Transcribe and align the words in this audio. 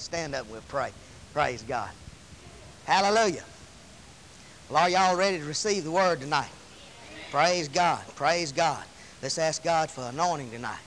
Stand 0.00 0.34
up 0.34 0.42
and 0.42 0.50
we'll 0.50 0.62
pray. 0.62 0.92
Praise 1.32 1.62
God. 1.62 1.90
Hallelujah. 2.84 3.44
Well, 4.68 4.78
are 4.78 4.90
y'all 4.90 5.16
ready 5.16 5.38
to 5.38 5.44
receive 5.44 5.84
the 5.84 5.90
word 5.90 6.20
tonight? 6.20 6.50
Praise 7.30 7.68
God. 7.68 8.04
Praise 8.16 8.52
God. 8.52 8.84
Let's 9.22 9.38
ask 9.38 9.62
God 9.62 9.90
for 9.90 10.02
anointing 10.02 10.50
tonight. 10.50 10.80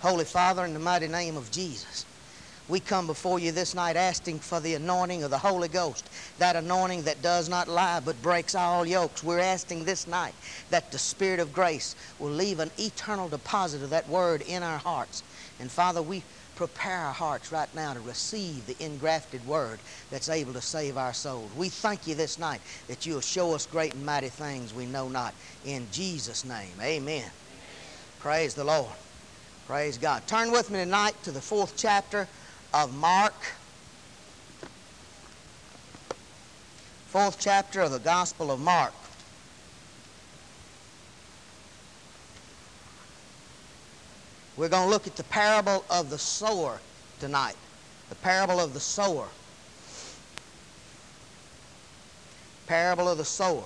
Holy 0.00 0.24
Father, 0.24 0.64
in 0.64 0.74
the 0.74 0.80
mighty 0.80 1.08
name 1.08 1.36
of 1.36 1.50
Jesus, 1.50 2.06
we 2.68 2.80
come 2.80 3.06
before 3.06 3.38
you 3.38 3.52
this 3.52 3.74
night 3.74 3.94
asking 3.96 4.40
for 4.40 4.58
the 4.58 4.74
anointing 4.74 5.22
of 5.22 5.30
the 5.30 5.38
Holy 5.38 5.68
Ghost, 5.68 6.10
that 6.38 6.56
anointing 6.56 7.04
that 7.04 7.22
does 7.22 7.48
not 7.48 7.68
lie 7.68 8.00
but 8.00 8.20
breaks 8.20 8.56
all 8.56 8.84
yokes. 8.84 9.22
We're 9.22 9.38
asking 9.38 9.84
this 9.84 10.08
night 10.08 10.34
that 10.70 10.90
the 10.90 10.98
Spirit 10.98 11.38
of 11.38 11.52
grace 11.52 11.94
will 12.18 12.32
leave 12.32 12.58
an 12.58 12.72
eternal 12.76 13.28
deposit 13.28 13.82
of 13.82 13.90
that 13.90 14.08
word 14.08 14.42
in 14.42 14.64
our 14.64 14.78
hearts. 14.78 15.22
And 15.60 15.70
Father, 15.70 16.02
we 16.02 16.24
prepare 16.56 16.96
our 16.96 17.12
hearts 17.12 17.52
right 17.52 17.72
now 17.74 17.92
to 17.92 18.00
receive 18.00 18.66
the 18.66 18.76
engrafted 18.84 19.46
word 19.46 19.78
that's 20.10 20.28
able 20.28 20.54
to 20.54 20.60
save 20.60 20.96
our 20.96 21.12
souls. 21.12 21.52
We 21.56 21.68
thank 21.68 22.06
you 22.06 22.14
this 22.14 22.38
night 22.38 22.60
that 22.88 23.06
you'll 23.06 23.20
show 23.20 23.54
us 23.54 23.66
great 23.66 23.94
and 23.94 24.04
mighty 24.04 24.28
things 24.28 24.74
we 24.74 24.86
know 24.86 25.08
not. 25.08 25.34
In 25.64 25.86
Jesus' 25.92 26.44
name, 26.44 26.72
amen. 26.80 27.02
amen. 27.02 27.30
Praise 28.18 28.54
the 28.54 28.64
Lord. 28.64 28.92
Praise 29.66 29.98
God. 29.98 30.26
Turn 30.26 30.50
with 30.50 30.70
me 30.70 30.78
tonight 30.78 31.14
to 31.24 31.30
the 31.30 31.40
fourth 31.40 31.74
chapter 31.76 32.26
of 32.72 32.96
Mark. 32.96 33.34
Fourth 37.08 37.36
chapter 37.38 37.82
of 37.82 37.92
the 37.92 37.98
Gospel 37.98 38.50
of 38.50 38.60
Mark. 38.60 38.92
We're 44.56 44.68
going 44.68 44.84
to 44.84 44.90
look 44.90 45.06
at 45.06 45.16
the 45.16 45.24
parable 45.24 45.84
of 45.90 46.08
the 46.08 46.18
sower 46.18 46.80
tonight. 47.20 47.56
The 48.08 48.14
parable 48.14 48.58
of 48.58 48.72
the 48.72 48.80
sower. 48.80 49.28
Parable 52.66 53.08
of 53.08 53.18
the 53.18 53.24
sower. 53.24 53.64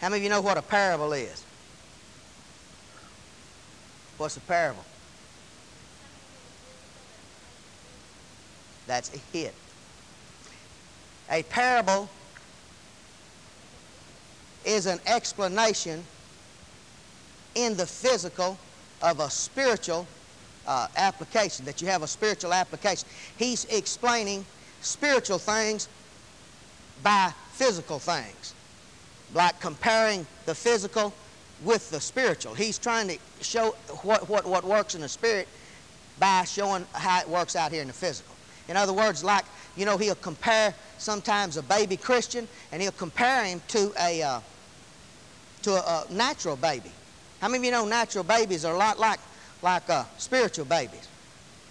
How 0.00 0.08
many 0.08 0.20
of 0.20 0.24
you 0.24 0.30
know 0.30 0.40
what 0.40 0.56
a 0.56 0.62
parable 0.62 1.12
is? 1.12 1.44
What's 4.16 4.36
a 4.36 4.40
parable? 4.40 4.84
That's 8.86 9.14
a 9.14 9.18
hit. 9.36 9.54
A 11.30 11.42
parable 11.42 12.08
is 14.64 14.86
an 14.86 15.00
explanation 15.06 16.04
in 17.54 17.76
the 17.76 17.86
physical 17.86 18.58
of 19.02 19.20
a 19.20 19.30
spiritual 19.30 20.06
uh, 20.66 20.88
application, 20.96 21.64
that 21.64 21.80
you 21.80 21.88
have 21.88 22.02
a 22.02 22.06
spiritual 22.06 22.52
application. 22.52 23.08
He's 23.36 23.64
explaining 23.66 24.44
spiritual 24.80 25.38
things 25.38 25.88
by 27.02 27.32
physical 27.52 27.98
things, 27.98 28.54
like 29.34 29.60
comparing 29.60 30.26
the 30.46 30.54
physical 30.54 31.12
with 31.64 31.90
the 31.90 32.00
spiritual. 32.00 32.54
He's 32.54 32.78
trying 32.78 33.08
to 33.08 33.18
show 33.40 33.76
what, 34.02 34.28
what, 34.28 34.46
what 34.46 34.64
works 34.64 34.94
in 34.94 35.00
the 35.00 35.08
spirit 35.08 35.48
by 36.18 36.44
showing 36.44 36.86
how 36.92 37.20
it 37.20 37.28
works 37.28 37.56
out 37.56 37.72
here 37.72 37.82
in 37.82 37.88
the 37.88 37.94
physical. 37.94 38.34
In 38.68 38.76
other 38.76 38.92
words, 38.92 39.22
like, 39.22 39.44
you 39.76 39.84
know, 39.84 39.96
he'll 39.96 40.14
compare 40.16 40.74
sometimes 40.98 41.56
a 41.56 41.62
baby 41.62 41.96
Christian 41.96 42.48
and 42.72 42.82
he'll 42.82 42.92
compare 42.92 43.44
him 43.44 43.60
to 43.68 43.92
a, 44.00 44.22
uh, 44.22 44.40
to 45.62 45.72
a, 45.72 46.06
a 46.10 46.12
natural 46.12 46.56
baby. 46.56 46.90
How 47.40 47.48
many 47.48 47.58
of 47.58 47.64
you 47.64 47.70
know 47.70 47.84
natural 47.86 48.24
babies 48.24 48.64
are 48.64 48.74
a 48.74 48.78
lot 48.78 48.98
like, 48.98 49.20
like 49.62 49.88
uh, 49.90 50.04
spiritual 50.18 50.64
babies? 50.64 51.08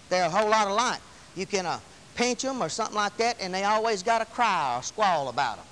They're 0.08 0.26
a 0.26 0.30
whole 0.30 0.48
lot 0.48 0.68
alike. 0.68 1.00
You 1.34 1.46
can 1.46 1.66
uh, 1.66 1.80
pinch 2.14 2.42
them 2.42 2.62
or 2.62 2.68
something 2.68 2.96
like 2.96 3.16
that, 3.16 3.36
and 3.40 3.52
they 3.52 3.64
always 3.64 4.02
got 4.02 4.22
a 4.22 4.24
cry 4.24 4.76
or 4.78 4.82
squall 4.82 5.28
about 5.28 5.56
them. 5.56 5.66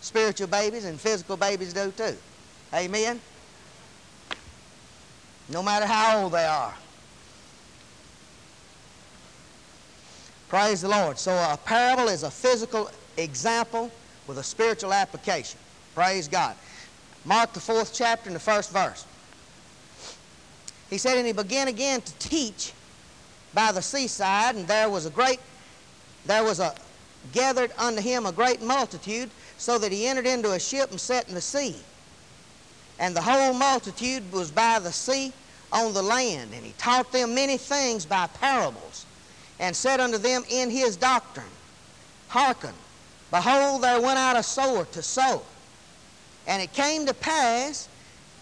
Spiritual 0.00 0.46
babies 0.48 0.84
and 0.84 1.00
physical 1.00 1.36
babies 1.36 1.72
do 1.72 1.90
too. 1.90 2.16
Amen? 2.72 3.20
No 5.48 5.62
matter 5.62 5.86
how 5.86 6.22
old 6.22 6.32
they 6.32 6.44
are. 6.44 6.74
Praise 10.48 10.82
the 10.82 10.88
Lord. 10.88 11.18
So 11.18 11.32
a 11.32 11.58
parable 11.62 12.08
is 12.08 12.22
a 12.22 12.30
physical 12.30 12.90
example 13.16 13.90
with 14.26 14.38
a 14.38 14.42
spiritual 14.42 14.92
application. 14.92 15.58
Praise 15.94 16.28
God. 16.28 16.54
Mark 17.24 17.52
the 17.52 17.60
fourth 17.60 17.92
chapter 17.92 18.28
and 18.28 18.36
the 18.36 18.40
first 18.40 18.70
verse. 18.72 19.04
He 20.90 20.98
said, 20.98 21.18
And 21.18 21.26
he 21.26 21.32
began 21.32 21.68
again 21.68 22.00
to 22.00 22.12
teach 22.14 22.72
by 23.54 23.72
the 23.72 23.82
seaside, 23.82 24.54
and 24.54 24.66
there 24.66 24.88
was 24.88 25.06
a 25.06 25.10
great, 25.10 25.40
there 26.26 26.44
was 26.44 26.60
a 26.60 26.74
gathered 27.32 27.72
unto 27.76 28.00
him 28.00 28.26
a 28.26 28.32
great 28.32 28.62
multitude, 28.62 29.30
so 29.58 29.78
that 29.78 29.92
he 29.92 30.06
entered 30.06 30.26
into 30.26 30.52
a 30.52 30.60
ship 30.60 30.90
and 30.90 31.00
sat 31.00 31.28
in 31.28 31.34
the 31.34 31.40
sea. 31.40 31.76
And 32.98 33.14
the 33.14 33.22
whole 33.22 33.52
multitude 33.52 34.30
was 34.32 34.50
by 34.50 34.78
the 34.78 34.92
sea 34.92 35.32
on 35.72 35.92
the 35.92 36.02
land, 36.02 36.50
and 36.54 36.64
he 36.64 36.72
taught 36.78 37.12
them 37.12 37.34
many 37.34 37.56
things 37.56 38.06
by 38.06 38.26
parables, 38.26 39.04
and 39.60 39.74
said 39.74 40.00
unto 40.00 40.18
them 40.18 40.44
in 40.48 40.70
his 40.70 40.96
doctrine, 40.96 41.46
Hearken, 42.28 42.74
behold, 43.30 43.82
there 43.82 44.00
went 44.00 44.18
out 44.18 44.36
a 44.36 44.42
sower 44.42 44.84
to 44.86 45.02
sow. 45.02 45.42
And 46.46 46.62
it 46.62 46.72
came 46.72 47.04
to 47.06 47.14
pass 47.14 47.87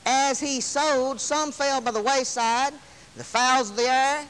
as 0.07 0.39
he 0.39 0.61
sowed, 0.61 1.21
some 1.21 1.51
fell 1.51 1.81
by 1.81 1.91
the 1.91 2.01
wayside. 2.01 2.73
The 3.17 3.25
fowls 3.25 3.71
of 3.71 3.77
the 3.77 3.83
air 3.91 4.25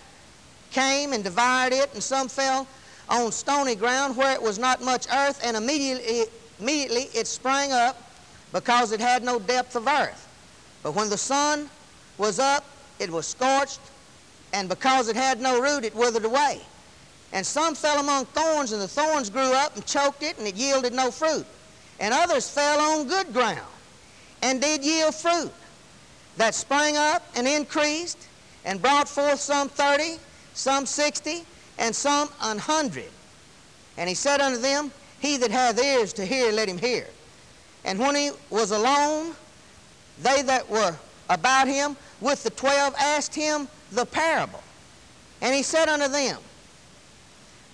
came 0.71 1.13
and 1.13 1.23
devoured 1.23 1.75
it, 1.75 1.93
and 1.93 2.03
some 2.03 2.29
fell 2.29 2.67
on 3.09 3.31
stony 3.31 3.75
ground 3.75 4.17
where 4.17 4.33
it 4.33 4.43
was 4.43 4.59
not 4.59 4.83
much 4.83 5.07
earth, 5.13 5.41
and 5.45 5.57
immediately, 5.57 6.25
immediately 6.59 7.03
it 7.15 7.27
sprang 7.27 7.73
up 7.73 8.03
because 8.53 8.91
it 8.91 9.01
had 9.01 9.23
no 9.23 9.39
depth 9.39 9.77
of 9.77 9.87
earth. 9.87 10.27
But 10.83 10.93
when 10.93 11.11
the 11.11 11.19
sun 11.19 11.69
was 12.17 12.39
up, 12.39 12.65
it 12.99 13.11
was 13.11 13.27
scorched, 13.27 13.81
and 14.55 14.69
because 14.69 15.09
it 15.09 15.17
had 15.17 15.41
no 15.41 15.61
root, 15.61 15.85
it 15.85 15.95
withered 15.95 16.25
away. 16.25 16.63
And 17.33 17.45
some 17.45 17.75
fell 17.75 18.01
among 18.01 18.25
thorns, 18.27 18.73
and 18.73 18.81
the 18.81 18.89
thorns 18.89 19.29
grew 19.29 19.53
up 19.53 19.75
and 19.75 19.85
choked 19.85 20.23
it, 20.23 20.39
and 20.39 20.47
it 20.47 20.55
yielded 20.55 20.95
no 20.95 21.11
fruit. 21.11 21.45
And 22.01 22.15
others 22.15 22.49
fell 22.49 22.81
on 22.81 23.09
good 23.09 23.33
ground 23.33 23.61
and 24.43 24.61
did 24.61 24.85
yield 24.85 25.15
fruit 25.15 25.53
that 26.37 26.55
sprang 26.55 26.97
up 26.97 27.23
and 27.35 27.47
increased 27.47 28.29
and 28.65 28.81
brought 28.81 29.09
forth 29.09 29.41
some 29.41 29.69
thirty, 29.69 30.17
some 30.55 30.87
sixty, 30.87 31.45
and 31.79 31.95
some 31.95 32.29
an 32.43 32.59
hundred. 32.59 33.11
And 33.97 34.09
he 34.09 34.15
said 34.15 34.41
unto 34.41 34.59
them, 34.59 34.91
He 35.21 35.37
that 35.39 35.51
hath 35.51 35.83
ears 35.83 36.13
to 36.15 36.25
hear, 36.25 36.53
let 36.53 36.69
him 36.69 36.79
hear. 36.79 37.07
And 37.85 37.99
when 37.99 38.15
he 38.15 38.31
was 38.51 38.71
alone, 38.71 39.35
they 40.23 40.43
that 40.43 40.69
were 40.69 40.95
about 41.31 41.69
him 41.69 41.97
with 42.21 42.43
the 42.43 42.51
twelve 42.51 42.95
asked 42.99 43.35
him 43.35 43.69
the 43.93 44.05
parable. 44.05 44.63
And 45.41 45.55
he 45.55 45.63
said 45.63 45.89
unto 45.89 46.09
them, 46.09 46.39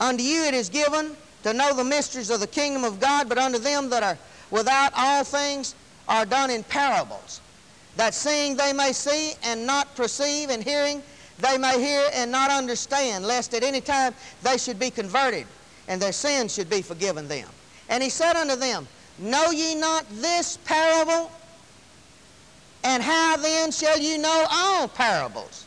Unto 0.00 0.22
you 0.22 0.44
it 0.44 0.54
is 0.54 0.68
given 0.68 1.16
to 1.44 1.52
know 1.52 1.74
the 1.74 1.84
mysteries 1.84 2.30
of 2.30 2.40
the 2.40 2.46
kingdom 2.46 2.84
of 2.84 3.00
God, 3.00 3.28
but 3.28 3.38
unto 3.38 3.58
them 3.58 3.88
that 3.90 4.02
are 4.02 4.18
without 4.50 4.92
all 4.96 5.24
things 5.24 5.74
are 6.08 6.26
done 6.26 6.50
in 6.50 6.62
parables 6.64 7.40
that 7.96 8.14
seeing 8.14 8.56
they 8.56 8.72
may 8.72 8.92
see 8.92 9.32
and 9.42 9.66
not 9.66 9.94
perceive, 9.94 10.50
and 10.50 10.62
hearing 10.62 11.02
they 11.38 11.58
may 11.58 11.80
hear 11.80 12.08
and 12.14 12.30
not 12.30 12.50
understand, 12.50 13.26
lest 13.26 13.54
at 13.54 13.62
any 13.62 13.80
time 13.80 14.14
they 14.42 14.56
should 14.56 14.78
be 14.78 14.90
converted, 14.90 15.46
and 15.88 16.00
their 16.00 16.12
sins 16.12 16.54
should 16.54 16.70
be 16.70 16.82
forgiven 16.82 17.28
them. 17.28 17.48
And 17.88 18.02
he 18.02 18.08
said 18.08 18.36
unto 18.36 18.56
them, 18.56 18.86
Know 19.18 19.50
ye 19.50 19.74
not 19.74 20.06
this 20.10 20.56
parable? 20.64 21.30
And 22.84 23.02
how 23.02 23.36
then 23.36 23.70
shall 23.70 23.98
you 23.98 24.18
know 24.18 24.46
all 24.50 24.88
parables? 24.88 25.66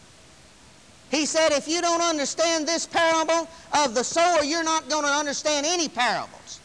He 1.12 1.26
said, 1.26 1.52
if 1.52 1.68
you 1.68 1.82
don't 1.82 2.02
understand 2.02 2.68
this 2.68 2.86
parable 2.86 3.48
of 3.74 3.96
the 3.96 4.04
sower, 4.04 4.44
you're 4.44 4.64
not 4.64 4.90
going 4.90 5.04
to 5.04 5.12
understand 5.12 5.66
any 5.66 5.88
parables. 5.88 6.60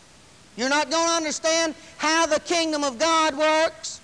You're 0.56 0.68
not 0.68 0.90
going 0.90 1.06
to 1.06 1.12
understand 1.12 1.74
how 1.98 2.26
the 2.26 2.40
kingdom 2.40 2.82
of 2.82 2.98
God 2.98 3.36
works. 3.36 3.99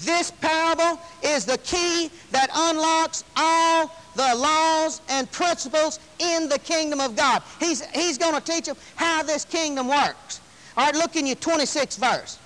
This 0.00 0.30
parable 0.30 1.00
is 1.22 1.44
the 1.44 1.58
key 1.58 2.10
that 2.30 2.50
unlocks 2.54 3.24
all 3.36 3.90
the 4.14 4.34
laws 4.34 5.00
and 5.08 5.30
principles 5.30 5.98
in 6.18 6.48
the 6.48 6.58
kingdom 6.58 7.00
of 7.00 7.16
God. 7.16 7.42
He's, 7.60 7.84
he's 7.90 8.18
going 8.18 8.34
to 8.34 8.40
teach 8.40 8.66
them 8.66 8.76
how 8.96 9.22
this 9.22 9.44
kingdom 9.44 9.88
works. 9.88 10.40
All 10.76 10.86
right, 10.86 10.94
look 10.94 11.16
in 11.16 11.26
your 11.26 11.36
26th 11.36 11.98
verse. 11.98 12.38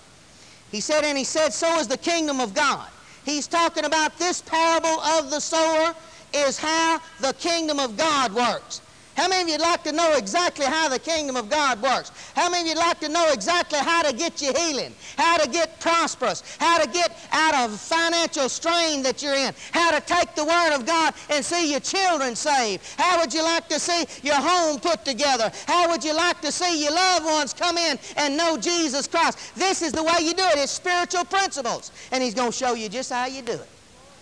He 0.71 0.81
said, 0.81 1.05
and 1.05 1.19
he 1.19 1.25
said, 1.25 1.53
so 1.53 1.79
is 1.79 1.89
the 1.89 1.99
kingdom 1.99 2.41
of 2.41 2.55
God. 2.55 2.89
He's 3.25 3.47
talking 3.47 3.85
about 3.85 4.19
this 4.19 4.41
parable 4.41 5.01
of 5.01 5.31
the 5.31 5.41
sower 5.41 5.95
is 6.35 6.59
how 6.59 7.01
the 7.21 7.35
kingdom 7.35 7.79
of 7.79 7.97
God 7.97 8.33
works. 8.33 8.81
How 9.17 9.29
many 9.29 9.43
of 9.43 9.49
you'd 9.49 9.61
like 9.61 9.85
to 9.85 9.93
know 9.93 10.15
exactly 10.17 10.65
how 10.65 10.89
the 10.89 10.99
kingdom 10.99 11.37
of 11.37 11.51
God 11.51 11.83
works? 11.83 12.11
How 12.35 12.49
many 12.49 12.71
of 12.71 12.77
you'd 12.77 12.83
like 12.83 12.99
to 13.01 13.09
know 13.09 13.31
exactly 13.33 13.79
how 13.79 14.03
to 14.03 14.17
get 14.17 14.41
your 14.41 14.57
healing, 14.59 14.95
how 15.19 15.37
to 15.37 15.49
get 15.51 15.81
prosperous, 15.81 16.43
how 16.59 16.83
to 16.83 16.89
get 16.89 17.13
out 17.31 17.55
of 17.55 17.79
financial 17.79 18.49
strain 18.49 19.03
that 19.03 19.23
you're 19.23 19.35
in, 19.35 19.53
how 19.73 19.91
to 19.91 20.01
take 20.01 20.35
the 20.35 20.45
Word 20.45 20.75
of 20.75 20.87
God 20.87 21.15
and 21.29 21.45
see 21.45 21.71
your 21.71 21.81
children 21.81 22.35
saved? 22.35 22.83
How 22.97 23.21
would 23.21 23.35
you 23.35 23.43
like 23.43 23.69
to 23.69 23.79
see 23.79 24.07
your 24.23 24.41
home 24.41 24.81
put 24.81 25.05
together? 25.05 25.53
How 25.67 25.91
would 25.91 26.03
you 26.03 26.17
like 26.17 26.41
to 26.41 26.51
see 26.51 26.83
your 26.83 26.95
loved 26.95 27.27
ones 27.27 27.53
come 27.53 27.77
in 27.77 27.99
and 28.17 28.35
know 28.37 28.57
Jesus 28.57 29.07
Christ? 29.07 29.55
This 29.55 29.83
is 29.83 29.93
the 29.93 30.03
way 30.03 30.21
you 30.21 30.33
do 30.33 30.45
it. 30.45 30.59
It's 30.59 30.73
spiritual 30.73 31.25
principles. 31.27 31.93
And 32.13 32.23
He's 32.23 32.35
going 32.35 32.53
to 32.53 32.57
show 32.57 32.75
you 32.75 32.89
just 32.89 33.13
how 33.13 33.27
you 33.27 33.43
do 33.43 33.53
it. 33.53 33.69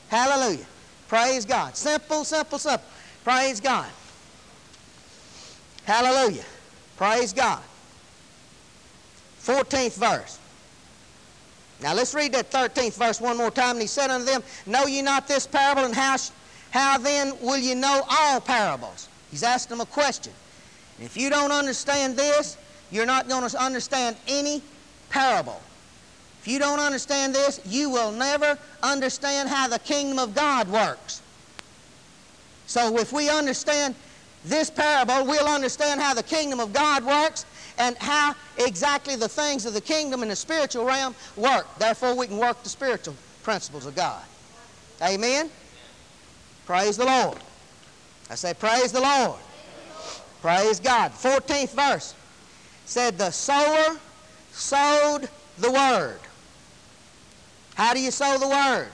Hallelujah. 0.09 0.67
Praise 1.07 1.45
God. 1.45 1.77
Simple, 1.77 2.25
simple, 2.25 2.59
simple. 2.59 2.87
Praise 3.23 3.61
God. 3.61 3.87
Hallelujah. 5.91 6.45
Praise 6.97 7.33
God. 7.33 7.61
14th 9.43 9.97
verse. 9.97 10.39
Now 11.83 11.95
let's 11.95 12.15
read 12.15 12.31
that 12.35 12.53
13th 12.53 12.95
verse 12.95 13.21
one 13.21 13.37
more 13.37 13.51
time. 13.51 13.71
And 13.71 13.81
he 13.81 13.89
said 13.89 14.09
unto 14.09 14.25
them, 14.25 14.45
Know 14.67 14.87
ye 14.87 15.03
not 15.03 15.27
this 15.27 15.49
parable, 15.49 15.85
and 15.85 15.93
how, 15.93 16.17
how 16.71 16.97
then 16.99 17.37
will 17.41 17.59
ye 17.59 17.75
know 17.75 18.03
all 18.09 18.41
parables? 18.41 19.09
He's 19.33 19.43
asking 19.43 19.79
them 19.79 19.81
a 19.81 19.91
question. 19.91 20.33
if 21.01 21.17
you 21.17 21.29
don't 21.29 21.51
understand 21.51 22.17
this, 22.17 22.57
you're 22.93 23.05
not 23.05 23.29
going 23.29 23.49
to 23.51 23.61
understand 23.61 24.15
any 24.29 24.63
parable. 25.09 25.61
If 26.41 26.47
you 26.47 26.61
don't 26.61 26.79
understand 26.79 27.35
this, 27.35 27.61
you 27.67 27.91
will 27.91 28.13
never 28.13 28.57
understand 28.81 29.49
how 29.49 29.67
the 29.67 29.81
kingdom 29.81 30.21
of 30.21 30.37
God 30.37 30.69
works. 30.69 31.21
So 32.69 32.97
if 32.99 33.13
we 33.13 33.29
understand 33.29 33.97
this 34.45 34.71
parable, 34.71 35.27
we'll 35.27 35.49
understand 35.49 36.01
how 36.01 36.15
the 36.15 36.23
kingdom 36.23 36.61
of 36.61 36.73
God 36.73 37.05
works 37.05 37.45
and 37.79 37.97
how 37.99 38.35
exactly 38.59 39.17
the 39.17 39.29
things 39.29 39.67
of 39.67 39.75
the 39.75 39.81
kingdom 39.81 40.23
in 40.23 40.29
the 40.29 40.37
spiritual 40.37 40.85
realm 40.85 41.15
work. 41.37 41.67
Therefore, 41.79 42.15
we 42.15 42.27
can 42.27 42.39
work 42.39 42.63
the 42.63 42.69
spiritual 42.69 43.15
principles 43.43 43.87
of 43.87 43.95
God. 43.95 44.23
Amen? 45.03 45.51
Praise 46.67 46.97
the 46.97 47.05
Lord. 47.05 47.39
I 48.31 48.35
say, 48.35 48.55
praise 48.55 48.93
the 48.93 49.01
Lord. 49.01 49.41
Praise 50.41 50.81
God. 50.81 51.13
14th 51.13 51.75
verse 51.75 52.15
said, 52.87 53.19
The 53.19 53.31
sower 53.31 53.99
sowed 54.53 55.29
the 55.59 55.71
word. 55.71 56.21
How 57.75 57.93
do 57.93 58.01
you 58.01 58.11
sow 58.11 58.39
the 58.39 58.49
word? 58.49 58.89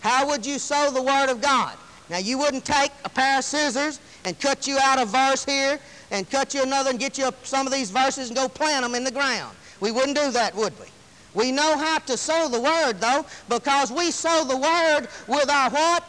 How 0.00 0.26
would 0.28 0.44
you 0.44 0.58
sow 0.58 0.90
the 0.90 1.02
word 1.02 1.30
of 1.30 1.40
God? 1.40 1.76
Now, 2.12 2.18
you 2.18 2.36
wouldn't 2.36 2.66
take 2.66 2.92
a 3.06 3.08
pair 3.08 3.38
of 3.38 3.44
scissors 3.44 3.98
and 4.26 4.38
cut 4.38 4.66
you 4.66 4.76
out 4.78 5.00
a 5.00 5.06
verse 5.06 5.46
here 5.46 5.80
and 6.10 6.28
cut 6.28 6.52
you 6.52 6.62
another 6.62 6.90
and 6.90 6.98
get 6.98 7.16
you 7.16 7.30
some 7.42 7.66
of 7.66 7.72
these 7.72 7.90
verses 7.90 8.28
and 8.28 8.36
go 8.36 8.50
plant 8.50 8.82
them 8.82 8.94
in 8.94 9.02
the 9.02 9.10
ground. 9.10 9.56
We 9.80 9.92
wouldn't 9.92 10.18
do 10.18 10.30
that, 10.30 10.54
would 10.54 10.78
we? 10.78 10.88
We 11.32 11.52
know 11.52 11.78
how 11.78 12.00
to 12.00 12.18
sow 12.18 12.50
the 12.50 12.60
word, 12.60 13.00
though, 13.00 13.24
because 13.48 13.90
we 13.90 14.10
sow 14.10 14.44
the 14.44 14.58
word 14.58 15.08
with 15.26 15.48
our 15.48 15.70
what? 15.70 16.04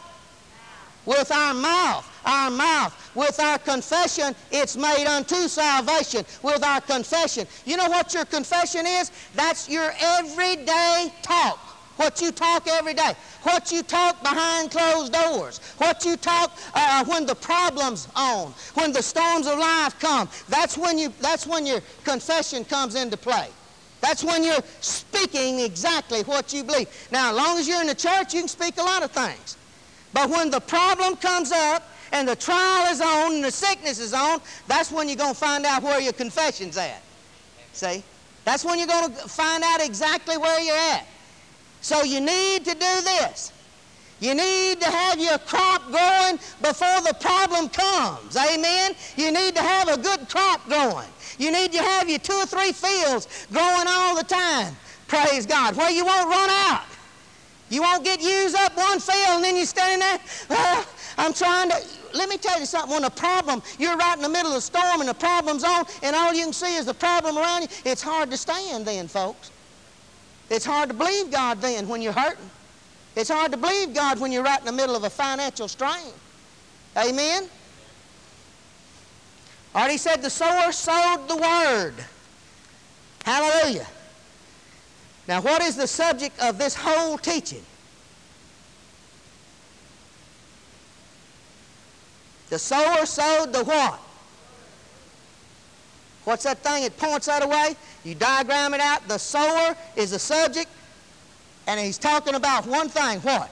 With 1.06 1.32
our 1.32 1.54
mouth. 1.54 2.06
Our 2.26 2.50
mouth. 2.50 3.12
With 3.14 3.40
our 3.40 3.58
confession, 3.58 4.34
it's 4.52 4.76
made 4.76 5.06
unto 5.06 5.48
salvation. 5.48 6.26
With 6.42 6.62
our 6.62 6.82
confession. 6.82 7.46
You 7.64 7.78
know 7.78 7.88
what 7.88 8.12
your 8.12 8.26
confession 8.26 8.84
is? 8.86 9.10
That's 9.34 9.70
your 9.70 9.90
everyday 9.98 11.14
talk. 11.22 11.73
What 11.96 12.20
you 12.20 12.32
talk 12.32 12.66
every 12.66 12.94
day. 12.94 13.12
What 13.42 13.70
you 13.70 13.82
talk 13.82 14.20
behind 14.22 14.70
closed 14.70 15.12
doors. 15.12 15.58
What 15.78 16.04
you 16.04 16.16
talk 16.16 16.56
uh, 16.74 17.04
when 17.04 17.24
the 17.26 17.34
problem's 17.34 18.08
on. 18.16 18.52
When 18.74 18.92
the 18.92 19.02
storms 19.02 19.46
of 19.46 19.58
life 19.58 19.98
come. 20.00 20.28
That's 20.48 20.76
when, 20.76 20.98
you, 20.98 21.12
that's 21.20 21.46
when 21.46 21.66
your 21.66 21.80
confession 22.04 22.64
comes 22.64 22.94
into 22.94 23.16
play. 23.16 23.48
That's 24.00 24.24
when 24.24 24.44
you're 24.44 24.62
speaking 24.80 25.60
exactly 25.60 26.22
what 26.24 26.52
you 26.52 26.64
believe. 26.64 26.88
Now, 27.10 27.30
as 27.30 27.36
long 27.36 27.58
as 27.58 27.68
you're 27.68 27.80
in 27.80 27.86
the 27.86 27.94
church, 27.94 28.34
you 28.34 28.40
can 28.40 28.48
speak 28.48 28.76
a 28.78 28.82
lot 28.82 29.02
of 29.02 29.10
things. 29.12 29.56
But 30.12 30.28
when 30.30 30.50
the 30.50 30.60
problem 30.60 31.16
comes 31.16 31.52
up 31.52 31.88
and 32.12 32.28
the 32.28 32.36
trial 32.36 32.92
is 32.92 33.00
on 33.00 33.36
and 33.36 33.44
the 33.44 33.50
sickness 33.50 33.98
is 33.98 34.12
on, 34.12 34.40
that's 34.68 34.92
when 34.92 35.08
you're 35.08 35.16
going 35.16 35.34
to 35.34 35.40
find 35.40 35.64
out 35.64 35.82
where 35.82 36.00
your 36.00 36.12
confession's 36.12 36.76
at. 36.76 37.02
See? 37.72 38.02
That's 38.44 38.64
when 38.64 38.78
you're 38.78 38.88
going 38.88 39.10
to 39.10 39.28
find 39.28 39.64
out 39.64 39.80
exactly 39.80 40.36
where 40.36 40.60
you're 40.60 40.76
at. 40.76 41.06
So 41.84 42.02
you 42.02 42.18
need 42.18 42.64
to 42.64 42.72
do 42.72 42.94
this. 43.02 43.52
You 44.18 44.34
need 44.34 44.80
to 44.80 44.86
have 44.90 45.20
your 45.20 45.36
crop 45.36 45.82
growing 45.90 46.38
before 46.62 47.02
the 47.02 47.14
problem 47.20 47.68
comes. 47.68 48.34
Amen? 48.38 48.92
You 49.18 49.30
need 49.30 49.54
to 49.54 49.60
have 49.60 49.88
a 49.88 49.98
good 49.98 50.26
crop 50.30 50.66
growing. 50.66 51.06
You 51.36 51.52
need 51.52 51.72
to 51.72 51.82
have 51.82 52.08
your 52.08 52.20
two 52.20 52.32
or 52.32 52.46
three 52.46 52.72
fields 52.72 53.46
growing 53.52 53.84
all 53.86 54.16
the 54.16 54.24
time. 54.24 54.74
Praise 55.08 55.44
God. 55.44 55.76
Where 55.76 55.90
you 55.90 56.06
won't 56.06 56.26
run 56.26 56.48
out. 56.48 56.86
You 57.68 57.82
won't 57.82 58.02
get 58.02 58.22
used 58.22 58.56
up 58.56 58.74
one 58.78 58.98
field 58.98 59.36
and 59.36 59.44
then 59.44 59.54
you're 59.54 59.66
standing 59.66 59.98
there, 60.00 60.18
well, 60.48 60.86
I'm 61.18 61.34
trying 61.34 61.68
to. 61.68 61.76
Let 62.14 62.30
me 62.30 62.38
tell 62.38 62.58
you 62.58 62.64
something. 62.64 62.92
When 62.92 63.02
the 63.02 63.10
problem, 63.10 63.62
you're 63.78 63.96
right 63.96 64.16
in 64.16 64.22
the 64.22 64.28
middle 64.30 64.52
of 64.52 64.54
the 64.54 64.62
storm 64.62 65.00
and 65.00 65.08
the 65.08 65.12
problem's 65.12 65.64
on 65.64 65.84
and 66.02 66.16
all 66.16 66.32
you 66.32 66.44
can 66.44 66.54
see 66.54 66.76
is 66.76 66.86
the 66.86 66.94
problem 66.94 67.36
around 67.36 67.62
you, 67.62 67.68
it's 67.84 68.00
hard 68.00 68.30
to 68.30 68.38
stand 68.38 68.86
then, 68.86 69.06
folks. 69.06 69.50
It's 70.50 70.64
hard 70.64 70.90
to 70.90 70.94
believe 70.94 71.30
God 71.30 71.60
then 71.60 71.88
when 71.88 72.02
you're 72.02 72.12
hurting. 72.12 72.50
It's 73.16 73.30
hard 73.30 73.52
to 73.52 73.58
believe 73.58 73.94
God 73.94 74.18
when 74.18 74.32
you're 74.32 74.42
right 74.42 74.58
in 74.58 74.66
the 74.66 74.72
middle 74.72 74.96
of 74.96 75.04
a 75.04 75.10
financial 75.10 75.68
strain. 75.68 76.12
Amen? 76.96 77.48
Already 79.74 79.96
said 79.96 80.22
the 80.22 80.30
sower 80.30 80.70
sowed 80.72 81.26
the 81.28 81.36
word. 81.36 81.94
Hallelujah. 83.24 83.86
Now, 85.26 85.40
what 85.40 85.62
is 85.62 85.76
the 85.76 85.86
subject 85.86 86.38
of 86.40 86.58
this 86.58 86.74
whole 86.74 87.16
teaching? 87.16 87.64
The 92.50 92.58
sower 92.58 93.06
sowed 93.06 93.52
the 93.52 93.64
what? 93.64 93.98
What's 96.24 96.44
that 96.44 96.58
thing 96.58 96.84
It 96.84 96.96
points 96.96 97.26
that 97.26 97.42
away? 97.42 97.76
You 98.02 98.14
diagram 98.14 98.74
it 98.74 98.80
out. 98.80 99.06
The 99.08 99.18
sower 99.18 99.76
is 99.96 100.10
the 100.10 100.18
subject, 100.18 100.68
and 101.66 101.78
he's 101.78 101.98
talking 101.98 102.34
about 102.34 102.66
one 102.66 102.88
thing. 102.88 103.20
What? 103.20 103.50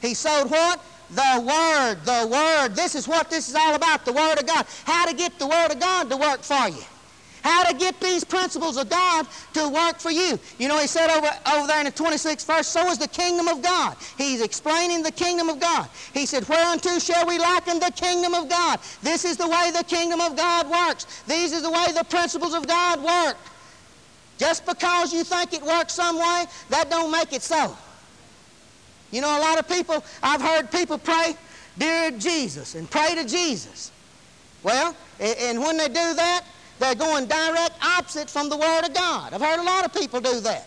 He 0.00 0.14
sowed 0.14 0.50
what? 0.50 0.80
The 1.10 1.40
Word. 1.40 2.04
The 2.04 2.28
Word. 2.30 2.74
This 2.74 2.94
is 2.94 3.06
what 3.06 3.30
this 3.30 3.48
is 3.48 3.54
all 3.54 3.74
about, 3.74 4.04
the 4.04 4.12
Word 4.12 4.40
of 4.40 4.46
God. 4.46 4.66
How 4.84 5.06
to 5.06 5.14
get 5.14 5.38
the 5.38 5.46
Word 5.46 5.72
of 5.72 5.80
God 5.80 6.10
to 6.10 6.16
work 6.16 6.42
for 6.42 6.68
you 6.68 6.84
how 7.46 7.62
to 7.62 7.74
get 7.76 8.00
these 8.00 8.24
principles 8.24 8.76
of 8.76 8.90
God 8.90 9.26
to 9.54 9.68
work 9.68 10.00
for 10.00 10.10
you. 10.10 10.38
You 10.58 10.66
know, 10.66 10.78
he 10.78 10.88
said 10.88 11.10
over, 11.16 11.30
over 11.52 11.66
there 11.68 11.78
in 11.78 11.86
the 11.86 11.92
26th 11.92 12.44
verse, 12.44 12.66
so 12.66 12.90
is 12.90 12.98
the 12.98 13.06
kingdom 13.06 13.46
of 13.46 13.62
God. 13.62 13.96
He's 14.18 14.42
explaining 14.42 15.04
the 15.04 15.12
kingdom 15.12 15.48
of 15.48 15.60
God. 15.60 15.88
He 16.12 16.26
said, 16.26 16.48
whereunto 16.48 16.98
shall 16.98 17.24
we 17.24 17.38
liken 17.38 17.78
the 17.78 17.92
kingdom 17.92 18.34
of 18.34 18.48
God? 18.48 18.80
This 19.00 19.24
is 19.24 19.36
the 19.36 19.46
way 19.46 19.70
the 19.72 19.84
kingdom 19.84 20.20
of 20.20 20.36
God 20.36 20.68
works. 20.68 21.22
These 21.28 21.52
is 21.52 21.62
the 21.62 21.70
way 21.70 21.86
the 21.94 22.04
principles 22.04 22.52
of 22.52 22.66
God 22.66 23.00
work. 23.02 23.36
Just 24.38 24.66
because 24.66 25.12
you 25.12 25.22
think 25.22 25.54
it 25.54 25.62
works 25.62 25.94
some 25.94 26.18
way, 26.18 26.44
that 26.70 26.90
don't 26.90 27.12
make 27.12 27.32
it 27.32 27.42
so. 27.42 27.76
You 29.12 29.20
know, 29.20 29.38
a 29.38 29.40
lot 29.40 29.58
of 29.58 29.68
people, 29.68 30.04
I've 30.20 30.42
heard 30.42 30.72
people 30.72 30.98
pray, 30.98 31.36
Dear 31.78 32.10
Jesus, 32.10 32.74
and 32.74 32.90
pray 32.90 33.14
to 33.14 33.24
Jesus. 33.24 33.92
Well, 34.62 34.96
and 35.20 35.60
when 35.60 35.76
they 35.76 35.88
do 35.88 35.94
that, 35.94 36.42
they're 36.78 36.94
going 36.94 37.26
direct 37.26 37.72
opposite 37.82 38.28
from 38.28 38.48
the 38.48 38.56
Word 38.56 38.84
of 38.84 38.94
God. 38.94 39.32
I've 39.32 39.40
heard 39.40 39.60
a 39.60 39.62
lot 39.62 39.84
of 39.84 39.92
people 39.94 40.20
do 40.20 40.40
that. 40.40 40.66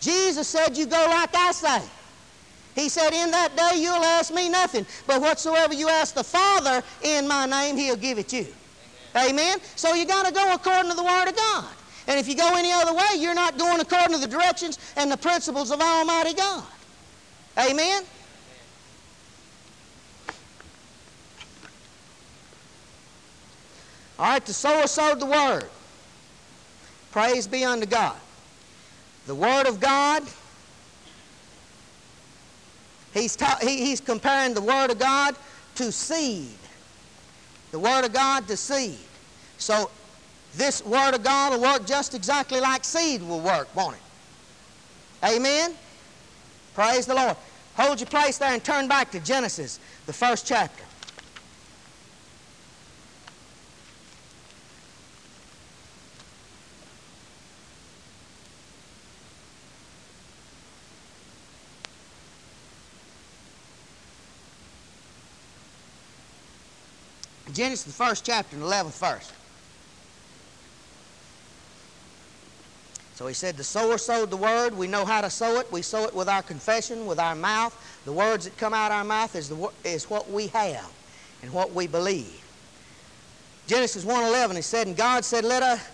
Jesus 0.00 0.48
said, 0.48 0.76
You 0.76 0.86
go 0.86 1.04
like 1.08 1.34
I 1.34 1.52
say. 1.52 1.82
He 2.74 2.88
said, 2.88 3.12
In 3.12 3.30
that 3.30 3.56
day 3.56 3.80
you'll 3.80 4.04
ask 4.04 4.32
me 4.32 4.48
nothing, 4.48 4.86
but 5.06 5.20
whatsoever 5.20 5.74
you 5.74 5.88
ask 5.88 6.14
the 6.14 6.24
Father 6.24 6.82
in 7.02 7.26
my 7.28 7.46
name, 7.46 7.76
He'll 7.76 7.96
give 7.96 8.18
it 8.18 8.32
you. 8.32 8.46
Amen? 9.14 9.30
Amen? 9.30 9.58
So 9.76 9.94
you 9.94 10.06
got 10.06 10.26
to 10.26 10.32
go 10.32 10.54
according 10.54 10.90
to 10.90 10.96
the 10.96 11.04
Word 11.04 11.28
of 11.28 11.36
God. 11.36 11.68
And 12.06 12.18
if 12.18 12.28
you 12.28 12.36
go 12.36 12.56
any 12.56 12.72
other 12.72 12.94
way, 12.94 13.18
you're 13.18 13.34
not 13.34 13.58
going 13.58 13.80
according 13.80 14.14
to 14.14 14.18
the 14.18 14.26
directions 14.26 14.78
and 14.96 15.10
the 15.10 15.16
principles 15.16 15.70
of 15.70 15.80
Almighty 15.80 16.34
God. 16.34 16.64
Amen? 17.58 18.04
All 24.20 24.26
right, 24.26 24.44
the 24.44 24.52
sower 24.52 24.86
sowed 24.86 25.18
the 25.18 25.24
word. 25.24 25.64
Praise 27.10 27.46
be 27.46 27.64
unto 27.64 27.86
God. 27.86 28.18
The 29.26 29.34
word 29.34 29.66
of 29.66 29.80
God, 29.80 30.22
he's, 33.14 33.34
he, 33.62 33.78
he's 33.78 33.98
comparing 33.98 34.52
the 34.52 34.60
word 34.60 34.90
of 34.90 34.98
God 34.98 35.36
to 35.76 35.90
seed. 35.90 36.52
The 37.70 37.78
word 37.78 38.04
of 38.04 38.12
God 38.12 38.46
to 38.48 38.58
seed. 38.58 38.98
So 39.56 39.90
this 40.54 40.84
word 40.84 41.14
of 41.14 41.22
God 41.22 41.54
will 41.54 41.62
work 41.62 41.86
just 41.86 42.14
exactly 42.14 42.60
like 42.60 42.84
seed 42.84 43.22
will 43.22 43.40
work, 43.40 43.74
won't 43.74 43.96
it? 43.96 44.02
Amen? 45.34 45.74
Praise 46.74 47.06
the 47.06 47.14
Lord. 47.14 47.38
Hold 47.76 48.00
your 48.00 48.08
place 48.08 48.36
there 48.36 48.52
and 48.52 48.62
turn 48.62 48.86
back 48.86 49.10
to 49.12 49.20
Genesis, 49.20 49.80
the 50.04 50.12
first 50.12 50.46
chapter. 50.46 50.84
Genesis, 67.60 67.84
the 67.84 67.92
first 67.92 68.24
chapter, 68.24 68.56
and 68.56 68.64
11th 68.64 68.98
verse. 68.98 69.32
So 73.16 73.26
he 73.26 73.34
said, 73.34 73.58
The 73.58 73.64
sower 73.64 73.98
sowed 73.98 74.30
the 74.30 74.38
word. 74.38 74.74
We 74.74 74.86
know 74.86 75.04
how 75.04 75.20
to 75.20 75.28
sow 75.28 75.60
it. 75.60 75.70
We 75.70 75.82
sow 75.82 76.04
it 76.04 76.14
with 76.14 76.26
our 76.26 76.40
confession, 76.40 77.04
with 77.04 77.18
our 77.18 77.34
mouth. 77.34 77.76
The 78.06 78.14
words 78.14 78.46
that 78.46 78.56
come 78.56 78.72
out 78.72 78.92
of 78.92 78.96
our 78.96 79.04
mouth 79.04 79.36
is, 79.36 79.50
the, 79.50 79.70
is 79.84 80.08
what 80.08 80.30
we 80.30 80.46
have 80.46 80.90
and 81.42 81.52
what 81.52 81.74
we 81.74 81.86
believe. 81.86 82.42
Genesis 83.66 84.06
1.11, 84.06 84.56
he 84.56 84.62
said, 84.62 84.86
And 84.86 84.96
God 84.96 85.22
said, 85.22 85.44
Let 85.44 85.62
us, 85.62 85.86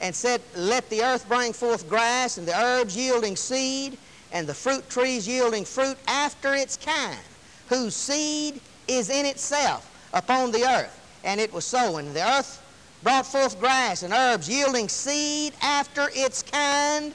and 0.00 0.14
said, 0.14 0.40
Let 0.56 0.88
the 0.88 1.02
earth 1.02 1.28
bring 1.28 1.52
forth 1.52 1.90
grass, 1.90 2.38
and 2.38 2.48
the 2.48 2.58
herbs 2.58 2.96
yielding 2.96 3.36
seed, 3.36 3.98
and 4.32 4.46
the 4.46 4.54
fruit 4.54 4.88
trees 4.88 5.28
yielding 5.28 5.66
fruit 5.66 5.98
after 6.08 6.54
its 6.54 6.78
kind, 6.78 7.20
whose 7.68 7.94
seed 7.94 8.62
is 8.88 9.10
in 9.10 9.26
itself 9.26 9.92
upon 10.12 10.52
the 10.52 10.64
earth. 10.64 10.92
And 11.24 11.40
it 11.40 11.52
was 11.52 11.64
so. 11.64 11.96
And 11.96 12.14
the 12.14 12.26
earth 12.26 12.62
brought 13.02 13.26
forth 13.26 13.58
grass 13.60 14.02
and 14.02 14.12
herbs 14.12 14.48
yielding 14.48 14.88
seed 14.88 15.52
after 15.62 16.08
its 16.12 16.42
kind, 16.42 17.14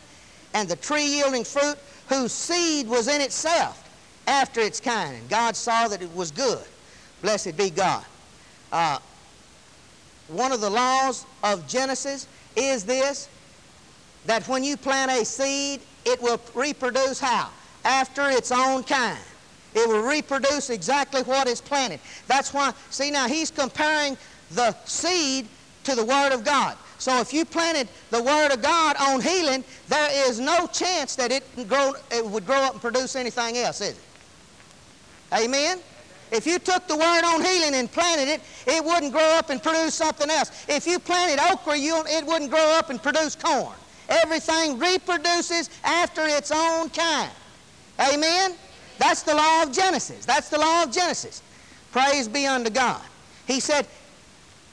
and 0.54 0.70
the 0.70 0.76
tree 0.76 1.06
yielding 1.06 1.44
fruit 1.44 1.78
whose 2.08 2.32
seed 2.32 2.88
was 2.88 3.08
in 3.08 3.22
itself 3.22 3.88
after 4.28 4.62
its 4.62 4.80
kind. 4.80 5.16
And 5.16 5.30
God 5.30 5.56
saw 5.56 5.88
that 5.88 6.02
it 6.02 6.14
was 6.16 6.32
good. 6.32 6.64
Blessed 7.22 7.56
be 7.58 7.70
God. 7.70 8.06
Uh, 8.72 9.00
one 10.28 10.52
of 10.52 10.62
the 10.62 10.70
laws 10.70 11.26
of 11.44 11.68
Genesis 11.68 12.28
is 12.56 12.86
this 12.86 13.28
that 14.26 14.48
when 14.48 14.64
you 14.64 14.78
plant 14.78 15.12
a 15.12 15.26
seed, 15.26 15.82
it 16.06 16.22
will 16.22 16.40
reproduce 16.54 17.20
how? 17.20 17.50
After 17.84 18.30
its 18.30 18.52
own 18.52 18.84
kind. 18.84 19.20
It 19.74 19.88
will 19.88 20.04
reproduce 20.04 20.70
exactly 20.70 21.24
what 21.24 21.48
is 21.48 21.62
planted. 21.62 22.00
That's 22.28 22.54
why, 22.54 22.74
see 22.90 23.12
now, 23.12 23.28
he's 23.28 23.52
comparing 23.52 24.18
the 24.52 24.76
seed 24.86 25.48
to 25.86 25.96
the 25.96 26.04
Word 26.04 26.34
of 26.34 26.44
God. 26.44 26.78
So 26.98 27.20
if 27.20 27.34
you 27.34 27.46
planted 27.46 27.88
the 28.10 28.22
Word 28.22 28.52
of 28.52 28.62
God 28.62 28.96
on 29.00 29.22
healing, 29.22 29.64
there 29.88 30.30
is 30.30 30.40
no 30.40 30.68
chance 30.68 31.16
that 31.16 31.32
it, 31.32 31.44
grow, 31.68 31.94
it 32.12 32.26
would 32.26 32.46
grow 32.46 32.58
up 32.58 32.74
and 32.74 32.82
produce 32.82 33.16
anything 33.16 33.58
else, 33.58 33.82
is 33.82 33.92
it? 33.92 34.04
Amen? 35.34 35.80
If 36.32 36.48
you 36.48 36.60
took 36.60 36.88
the 36.88 36.96
word 36.96 37.24
on 37.26 37.44
healing 37.44 37.76
and 37.76 37.92
planted 37.92 38.30
it, 38.30 38.42
it 38.66 38.84
wouldn't 38.84 39.12
grow 39.12 39.38
up 39.38 39.50
and 39.50 39.62
produce 39.62 39.96
something 39.96 40.30
else. 40.30 40.66
If 40.70 40.88
you 40.88 40.98
planted 40.98 41.40
okra, 41.52 41.78
you, 41.78 42.02
it 42.08 42.26
wouldn't 42.26 42.50
grow 42.50 42.78
up 42.78 42.90
and 42.90 43.02
produce 43.04 43.36
corn. 43.36 43.76
Everything 44.08 44.80
reproduces 44.80 45.70
after 45.84 46.22
its 46.26 46.52
own 46.52 46.90
kind. 46.90 47.32
Amen? 48.00 48.56
That's 49.02 49.24
the 49.24 49.34
law 49.34 49.64
of 49.64 49.72
Genesis. 49.72 50.26
That's 50.26 50.50
the 50.50 50.60
law 50.60 50.84
of 50.84 50.92
Genesis. 50.92 51.42
Praise 51.92 52.28
be 52.28 52.46
unto 52.46 52.70
God. 52.70 53.02
He 53.48 53.60
said, 53.60 53.88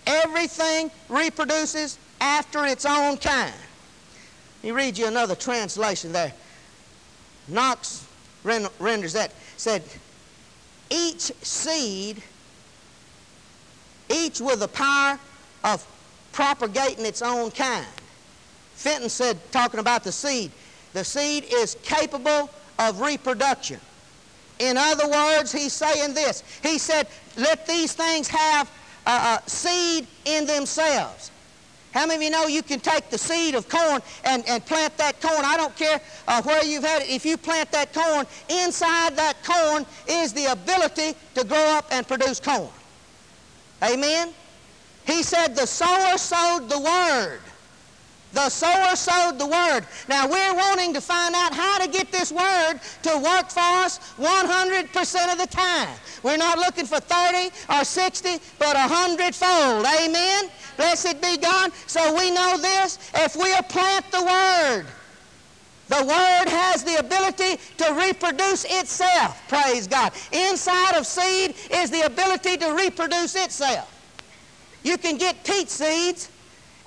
everything 0.07 0.91
reproduces 1.09 1.99
after 2.21 2.67
its 2.67 2.85
own 2.85 3.17
kind. 3.17 3.55
Let 4.63 4.65
me 4.65 4.71
read 4.73 4.99
you 4.99 5.07
another 5.07 5.35
translation 5.35 6.13
there. 6.13 6.35
Knox 7.49 8.07
renders 8.45 9.15
that. 9.15 9.33
Said, 9.57 9.83
each 10.91 11.33
seed, 11.41 12.23
each 14.11 14.43
with 14.43 14.61
the 14.61 14.69
power 14.69 15.19
of 15.65 15.87
propagating 16.33 17.07
its 17.07 17.23
own 17.23 17.51
kind. 17.51 17.87
Fenton 18.75 19.09
said, 19.09 19.39
talking 19.53 19.81
about 19.81 20.05
the 20.05 20.13
seed, 20.13 20.51
the 20.93 21.03
seed 21.03 21.47
is 21.51 21.79
capable 21.83 22.51
of 22.79 23.01
reproduction. 23.01 23.81
In 24.59 24.77
other 24.77 25.09
words, 25.09 25.53
he's 25.53 25.73
saying 25.73 26.15
this. 26.15 26.43
He 26.63 26.79
said, 26.79 27.07
let 27.37 27.67
these 27.67 27.93
things 27.93 28.29
have 28.29 28.71
uh, 29.07 29.39
uh, 29.41 29.47
seed 29.47 30.07
in 30.25 30.47
themselves. 30.47 31.31
How 31.93 32.07
many 32.07 32.17
of 32.17 32.23
you 32.23 32.31
know 32.31 32.47
you 32.47 32.63
can 32.63 32.81
take 32.81 33.09
the 33.09 33.19
seed 33.19 33.55
of 33.55 33.69
corn 33.69 34.03
and, 34.25 34.47
and 34.49 34.65
plant 34.67 34.97
that 34.99 35.21
corn? 35.21 35.41
I 35.45 35.57
don't 35.57 35.75
care 35.75 36.01
uh, 36.27 36.43
where 36.43 36.63
you've 36.65 36.85
had 36.85 37.03
it. 37.03 37.09
If 37.09 37.25
you 37.25 37.37
plant 37.37 37.73
that 37.73 37.95
corn, 37.95 38.27
inside 38.49 39.17
that 39.17 39.43
corn 39.43 39.87
is 40.07 40.33
the 40.33 40.47
ability 40.53 41.15
to 41.35 41.45
grow 41.45 41.65
up 41.71 41.87
and 41.91 42.07
produce 42.07 42.41
corn. 42.41 42.69
Amen? 43.83 44.31
He 45.07 45.23
said 45.23 45.57
the 45.57 45.67
sower 45.67 46.19
sowed 46.19 46.69
the 46.69 46.79
word. 46.79 47.41
The 48.33 48.51
sower 48.51 48.95
sowed 48.95 49.39
the 49.39 49.47
word. 49.47 49.87
Now 50.09 50.29
we're 50.29 50.55
wanting 50.55 50.93
to 50.95 51.01
find 51.01 51.35
out 51.35 51.55
how 51.55 51.79
to 51.79 51.89
get 51.89 52.13
this 52.13 52.31
word 52.31 52.81
to 53.03 53.19
work 53.19 53.51
for 53.51 53.61
us 53.61 53.99
100% 54.19 55.33
of 55.33 55.39
the 55.39 55.47
time. 55.47 55.89
We're 56.23 56.37
not 56.37 56.59
looking 56.59 56.85
for 56.85 57.01
30 57.01 57.51
or 57.71 57.85
60, 57.85 58.37
but 58.59 58.77
a 58.77 58.81
hundredfold. 58.81 59.87
Amen? 59.87 60.51
Blessed 60.77 61.21
be 61.23 61.39
God. 61.39 61.73
So 61.87 62.17
we 62.17 62.31
know 62.31 62.59
this. 62.59 62.99
If 63.15 63.35
we'll 63.35 63.63
plant 63.63 64.11
the 64.13 64.23
word, 64.23 64.87
the 65.89 66.05
Word 66.05 66.49
has 66.51 66.85
the 66.85 66.97
ability 66.97 67.59
to 67.79 67.95
reproduce 67.95 68.67
itself. 68.69 69.43
Praise 69.49 69.87
God. 69.87 70.13
Inside 70.33 70.99
of 70.99 71.07
seed 71.07 71.55
is 71.71 71.91
the 71.91 72.03
ability 72.03 72.59
to 72.59 72.75
reproduce 72.75 73.35
itself. 73.35 73.95
You 74.83 74.99
can 74.99 75.17
get 75.17 75.43
peach 75.45 75.69
seeds 75.69 76.29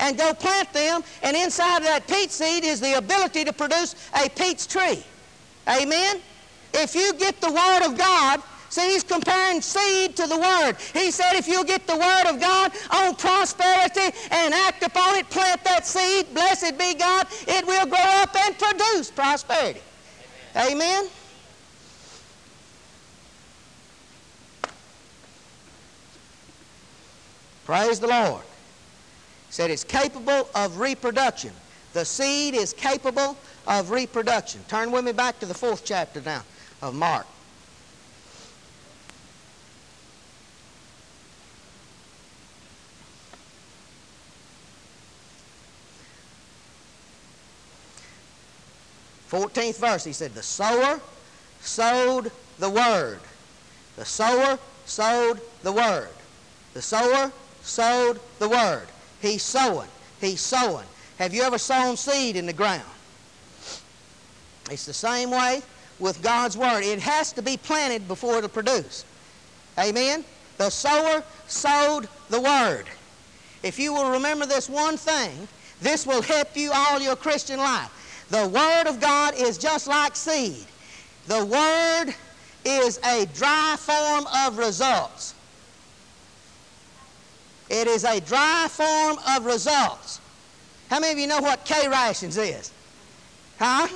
and 0.01 0.17
go 0.17 0.34
plant 0.34 0.74
them, 0.74 1.03
and 1.24 1.38
inside 1.38 1.77
of 1.77 1.84
that 1.84 2.08
peach 2.08 2.31
seed 2.31 2.65
is 2.65 2.81
the 2.81 2.98
ability 2.98 3.46
to 3.46 3.53
produce 3.53 3.96
a 4.13 4.27
peach 4.29 4.67
tree. 4.67 5.01
Amen? 5.70 6.20
If 6.74 6.96
you 6.96 7.13
get 7.13 7.39
the 7.39 7.51
Word 7.51 7.86
of 7.86 7.98
God, 7.98 8.41
see, 8.70 8.93
he's 8.93 9.03
comparing 9.03 9.62
seed 9.62 10.15
to 10.17 10.25
the 10.25 10.38
Word. 10.38 10.75
He 10.93 11.12
said 11.12 11.34
if 11.34 11.48
you'll 11.48 11.63
get 11.63 11.86
the 11.86 11.96
Word 11.96 12.25
of 12.27 12.41
God 12.41 12.72
on 12.89 13.15
prosperity 13.15 14.17
and 14.31 14.53
act 14.53 14.84
upon 14.84 15.15
it, 15.15 15.29
plant 15.29 15.63
that 15.63 15.86
seed, 15.86 16.34
blessed 16.34 16.77
be 16.77 16.96
God, 16.96 17.27
it 17.48 17.65
will 17.65 17.86
grow 17.86 18.00
up 18.00 18.36
and 18.36 18.58
produce 18.58 19.12
prosperity. 19.12 19.81
Amen? 20.55 20.72
Amen? 20.72 21.10
Praise 27.63 28.00
the 28.00 28.08
Lord 28.08 28.41
said 29.51 29.70
it's 29.70 29.84
capable 29.84 30.50
of 30.55 30.79
reproduction. 30.79 31.51
The 31.93 32.05
seed 32.05 32.55
is 32.55 32.74
capable 32.74 33.38
of 33.67 33.91
reproduction. 33.91 34.62
Turn 34.67 34.91
with 34.91 35.05
me 35.05 35.12
back 35.12 35.39
to 35.39 35.46
the 35.46 35.53
fourth 35.53 35.84
chapter 35.84 36.22
now 36.22 36.43
of 36.81 36.96
Mark. 36.96 37.27
Fourteenth 49.27 49.79
verse, 49.79 50.03
he 50.03 50.13
said, 50.13 50.34
The 50.34 50.43
sower 50.43 51.00
sowed 51.62 52.31
the 52.58 52.70
word. 52.70 53.20
The 53.96 54.05
sower 54.05 54.60
sowed 54.86 55.39
the 55.63 55.72
word. 55.72 56.10
The 56.74 56.81
sower 56.81 57.31
sowed 57.62 58.20
the 58.39 58.50
word. 58.50 58.88
He's 59.22 59.44
sowing. 59.44 59.90
He's 60.20 60.42
sowing. 60.42 60.86
Have 61.18 61.34
you 61.34 61.44
ever 61.44 61.58
sown 61.58 61.98
seed 61.98 62.36
in 62.36 62.46
the 62.46 62.54
ground? 62.54 62.82
It's 64.70 64.86
the 64.86 64.94
same 64.94 65.32
way 65.32 65.62
with 66.00 66.22
God's 66.22 66.58
Word. 66.58 66.82
It 66.84 67.00
has 67.00 67.32
to 67.34 67.42
be 67.42 67.58
planted 67.58 68.08
before 68.08 68.38
it'll 68.38 68.50
produce. 68.50 69.06
Amen? 69.78 70.25
The 70.58 70.70
sower 70.70 71.24
sowed 71.48 72.08
the 72.30 72.40
Word. 72.40 72.86
If 73.63 73.78
you 73.78 73.94
will 73.94 74.12
remember 74.12 74.46
this 74.46 74.70
one 74.70 74.98
thing, 74.98 75.48
this 75.82 76.06
will 76.06 76.22
help 76.22 76.56
you 76.56 76.72
all 76.74 77.00
your 77.00 77.16
Christian 77.16 77.60
life. 77.60 78.25
The 78.30 78.48
Word 78.48 78.88
of 78.88 79.00
God 79.00 79.36
is 79.36 79.58
just 79.58 79.88
like 79.88 80.16
seed. 80.16 80.66
The 81.28 81.46
Word 81.46 82.16
is 82.66 83.00
a 83.06 83.25
dry 83.34 83.75
form 83.78 84.25
of 84.46 84.58
results. 84.58 85.36
It 87.72 87.88
is 87.88 88.04
a 88.04 88.20
dry 88.20 88.68
form 88.70 89.18
of 89.30 89.46
results. 89.46 90.20
How 90.90 91.00
many 91.00 91.13
of 91.13 91.20
you 91.20 91.28
know 91.28 91.40
what 91.40 91.63
K 91.63 91.88
rations 91.88 92.36
is? 92.36 92.70
Huh? 93.58 93.88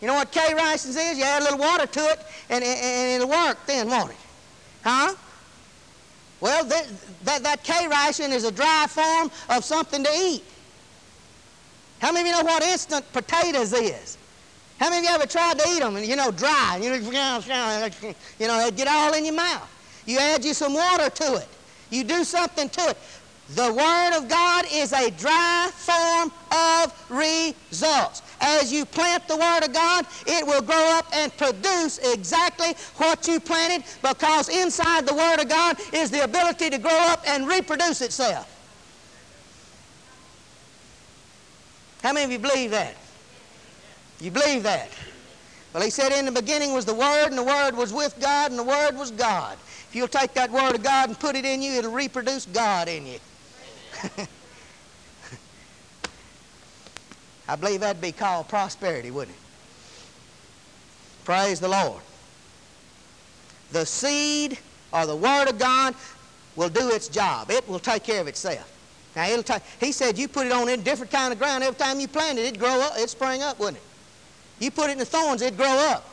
You 0.00 0.08
know 0.08 0.14
what 0.14 0.32
K 0.32 0.52
rations 0.52 0.96
is? 0.96 1.16
You 1.16 1.22
add 1.22 1.42
a 1.42 1.44
little 1.44 1.60
water 1.60 1.86
to 1.86 2.00
it 2.00 2.18
and, 2.50 2.64
and, 2.64 3.22
it'll 3.22 3.28
work 3.28 3.58
then, 3.66 3.88
won't 3.88 4.10
it? 4.10 4.16
Huh? 4.82 5.14
Well, 6.40 6.64
that, 6.64 6.88
that, 7.22 7.42
that 7.44 7.62
K 7.62 7.86
ration 7.86 8.32
is 8.32 8.42
a 8.42 8.50
dry 8.50 8.86
form 8.88 9.30
of 9.48 9.64
something 9.64 10.02
to 10.02 10.10
eat. 10.10 10.42
How 12.00 12.10
many 12.10 12.28
of 12.28 12.36
you 12.36 12.42
know 12.42 12.48
what 12.48 12.64
instant 12.64 13.04
potatoes 13.12 13.72
is? 13.74 14.18
How 14.80 14.90
many 14.90 15.06
of 15.06 15.10
you 15.10 15.14
ever 15.14 15.26
tried 15.26 15.60
to 15.60 15.68
eat 15.68 15.80
them 15.80 15.94
and, 15.94 16.04
you 16.04 16.16
know, 16.16 16.32
dry? 16.32 16.80
You 16.82 16.90
know, 16.90 16.96
you 18.40 18.46
know, 18.48 18.64
they 18.64 18.76
get 18.76 18.88
all 18.88 19.14
in 19.14 19.24
your 19.24 19.34
mouth. 19.34 19.70
You 20.04 20.18
add 20.18 20.44
you 20.44 20.52
some 20.52 20.74
water 20.74 21.10
to 21.10 21.36
it. 21.36 21.48
You 21.90 22.04
do 22.04 22.24
something 22.24 22.68
to 22.68 22.90
it. 22.90 22.98
The 23.54 23.72
Word 23.72 24.18
of 24.18 24.28
God 24.28 24.66
is 24.70 24.92
a 24.92 25.10
dry 25.10 25.70
form 25.72 26.30
of 26.52 26.92
results. 27.08 28.22
As 28.40 28.70
you 28.70 28.84
plant 28.84 29.26
the 29.26 29.36
Word 29.36 29.64
of 29.64 29.72
God, 29.72 30.06
it 30.26 30.46
will 30.46 30.60
grow 30.60 30.98
up 30.98 31.06
and 31.14 31.34
produce 31.36 31.98
exactly 31.98 32.74
what 32.96 33.26
you 33.26 33.40
planted 33.40 33.84
because 34.02 34.50
inside 34.50 35.06
the 35.06 35.14
Word 35.14 35.40
of 35.40 35.48
God 35.48 35.78
is 35.94 36.10
the 36.10 36.24
ability 36.24 36.68
to 36.70 36.78
grow 36.78 36.90
up 36.92 37.22
and 37.26 37.48
reproduce 37.48 38.02
itself. 38.02 38.54
How 42.02 42.12
many 42.12 42.26
of 42.26 42.30
you 42.30 42.38
believe 42.38 42.70
that? 42.72 42.94
You 44.20 44.30
believe 44.30 44.62
that? 44.64 44.90
Well, 45.72 45.82
he 45.82 45.90
said, 45.90 46.12
In 46.12 46.26
the 46.26 46.32
beginning 46.32 46.72
was 46.72 46.84
the 46.84 46.94
Word, 46.94 47.26
and 47.28 47.38
the 47.38 47.42
Word 47.42 47.76
was 47.76 47.92
with 47.92 48.18
God, 48.20 48.50
and 48.50 48.58
the 48.58 48.64
Word 48.64 48.96
was 48.96 49.10
God. 49.10 49.56
If 49.88 49.96
you'll 49.96 50.08
take 50.08 50.34
that 50.34 50.50
Word 50.50 50.74
of 50.74 50.82
God 50.82 51.08
and 51.08 51.18
put 51.18 51.34
it 51.34 51.46
in 51.46 51.62
you, 51.62 51.72
it'll 51.72 51.92
reproduce 51.92 52.44
God 52.46 52.88
in 52.88 53.06
you. 53.06 53.18
I 57.48 57.56
believe 57.56 57.80
that'd 57.80 58.02
be 58.02 58.12
called 58.12 58.48
prosperity, 58.48 59.10
wouldn't 59.10 59.34
it? 59.34 59.42
Praise 61.24 61.58
the 61.60 61.68
Lord. 61.68 62.02
The 63.72 63.86
seed 63.86 64.58
or 64.92 65.06
the 65.06 65.16
Word 65.16 65.48
of 65.48 65.58
God 65.58 65.94
will 66.54 66.68
do 66.68 66.90
its 66.90 67.08
job. 67.08 67.50
It 67.50 67.66
will 67.66 67.78
take 67.78 68.02
care 68.02 68.20
of 68.20 68.28
itself. 68.28 68.70
Now, 69.16 69.26
it'll 69.28 69.42
take, 69.42 69.62
he 69.80 69.92
said 69.92 70.18
you 70.18 70.28
put 70.28 70.46
it 70.46 70.52
on 70.52 70.68
a 70.68 70.76
different 70.76 71.10
kind 71.10 71.32
of 71.32 71.38
ground. 71.38 71.64
Every 71.64 71.78
time 71.78 71.98
you 71.98 72.08
plant 72.08 72.38
it, 72.38 72.44
it'd 72.44 72.60
grow 72.60 72.80
up, 72.80 72.96
it'd 72.96 73.08
spring 73.08 73.42
up, 73.42 73.58
wouldn't 73.58 73.78
it? 73.78 73.82
You 74.64 74.70
put 74.70 74.90
it 74.90 74.92
in 74.92 74.98
the 74.98 75.06
thorns, 75.06 75.40
it'd 75.40 75.56
grow 75.56 75.66
up. 75.66 76.04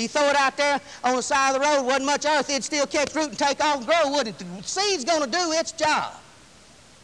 You 0.00 0.08
throw 0.08 0.28
it 0.28 0.36
out 0.36 0.56
there 0.56 0.80
on 1.04 1.16
the 1.16 1.22
side 1.22 1.54
of 1.54 1.60
the 1.60 1.68
road, 1.68 1.82
wasn't 1.82 2.06
much 2.06 2.24
earth, 2.24 2.48
it'd 2.48 2.64
still 2.64 2.86
catch 2.86 3.14
root 3.14 3.28
and 3.28 3.38
take 3.38 3.62
off 3.62 3.78
and 3.78 3.86
grow, 3.86 4.10
wouldn't 4.10 4.40
it? 4.40 4.56
The 4.56 4.62
seed's 4.62 5.04
going 5.04 5.22
to 5.22 5.30
do 5.30 5.52
its 5.52 5.72
job. 5.72 6.14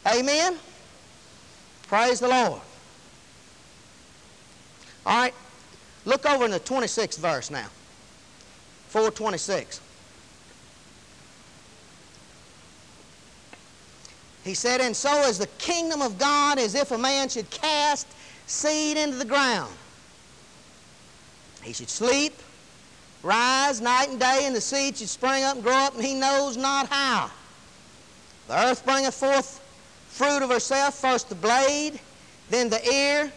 Amen? 0.06 0.56
Praise 1.88 2.20
the 2.20 2.28
Lord. 2.28 2.62
All 5.04 5.18
right, 5.18 5.34
look 6.06 6.24
over 6.24 6.46
in 6.46 6.50
the 6.50 6.60
26th 6.60 7.18
verse 7.18 7.50
now. 7.50 7.66
426. 8.88 9.82
He 14.42 14.54
said, 14.54 14.80
And 14.80 14.96
so 14.96 15.28
is 15.28 15.38
the 15.38 15.48
kingdom 15.58 16.00
of 16.00 16.18
God 16.18 16.58
as 16.58 16.74
if 16.74 16.92
a 16.92 16.98
man 16.98 17.28
should 17.28 17.50
cast 17.50 18.06
seed 18.46 18.96
into 18.96 19.16
the 19.16 19.24
ground. 19.24 19.74
He 21.62 21.72
should 21.72 21.90
sleep, 21.90 22.32
rise 23.26 23.80
night 23.80 24.08
and 24.08 24.20
day, 24.20 24.42
and 24.44 24.54
the 24.54 24.60
seed 24.60 24.96
should 24.96 25.08
spring 25.08 25.44
up 25.44 25.56
and 25.56 25.64
grow 25.64 25.74
up, 25.74 25.94
and 25.94 26.04
he 26.04 26.14
knows 26.14 26.56
not 26.56 26.88
how. 26.88 27.30
The 28.48 28.66
earth 28.66 28.84
bringeth 28.84 29.14
forth 29.14 29.60
fruit 30.08 30.42
of 30.42 30.50
herself, 30.50 30.94
first 30.94 31.28
the 31.28 31.34
blade, 31.34 32.00
then 32.48 32.70
the 32.70 32.82
ear, 32.88 33.32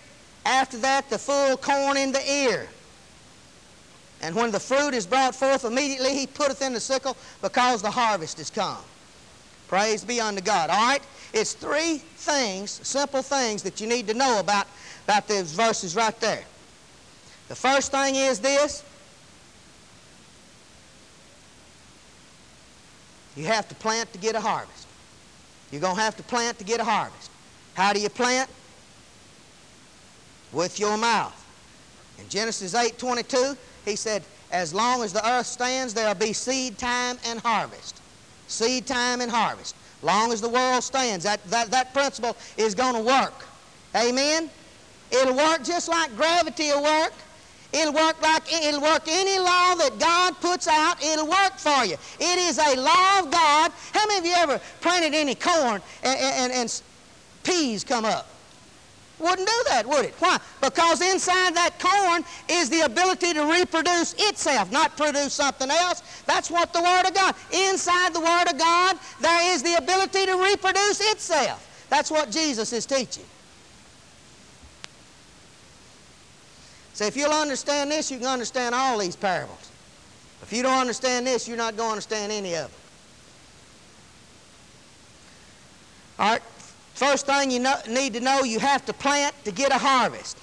after 0.46 0.78
that 0.78 1.10
the 1.10 1.18
full 1.18 1.58
corn 1.58 1.98
in 1.98 2.12
the 2.12 2.32
ear. 2.32 2.70
And 4.22 4.36
when 4.36 4.52
the 4.52 4.60
fruit 4.60 4.94
is 4.94 5.06
brought 5.08 5.34
forth, 5.34 5.66
immediately 5.66 6.14
he 6.14 6.28
putteth 6.28 6.62
in 6.62 6.74
the 6.74 6.80
sickle, 6.80 7.18
because 7.42 7.82
the 7.82 7.92
harvest 7.92 8.40
is 8.40 8.50
come. 8.50 8.84
Praise 9.68 10.04
be 10.04 10.20
unto 10.20 10.42
God. 10.42 10.70
All 10.70 10.88
right? 10.88 11.02
It's 11.34 11.54
three 11.54 11.98
things, 11.98 12.80
simple 12.84 13.22
things 13.22 13.62
that 13.64 13.80
you 13.80 13.88
need 13.88 14.08
to 14.08 14.14
know 14.14 14.40
about, 14.40 14.68
about 15.06 15.28
those 15.28 15.52
verses 15.52 15.96
right 15.96 16.20
there. 16.20 16.44
The 17.50 17.56
first 17.56 17.92
thing 17.92 18.16
is 18.16 18.40
this. 18.40 18.84
You 23.40 23.46
have 23.46 23.70
to 23.70 23.76
plant 23.76 24.12
to 24.12 24.20
get 24.20 24.36
a 24.36 24.42
harvest. 24.42 24.86
You're 25.72 25.80
going 25.80 25.96
to 25.96 26.02
have 26.02 26.18
to 26.18 26.24
plant 26.24 26.58
to 26.58 26.66
get 26.66 26.82
a 26.82 26.84
harvest. 26.84 27.32
How 27.74 27.94
do 27.94 28.02
you 28.02 28.10
plant? 28.10 28.50
With 30.52 30.78
your 30.78 30.98
mouth. 30.98 31.34
In 32.20 32.28
Genesis 32.28 32.74
8:22, 32.74 33.56
he 33.86 33.96
said, 33.96 34.24
as 34.52 34.74
long 34.74 35.04
as 35.04 35.14
the 35.14 35.26
earth 35.26 35.46
stands, 35.46 35.94
there'll 35.94 36.16
be 36.16 36.34
seed 36.34 36.78
time 36.78 37.18
and 37.26 37.40
harvest. 37.40 38.02
Seed 38.50 38.86
time 38.86 39.22
and 39.22 39.32
harvest. 39.32 39.74
Long 40.02 40.34
as 40.34 40.42
the 40.42 40.50
world 40.50 40.84
stands, 40.84 41.24
that, 41.24 41.42
that, 41.46 41.72
that 41.72 41.94
principle 41.94 42.36
is 42.58 42.76
going 42.76 42.96
to 42.96 43.02
work. 43.02 43.46
Amen? 43.96 44.50
It'll 45.12 45.38
work 45.38 45.64
just 45.64 45.88
like 45.88 46.14
gravity 46.18 46.72
will 46.72 46.84
work. 46.84 47.14
It'll 47.72 47.94
work 47.94 48.20
like 48.22 48.52
it'll 48.52 48.82
work 48.82 49.04
any 49.08 49.38
law 49.38 49.76
that 49.76 49.98
God 50.00 50.40
puts 50.42 50.68
out, 50.68 51.04
it'll 51.04 51.28
work 51.28 51.58
for 51.58 51.86
you. 51.86 51.96
It 52.20 52.40
is 52.40 52.58
a 52.58 52.76
law 52.80 53.20
of 53.20 53.32
God. 53.32 53.72
How 53.94 54.08
many 54.08 54.20
of 54.20 54.26
you 54.26 54.34
ever 54.38 54.60
planted 54.82 55.14
any 55.14 55.36
corn 55.36 55.82
and, 56.04 56.20
and, 56.20 56.52
and 56.52 56.82
peas 57.44 57.84
come 57.84 58.06
up? 58.06 58.28
Wouldn't 59.20 59.48
do 59.48 59.64
that, 59.68 59.86
would 59.86 60.06
it? 60.06 60.14
Why? 60.20 60.38
Because 60.62 61.02
inside 61.02 61.54
that 61.56 61.78
corn 61.78 62.24
is 62.48 62.70
the 62.70 62.82
ability 62.82 63.34
to 63.34 63.44
reproduce 63.44 64.16
itself, 64.18 64.72
not 64.72 64.96
produce 64.96 65.34
something 65.34 65.70
else. 65.70 66.24
That's 66.26 66.50
what 66.50 66.72
the 66.72 66.82
Word 66.82 67.06
of 67.06 67.14
God. 67.14 67.36
Inside 67.52 68.14
the 68.14 68.22
Word 68.22 68.50
of 68.50 68.58
God, 68.58 68.98
there 69.20 69.54
is 69.54 69.62
the 69.62 69.76
ability 69.76 70.26
to 70.26 70.38
reproduce 70.38 71.02
itself. 71.12 71.88
That's 71.90 72.10
what 72.10 72.32
Jesus 72.32 72.72
is 72.72 72.86
teaching. 72.86 73.26
So 77.00 77.06
if 77.06 77.16
you'll 77.16 77.32
understand 77.32 77.90
this, 77.90 78.12
you 78.12 78.18
can 78.18 78.28
understand 78.28 78.76
all 78.76 78.98
these 78.98 79.16
parables. 79.16 79.72
If 80.42 80.52
you 80.52 80.62
don't 80.62 80.80
understand 80.80 81.26
this, 81.26 81.48
you're 81.48 81.56
not 81.56 81.78
going 81.78 81.88
to 81.88 81.92
understand 81.94 82.30
any 82.30 82.56
of 82.56 82.64
them. 82.64 82.80
All 86.20 86.32
right, 86.34 86.42
first 86.96 87.26
thing 87.26 87.52
you 87.52 87.60
know, 87.60 87.76
need 87.88 88.16
to 88.16 88.20
know, 88.20 88.44
you 88.44 88.60
have 88.60 88.86
to 88.86 88.92
plant 88.92 89.34
to 89.46 89.52
get 89.54 89.72
a 89.72 89.78
harvest. 89.78 90.38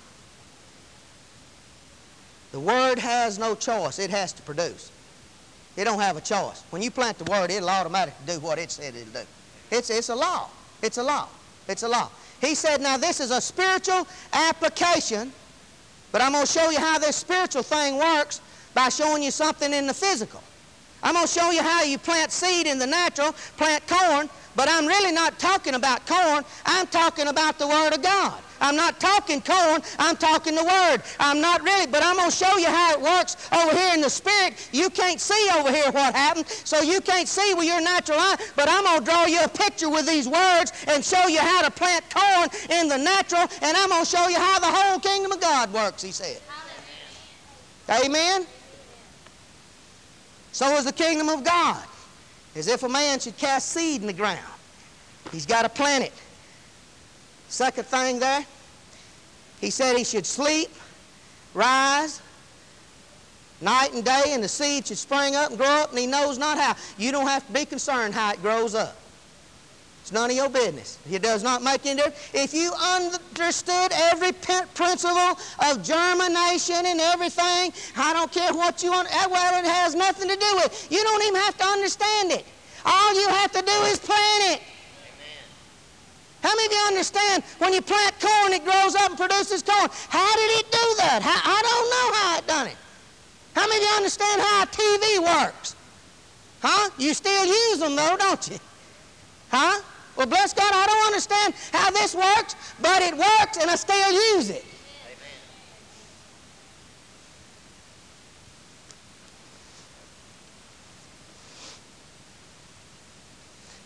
The 2.53 2.61
Word 2.61 2.99
has 3.01 3.39
no 3.39 3.55
choice. 3.55 3.99
It 3.99 4.09
has 4.09 4.33
to 4.33 4.41
produce. 4.41 4.91
It 5.77 5.85
don't 5.85 6.01
have 6.01 6.17
a 6.17 6.23
choice. 6.23 6.65
When 6.71 6.81
you 6.81 6.91
plant 6.91 7.19
the 7.19 7.31
Word, 7.31 7.51
it'll 7.51 7.69
automatically 7.69 8.33
do 8.33 8.41
what 8.41 8.59
it 8.59 8.71
said 8.71 8.95
it'll 8.95 9.13
do. 9.13 9.29
It's, 9.71 9.91
it's 9.91 10.09
a 10.09 10.17
law. 10.17 10.49
It's 10.81 10.97
a 10.97 11.03
law. 11.03 11.29
It's 11.69 11.83
a 11.83 11.89
law. 11.89 12.09
He 12.41 12.55
said, 12.55 12.81
now 12.81 12.97
this 12.97 13.21
is 13.21 13.31
a 13.31 13.43
spiritual 13.43 14.07
application 14.33 15.33
but 16.17 16.23
I'm 16.25 16.33
going 16.33 16.47
to 16.47 16.51
show 16.51 16.71
you 16.71 16.81
how 16.81 16.99
this 16.99 17.15
spiritual 17.15 17.63
thing 17.63 17.99
works 17.99 18.41
by 18.73 18.89
showing 18.89 19.23
you 19.23 19.31
something 19.31 19.71
in 19.71 19.87
the 19.87 19.93
physical. 19.93 20.43
I'm 21.03 21.13
going 21.13 21.27
to 21.27 21.31
show 21.31 21.51
you 21.51 21.63
how 21.63 21.83
you 21.83 21.99
plant 21.99 22.33
seed 22.33 22.67
in 22.67 22.79
the 22.79 22.87
natural, 22.87 23.35
plant 23.59 23.87
corn, 23.87 24.31
but 24.57 24.69
I'm 24.69 24.87
really 24.87 25.13
not 25.13 25.39
talking 25.39 25.75
about 25.75 26.07
corn. 26.07 26.43
I'm 26.65 26.87
talking 26.87 27.29
about 27.29 27.59
the 27.59 27.69
Word 27.69 27.95
of 27.95 28.03
God. 28.03 28.43
I'm 28.61 28.75
not 28.75 28.99
talking 28.99 29.43
corn, 29.43 29.83
I'm 29.99 30.17
talking 30.17 30.55
the 30.55 30.65
Word. 30.65 31.03
I'm 31.21 31.41
not 31.41 31.63
really, 31.63 31.87
but 31.87 32.03
I'm 32.03 32.17
going 32.17 32.31
to 32.31 32.37
show 32.37 32.57
you 32.57 32.67
how 32.67 32.95
it 32.95 33.01
works 33.01 33.37
over 33.53 33.77
here 33.77 33.95
in 33.95 34.01
the 34.01 34.09
Spirit. 34.09 34.71
You 34.73 34.89
can't 34.89 35.21
see 35.21 35.49
over 35.55 35.71
here 35.71 35.91
what 35.93 36.15
happened, 36.15 36.49
so 36.49 36.81
you 36.81 37.01
can't 37.03 37.29
see 37.29 37.55
with 37.55 37.67
your 37.67 37.83
natural 37.83 38.19
eye, 38.19 38.37
but 38.57 38.69
I'm 38.69 38.85
going 38.85 39.01
to 39.01 39.05
draw 39.05 39.27
you 39.27 39.43
a 39.45 39.49
picture 39.49 39.91
with 39.91 40.07
these 40.07 40.27
words 40.27 40.73
and 40.89 41.05
show 41.05 41.27
you 41.27 41.41
how 41.41 41.63
to 41.63 41.71
plant 41.71 42.05
corn 42.09 42.49
in 42.71 42.89
the 42.89 42.97
natural, 42.97 43.43
and 43.63 43.77
I'm 43.77 43.91
going 43.91 44.05
to 44.05 44.11
show 44.11 44.27
you 44.29 44.39
how 44.39 44.59
the 44.59 44.67
whole 44.67 44.99
kingdom 45.01 45.33
of 45.33 45.41
God 45.41 45.73
works, 45.73 46.03
he 46.03 46.11
said. 46.13 46.41
Amen? 47.89 48.47
So 50.53 50.75
is 50.77 50.87
the 50.87 50.93
kingdom 50.93 51.29
of 51.29 51.45
God. 51.45 51.85
As 52.57 52.69
if 52.69 52.83
a 52.83 52.89
man 52.89 53.21
should 53.21 53.37
cast 53.37 53.69
seed 53.69 54.01
in 54.01 54.07
the 54.07 54.13
ground. 54.13 54.41
He's 55.31 55.45
got 55.45 55.63
to 55.63 55.69
plant 55.69 56.05
it. 56.05 56.13
Second 57.49 57.87
thing 57.87 58.19
there, 58.19 58.45
he 59.61 59.71
said 59.71 59.97
he 59.97 60.05
should 60.05 60.27
sleep, 60.27 60.71
rise, 61.53 62.23
night 63.61 63.93
and 63.93 64.05
day, 64.05 64.25
and 64.29 64.43
the 64.43 64.49
seed 64.49 64.87
should 64.87 64.99
spring 64.99 65.37
up 65.37 65.51
and 65.51 65.59
grow 65.59 65.69
up, 65.69 65.91
and 65.91 65.99
he 65.99 66.07
knows 66.07 66.39
not 66.39 66.59
how. 66.59 66.75
You 66.99 67.13
don't 67.13 67.27
have 67.27 67.47
to 67.47 67.53
be 67.53 67.67
concerned 67.67 68.15
how 68.15 68.33
it 68.33 68.41
grows 68.41 68.75
up. 68.75 68.97
It's 70.07 70.13
none 70.13 70.31
of 70.31 70.37
your 70.37 70.49
business. 70.49 71.01
It 71.11 71.21
does 71.21 71.43
not 71.43 71.65
make 71.65 71.85
any 71.85 71.97
difference. 71.97 72.31
If 72.33 72.55
you 72.55 72.71
understood 72.95 73.91
every 73.91 74.31
principle 74.31 75.35
of 75.67 75.83
germination 75.83 76.87
and 76.87 77.01
everything, 77.01 77.75
I 77.97 78.13
don't 78.13 78.31
care 78.31 78.55
what 78.55 78.85
you 78.85 78.93
want, 78.93 79.09
well, 79.11 79.59
it 79.59 79.67
has 79.67 79.97
nothing 79.97 80.29
to 80.29 80.37
do 80.37 80.51
with 80.63 80.71
it. 80.71 80.95
You 80.95 81.03
don't 81.03 81.25
even 81.25 81.41
have 81.41 81.59
to 81.59 81.65
understand 81.65 82.31
it. 82.31 82.47
All 82.85 83.21
you 83.21 83.29
have 83.31 83.51
to 83.51 83.63
do 83.63 83.73
is 83.91 83.99
plant 83.99 84.55
it. 84.55 84.63
How 86.41 86.55
many 86.55 86.67
of 86.67 86.73
you 86.73 86.85
understand 86.87 87.43
when 87.59 87.73
you 87.75 87.83
plant 87.83 88.15
corn, 88.21 88.53
it 88.53 88.63
grows 88.63 88.95
up 88.95 89.11
and 89.11 89.19
produces 89.19 89.65
corn? 89.65 89.91
How 90.09 90.37
did 90.37 90.51
it 90.61 90.71
do 90.71 90.87
that? 91.03 91.19
How, 91.21 91.35
I 91.35 91.61
don't 91.67 91.91
know 91.91 92.07
how 92.15 92.39
it 92.39 92.47
done 92.47 92.67
it. 92.69 92.79
How 93.57 93.67
many 93.67 93.83
of 93.83 93.91
you 93.91 93.97
understand 93.97 94.41
how 94.41 94.63
a 94.63 94.67
TV 94.69 95.19
works? 95.19 95.75
Huh? 96.63 96.91
You 96.97 97.13
still 97.13 97.45
use 97.45 97.81
them 97.81 97.97
though, 97.97 98.17
don't 98.17 98.49
you? 98.49 98.59
Huh? 99.51 99.83
Well, 100.17 100.27
bless 100.27 100.55
God, 100.55 100.73
I 100.73 100.87
don't 100.87 101.07
understand 101.07 101.55
how 101.73 101.91
this 101.91 102.15
works, 102.15 102.57
but 102.81 103.03
it 103.03 103.17
works 103.17 103.59
and 103.61 103.71
I 103.71 103.77
still 103.77 104.37
use 104.37 104.51
it. 104.51 104.65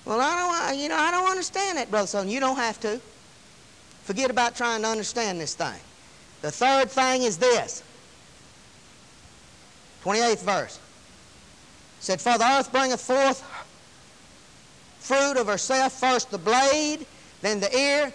Well, 0.05 0.21
I 0.21 0.71
don't, 0.71 0.79
you 0.79 0.89
know, 0.89 0.97
I 0.97 1.11
don't 1.11 1.31
understand 1.31 1.79
that, 1.79 1.91
Brother 1.91 2.07
Son. 2.07 2.29
You 2.29 2.41
don't 2.41 2.57
have 2.57 2.81
to. 2.81 3.01
Forget 4.03 4.31
about 4.31 4.57
trying 4.57 4.83
to 4.83 4.89
understand 4.89 5.41
this 5.41 5.55
thing. 5.55 5.79
The 6.43 6.51
third 6.51 6.91
thing 6.91 7.23
is 7.23 7.37
this. 7.37 7.85
28th 10.03 10.43
verse. 10.43 10.77
It 10.77 12.03
said, 12.03 12.21
For 12.21 12.39
the 12.39 12.45
earth 12.45 12.73
bringeth 12.73 13.01
forth 13.01 13.45
fruit 15.01 15.37
of 15.37 15.47
herself, 15.47 15.93
first 15.99 16.31
the 16.31 16.39
blade, 16.39 17.05
then 17.43 17.59
the 17.59 17.77
ear, 17.77 18.13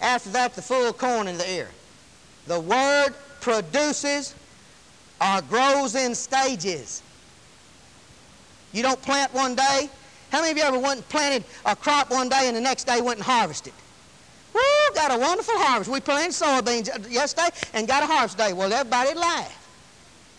after 0.00 0.30
that 0.30 0.54
the 0.54 0.62
full 0.62 0.92
corn 0.92 1.28
in 1.28 1.38
the 1.38 1.50
ear. 1.50 1.68
The 2.46 2.60
word 2.60 3.10
produces 3.40 4.34
or 5.20 5.40
grows 5.42 5.94
in 5.94 6.14
stages. 6.14 7.02
You 8.72 8.82
don't 8.82 9.00
plant 9.02 9.32
one 9.32 9.54
day. 9.54 9.88
How 10.30 10.40
many 10.40 10.52
of 10.52 10.58
you 10.58 10.62
ever 10.64 10.78
went 10.78 10.96
and 10.96 11.08
planted 11.08 11.44
a 11.64 11.74
crop 11.74 12.10
one 12.10 12.28
day 12.28 12.48
and 12.48 12.56
the 12.56 12.60
next 12.60 12.84
day 12.84 13.00
went 13.00 13.18
and 13.18 13.24
harvested? 13.24 13.72
Woo, 14.52 14.60
got 14.94 15.14
a 15.14 15.18
wonderful 15.18 15.54
harvest. 15.56 15.90
We 15.90 16.00
planted 16.00 16.32
soybeans 16.32 17.10
yesterday 17.10 17.48
and 17.72 17.88
got 17.88 18.02
a 18.02 18.06
harvest 18.06 18.36
day. 18.36 18.52
Well, 18.52 18.72
everybody 18.72 19.14
laughed. 19.14 19.67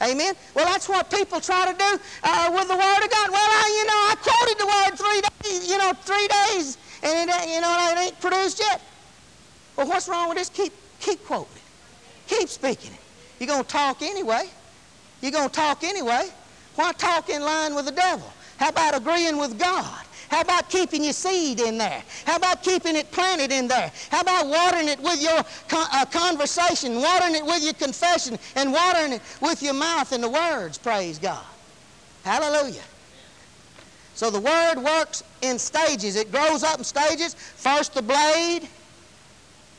Amen. 0.01 0.33
Well, 0.55 0.65
that's 0.65 0.87
what 0.87 1.11
people 1.11 1.41
try 1.41 1.71
to 1.71 1.77
do 1.77 1.99
uh, 2.23 2.51
with 2.53 2.67
the 2.67 2.75
Word 2.75 3.03
of 3.03 3.09
God. 3.09 3.29
Well, 3.31 3.49
I, 3.51 3.65
you 3.77 3.85
know, 3.85 3.99
I 4.07 4.15
quoted 4.21 4.57
the 4.57 4.67
Word 4.67 4.97
three 4.97 5.21
days, 5.21 5.69
you 5.69 5.77
know, 5.77 5.93
three 5.93 6.27
days, 6.27 6.77
and 7.03 7.29
it, 7.29 7.49
you 7.49 7.61
know, 7.61 7.91
it 7.91 7.99
ain't 7.99 8.21
produced 8.21 8.59
yet. 8.59 8.81
Well, 9.75 9.87
what's 9.87 10.07
wrong 10.07 10.29
with 10.29 10.37
this? 10.37 10.49
Keep, 10.49 10.73
keep 10.99 11.23
quoting 11.25 11.55
it. 11.55 11.61
Keep 12.27 12.49
speaking 12.49 12.93
it. 12.93 12.99
You're 13.39 13.47
going 13.47 13.63
to 13.63 13.69
talk 13.69 14.01
anyway. 14.01 14.49
You're 15.21 15.31
going 15.31 15.49
to 15.49 15.55
talk 15.55 15.83
anyway. 15.83 16.29
Why 16.75 16.93
talk 16.93 17.29
in 17.29 17.41
line 17.41 17.75
with 17.75 17.85
the 17.85 17.91
devil? 17.91 18.31
How 18.57 18.69
about 18.69 18.95
agreeing 18.95 19.37
with 19.37 19.59
God? 19.59 20.05
How 20.29 20.41
about 20.41 20.69
keeping 20.69 21.03
your 21.03 21.13
seed 21.13 21.59
in 21.59 21.77
there? 21.77 22.03
How 22.25 22.35
about 22.35 22.63
keeping 22.63 22.95
it 22.95 23.11
planted 23.11 23.51
in 23.51 23.67
there? 23.67 23.91
How 24.11 24.21
about 24.21 24.47
watering 24.47 24.87
it 24.87 24.99
with 24.99 25.21
your 25.21 25.43
uh, 25.71 26.05
conversation, 26.05 26.95
watering 26.95 27.35
it 27.35 27.45
with 27.45 27.63
your 27.63 27.73
confession, 27.73 28.37
and 28.55 28.71
watering 28.71 29.13
it 29.13 29.21
with 29.41 29.63
your 29.63 29.73
mouth 29.73 30.11
and 30.11 30.23
the 30.23 30.29
words? 30.29 30.77
Praise 30.77 31.17
God. 31.17 31.43
Hallelujah. 32.23 32.83
So 34.13 34.29
the 34.29 34.39
word 34.39 34.75
works 34.83 35.23
in 35.41 35.57
stages. 35.57 36.15
It 36.15 36.31
grows 36.31 36.63
up 36.63 36.77
in 36.77 36.83
stages. 36.83 37.33
First 37.33 37.93
the 37.95 38.01
blade, 38.01 38.67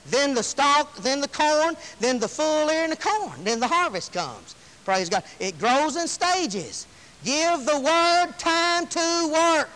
then 0.06 0.34
the 0.34 0.42
stalk, 0.42 0.96
then 0.96 1.20
the 1.20 1.28
corn, 1.28 1.76
then 2.00 2.18
the 2.18 2.26
full 2.26 2.68
ear 2.70 2.84
and 2.84 2.92
the 2.92 2.96
corn. 2.96 3.44
Then 3.44 3.60
the 3.60 3.68
harvest 3.68 4.12
comes. 4.12 4.56
Praise 4.84 5.08
God. 5.08 5.22
It 5.38 5.58
grows 5.58 5.96
in 5.96 6.08
stages. 6.08 6.86
Give 7.22 7.64
the 7.66 7.78
word 7.78 8.34
time 8.38 8.86
to 8.86 9.30
work. 9.32 9.68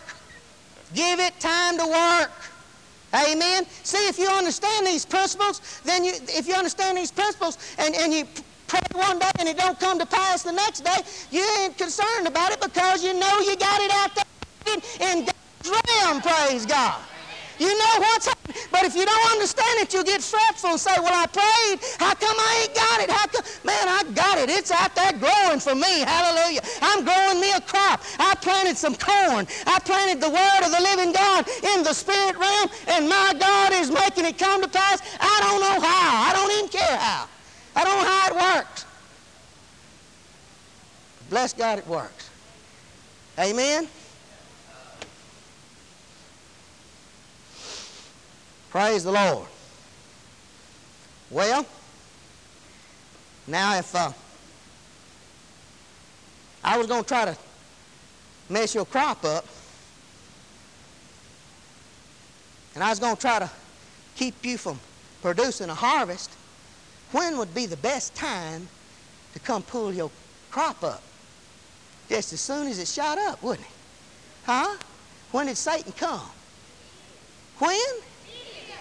Give 0.95 1.19
it 1.19 1.39
time 1.39 1.77
to 1.77 1.85
work. 1.85 2.31
Amen. 3.13 3.65
See, 3.83 4.07
if 4.07 4.17
you 4.17 4.27
understand 4.27 4.87
these 4.87 5.05
principles, 5.05 5.81
then 5.83 6.03
you, 6.03 6.13
if 6.29 6.47
you 6.47 6.55
understand 6.55 6.97
these 6.97 7.11
principles 7.11 7.57
and, 7.77 7.93
and 7.95 8.13
you 8.13 8.25
pray 8.67 8.79
one 8.93 9.19
day 9.19 9.29
and 9.39 9.47
it 9.47 9.57
don't 9.57 9.79
come 9.79 9.99
to 9.99 10.05
pass 10.05 10.43
the 10.43 10.51
next 10.51 10.81
day, 10.81 10.97
you 11.31 11.45
ain't 11.61 11.77
concerned 11.77 12.27
about 12.27 12.51
it 12.51 12.61
because 12.61 13.03
you 13.03 13.13
know 13.13 13.39
you 13.41 13.55
got 13.57 13.81
it 13.81 13.91
out 13.91 14.11
there 14.15 15.11
in 15.11 15.25
God's 15.25 15.81
realm, 16.01 16.21
praise 16.21 16.65
God. 16.65 16.99
You 17.59 17.67
know 17.67 17.93
what's 17.99 18.27
happening. 18.27 18.57
But 18.71 18.83
if 18.83 18.95
you 18.95 19.05
don't 19.05 19.31
understand 19.31 19.79
it, 19.79 19.93
you'll 19.93 20.03
get 20.03 20.21
fretful 20.21 20.71
and 20.71 20.79
say, 20.79 20.95
well, 20.99 21.13
I 21.13 21.27
prayed. 21.27 21.79
How 21.99 22.13
come 22.15 22.35
I 22.37 22.65
ain't 22.65 22.75
got 22.75 22.97
it? 23.01 23.09
How 23.09 23.27
come? 23.27 23.43
Man, 23.63 23.87
I 23.87 24.03
got 24.13 24.37
it. 24.37 24.49
It's 24.49 24.71
out 24.71 24.95
there 24.95 25.13
growing 25.13 25.59
for 25.59 25.75
me. 25.75 26.01
Hallelujah. 26.01 26.61
I'm 26.81 27.03
growing 27.03 27.39
me 27.39 27.51
a 27.53 27.61
crop. 27.61 28.03
I 28.19 28.35
planted 28.41 28.77
some 28.77 28.95
corn. 28.95 29.47
I 29.65 29.79
planted 29.79 30.21
the 30.21 30.29
word 30.29 30.61
of 30.63 30.71
the 30.71 30.81
living 30.81 31.11
God 31.13 31.47
in 31.75 31.83
the 31.83 31.93
spirit 31.93 32.37
realm, 32.37 32.69
and 32.87 33.07
my 33.07 33.33
God 33.39 33.73
is 33.73 33.91
making 33.91 34.25
it 34.25 34.37
come 34.37 34.61
to 34.61 34.67
pass. 34.67 35.01
I 35.19 35.39
don't 35.43 35.61
know 35.61 35.79
how. 35.79 36.29
I 36.29 36.33
don't 36.33 36.51
even 36.51 36.69
care 36.69 36.97
how. 36.97 37.27
I 37.75 37.83
don't 37.83 37.97
know 37.97 38.09
how 38.09 38.27
it 38.29 38.59
works. 38.59 38.85
Bless 41.29 41.53
God, 41.53 41.79
it 41.79 41.87
works. 41.87 42.29
Amen. 43.39 43.87
Praise 48.75 49.05
the 49.05 49.11
Lord. 49.13 49.47
Well, 51.31 51.65
now 53.47 53.77
if 53.77 53.95
uh, 53.95 54.11
I 56.61 56.77
was 56.77 56.85
going 56.85 57.03
to 57.03 57.07
try 57.07 57.23
to 57.23 57.37
mess 58.49 58.75
your 58.75 58.83
crop 58.83 59.23
up, 59.23 59.45
and 62.73 62.83
I 62.83 62.89
was 62.89 62.99
going 62.99 63.15
to 63.15 63.21
try 63.21 63.39
to 63.39 63.49
keep 64.17 64.45
you 64.45 64.57
from 64.57 64.77
producing 65.21 65.69
a 65.69 65.73
harvest, 65.73 66.31
when 67.13 67.37
would 67.37 67.55
be 67.55 67.67
the 67.67 67.77
best 67.77 68.13
time 68.13 68.67
to 69.31 69.39
come 69.39 69.63
pull 69.63 69.93
your 69.93 70.11
crop 70.51 70.83
up? 70.83 71.01
Just 72.09 72.33
as 72.33 72.41
soon 72.41 72.67
as 72.67 72.77
it 72.79 72.89
shot 72.89 73.17
up, 73.19 73.41
wouldn't 73.41 73.65
it? 73.65 73.73
Huh? 74.45 74.75
When 75.31 75.45
did 75.45 75.55
Satan 75.55 75.93
come? 75.93 76.29
When? 77.59 77.79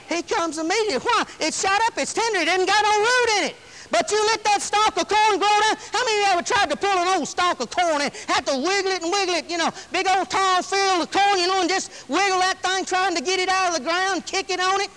He 0.09 0.23
comes 0.23 0.59
immediately. 0.59 0.99
Why? 0.99 1.25
It's 1.41 1.61
shot 1.61 1.81
up, 1.83 1.95
it's 1.97 2.13
tender, 2.13 2.41
it 2.41 2.49
hasn't 2.49 2.69
got 2.69 2.83
no 2.83 2.99
root 2.99 3.29
in 3.39 3.45
it. 3.51 3.57
But 3.91 4.11
you 4.11 4.25
let 4.27 4.43
that 4.45 4.63
stalk 4.63 4.97
of 4.97 5.09
corn 5.09 5.39
grow 5.39 5.47
down. 5.47 5.77
How 5.93 6.05
many 6.05 6.19
of 6.19 6.27
you 6.27 6.33
ever 6.33 6.43
tried 6.43 6.71
to 6.71 6.77
pull 6.77 6.91
an 6.91 7.17
old 7.17 7.29
stalk 7.29 7.61
of 7.61 7.71
corn 7.71 8.03
and 8.03 8.13
had 8.27 8.47
to 8.47 8.57
wiggle 8.57 8.91
it 8.91 9.03
and 9.03 9.13
wiggle 9.13 9.35
it, 9.35 9.51
you 9.51 9.59
know, 9.59 9.71
big 9.93 10.07
old 10.09 10.29
tall 10.29 10.63
field 10.63 11.03
of 11.03 11.11
corn, 11.13 11.39
you 11.39 11.47
know, 11.47 11.61
and 11.61 11.69
just 11.69 12.09
wiggle 12.09 12.39
that 12.41 12.59
thing 12.63 12.85
trying 12.85 13.15
to 13.15 13.23
get 13.23 13.39
it 13.39 13.49
out 13.49 13.69
of 13.69 13.79
the 13.79 13.85
ground, 13.89 14.27
kick 14.27 14.51
it 14.51 14.59
on 14.59 14.81
it? 14.81 14.91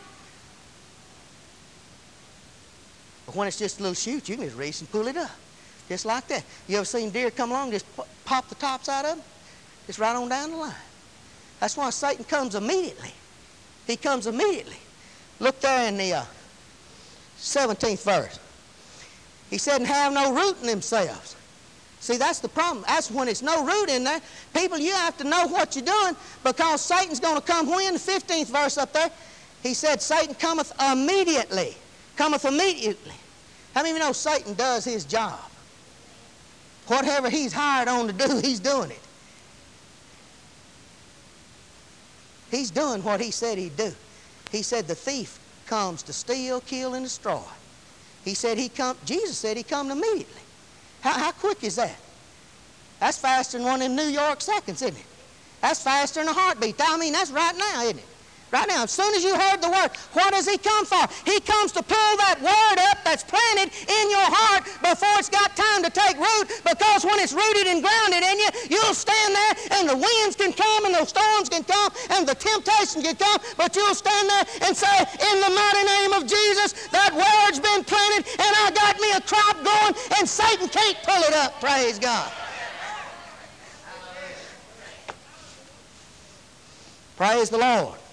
But 3.26 3.36
when 3.36 3.48
it's 3.48 3.60
just 3.60 3.80
a 3.80 3.84
little 3.84 3.94
shoot, 3.94 4.28
you 4.30 4.36
can 4.36 4.46
just 4.46 4.58
reach 4.58 4.80
and 4.80 4.90
pull 4.90 5.08
it 5.08 5.18
up. 5.18 5.32
Just 5.90 6.06
like 6.06 6.28
that. 6.30 6.44
You 6.68 6.78
ever 6.78 6.86
seen 6.86 7.12
deer 7.12 7.30
come 7.30 7.52
along 7.52 7.72
just 7.72 7.86
pop 8.26 8.50
the 8.50 8.56
tops 8.56 8.90
out 8.90 9.06
of 9.06 9.18
them? 9.18 9.26
Just 9.86 10.00
right 10.00 10.16
on 10.16 10.28
down 10.28 10.52
the 10.52 10.58
line. 10.58 10.74
That's 11.60 11.78
why 11.78 11.90
Satan 11.90 12.26
comes 12.26 12.56
immediately. 12.56 13.14
He 13.86 13.96
comes 13.96 14.28
immediately. 14.28 14.78
Look 15.40 15.60
there 15.60 15.88
in 15.88 15.98
the 15.98 16.14
uh, 16.14 16.24
17th 17.40 18.04
verse. 18.04 18.40
He 19.50 19.58
said, 19.58 19.78
and 19.78 19.88
have 19.88 20.14
no 20.14 20.34
root 20.34 20.58
in 20.62 20.68
themselves. 20.68 21.36
See, 22.00 22.18
that's 22.18 22.40
the 22.40 22.50
problem. 22.50 22.86
That's 22.88 23.10
when 23.10 23.28
it's 23.28 23.42
no 23.42 23.66
root 23.66 23.90
in 23.90 24.04
there. 24.04 24.22
People, 24.54 24.78
you 24.78 24.92
have 24.92 25.18
to 25.18 25.24
know 25.24 25.48
what 25.48 25.76
you're 25.76 25.86
doing 25.86 26.16
because 26.44 26.82
Satan's 26.82 27.20
going 27.20 27.36
to 27.36 27.46
come 27.46 27.68
when? 27.68 27.94
The 27.94 28.00
15th 28.00 28.48
verse 28.48 28.78
up 28.78 28.94
there. 28.94 29.10
He 29.64 29.74
said, 29.74 30.02
Satan 30.02 30.36
cometh 30.36 30.74
immediately. 30.92 31.76
Cometh 32.16 32.46
immediately. 32.46 33.14
How 33.74 33.82
many 33.82 33.92
of 33.92 33.98
you 33.98 34.04
know 34.04 34.12
Satan 34.12 34.54
does 34.54 34.86
his 34.86 35.06
job? 35.06 35.40
Whatever 36.88 37.30
he's 37.30 37.52
hired 37.52 37.88
on 37.88 38.08
to 38.08 38.14
do, 38.14 38.38
he's 38.44 38.60
doing 38.60 38.92
it. 38.92 39.00
He's 42.50 42.72
doing 42.72 43.04
what 43.04 43.20
he 43.20 43.32
said 43.32 43.58
he'd 43.58 43.76
do. 43.76 43.94
He 44.52 44.62
said 44.62 44.88
the 44.88 44.96
thief 44.96 45.40
comes 45.68 46.04
to 46.04 46.14
steal, 46.14 46.62
kill, 46.62 46.94
and 46.94 47.06
destroy. 47.06 47.42
He 48.24 48.34
said 48.34 48.58
he 48.58 48.70
come, 48.70 48.98
Jesus 49.06 49.38
said 49.38 49.58
he 49.58 49.64
come 49.64 49.92
immediately. 49.92 50.42
How, 51.02 51.14
how 51.14 51.32
quick 51.32 51.64
is 51.64 51.76
that? 51.76 51.98
That's 53.00 53.18
faster 53.18 53.58
than 53.58 53.68
one 53.68 53.82
of 53.82 53.88
them 53.88 53.96
New 53.96 54.12
York 54.12 54.42
seconds, 54.42 54.82
isn't 54.82 54.98
it? 54.98 55.06
That's 55.62 55.82
faster 55.82 56.22
than 56.22 56.30
a 56.30 56.34
heartbeat. 56.34 56.76
I 56.80 56.98
mean, 56.98 57.14
that's 57.14 57.32
right 57.32 57.56
now, 57.56 57.84
isn't 57.84 58.00
it? 58.00 58.06
Right 58.50 58.68
now, 58.70 58.88
as 58.88 58.92
soon 58.96 59.12
as 59.12 59.28
you 59.28 59.36
heard 59.36 59.60
the 59.60 59.68
word, 59.68 59.92
what 60.16 60.32
does 60.32 60.48
he 60.48 60.58
come 60.58 60.88
for? 60.88 61.04
He 61.28 61.44
comes 61.44 61.76
to 61.76 61.84
pull 61.84 62.12
that 62.24 62.40
word 62.40 62.78
up 62.96 63.04
that's 63.04 63.28
planted 63.28 63.76
in 63.76 64.06
your 64.08 64.24
heart 64.24 64.64
before 64.80 65.20
it's 65.20 65.28
got 65.28 65.52
time 65.52 65.84
to 65.84 65.92
take 65.92 66.16
root 66.16 66.48
because 66.64 67.04
when 67.04 67.20
it's 67.20 67.36
rooted 67.36 67.68
and 67.68 67.84
grounded 67.84 68.24
in 68.24 68.40
you, 68.40 68.50
you'll 68.72 68.96
stand 68.96 69.36
there 69.36 69.54
and 69.76 69.84
the 69.92 70.00
winds 70.00 70.40
can 70.40 70.56
come 70.56 70.88
and 70.88 70.96
the 70.96 71.04
storms 71.04 71.52
can 71.52 71.68
come 71.68 71.92
and 72.16 72.24
the 72.24 72.40
temptation 72.40 73.04
can 73.04 73.20
come, 73.20 73.36
but 73.60 73.76
you'll 73.76 73.92
stand 73.92 74.32
there 74.32 74.46
and 74.64 74.72
say, 74.72 74.96
in 74.96 75.36
the 75.44 75.52
mighty 75.52 75.84
name 75.84 76.16
of 76.16 76.24
Jesus, 76.24 76.72
that 76.96 77.12
word's 77.12 77.60
been 77.60 77.84
planted 77.84 78.32
and 78.32 78.52
I 78.64 78.72
got 78.72 78.96
me 79.04 79.12
a 79.12 79.22
crop 79.28 79.60
going 79.60 79.94
and 80.20 80.24
Satan 80.24 80.72
can't 80.72 80.96
pull 81.04 81.20
it 81.20 81.36
up. 81.36 81.60
Praise 81.60 82.00
God. 82.00 82.32
Praise 87.20 87.50
the 87.52 87.60
Lord. 87.60 88.07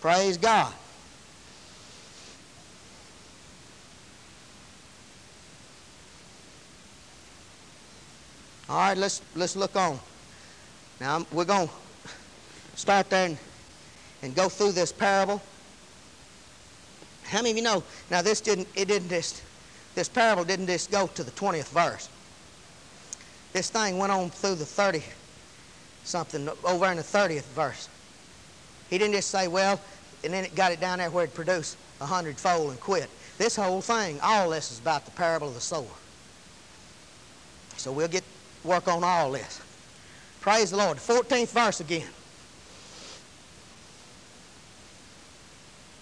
Praise 0.00 0.38
God. 0.38 0.72
All 8.68 8.78
right, 8.78 8.96
let's, 8.96 9.20
let's 9.34 9.56
look 9.56 9.74
on. 9.76 9.98
Now, 11.00 11.26
we're 11.32 11.44
going 11.44 11.68
to 11.68 11.74
start 12.76 13.10
there 13.10 13.26
and, 13.26 13.38
and 14.22 14.34
go 14.34 14.48
through 14.48 14.72
this 14.72 14.92
parable. 14.92 15.42
How 17.24 17.38
many 17.38 17.50
of 17.50 17.56
you 17.56 17.62
know, 17.62 17.82
now 18.10 18.22
this 18.22 18.40
didn't, 18.40 18.68
it 18.74 18.86
didn't 18.88 19.08
just, 19.08 19.42
this 19.94 20.08
parable 20.08 20.44
didn't 20.44 20.68
just 20.68 20.90
go 20.90 21.08
to 21.08 21.22
the 21.22 21.30
20th 21.32 21.68
verse. 21.70 22.08
This 23.52 23.70
thing 23.70 23.98
went 23.98 24.12
on 24.12 24.30
through 24.30 24.54
the 24.54 24.64
30 24.64 25.02
something, 26.04 26.48
over 26.64 26.86
in 26.86 26.96
the 26.96 27.02
30th 27.02 27.42
verse. 27.54 27.88
He 28.90 28.98
didn't 28.98 29.14
just 29.14 29.30
say, 29.30 29.48
well, 29.48 29.80
and 30.24 30.32
then 30.32 30.44
it 30.44 30.54
got 30.54 30.72
it 30.72 30.80
down 30.80 30.98
there 30.98 31.10
where 31.10 31.24
it 31.24 31.32
produced 31.32 31.76
a 32.00 32.06
hundredfold 32.06 32.70
and 32.70 32.80
quit. 32.80 33.08
This 33.38 33.56
whole 33.56 33.80
thing, 33.80 34.18
all 34.20 34.50
this 34.50 34.70
is 34.70 34.80
about 34.80 35.04
the 35.06 35.12
parable 35.12 35.48
of 35.48 35.54
the 35.54 35.60
sower. 35.60 35.86
So 37.76 37.92
we'll 37.92 38.08
get 38.08 38.24
work 38.64 38.88
on 38.88 39.02
all 39.02 39.30
this. 39.32 39.60
Praise 40.40 40.72
the 40.72 40.76
Lord. 40.76 40.98
The 40.98 41.12
14th 41.12 41.48
verse 41.48 41.80
again. 41.80 42.08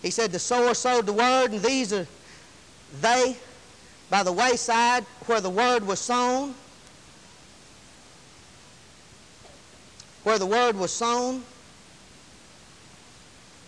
He 0.03 0.11
said, 0.11 0.33
The 0.33 0.39
sower 0.39 0.75
sowed 0.75 1.07
the 1.07 1.13
word, 1.13 1.53
and 1.53 1.63
these 1.63 1.93
are 1.93 2.07
they 3.01 3.37
by 4.11 4.23
the 4.23 4.33
wayside 4.33 5.05
where 5.27 5.41
the 5.41 5.51
word 5.51 5.87
was 5.87 6.01
sown. 6.01 6.55
Where 10.25 10.39
the 10.39 10.47
word 10.47 10.77
was 10.77 10.93
sown. 10.93 11.45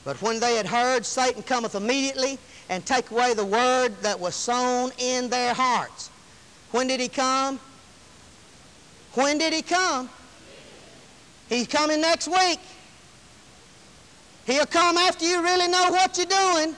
But 0.04 0.20
when 0.22 0.40
they 0.40 0.56
had 0.56 0.66
heard, 0.66 1.04
Satan 1.04 1.42
cometh 1.42 1.74
immediately 1.74 2.38
and 2.68 2.84
take 2.84 3.10
away 3.10 3.34
the 3.34 3.44
word 3.44 4.00
that 4.02 4.18
was 4.18 4.34
sown 4.34 4.92
in 4.98 5.28
their 5.28 5.52
hearts. 5.52 6.10
When 6.70 6.86
did 6.86 7.00
he 7.00 7.08
come? 7.08 7.60
When 9.14 9.38
did 9.38 9.52
he 9.52 9.62
come? 9.62 10.08
He's 11.48 11.66
coming 11.66 12.00
next 12.00 12.28
week. 12.28 12.60
He'll 14.46 14.66
come 14.66 14.96
after 14.96 15.26
you 15.26 15.42
really 15.42 15.68
know 15.68 15.90
what 15.90 16.16
you're 16.16 16.26
doing. 16.26 16.76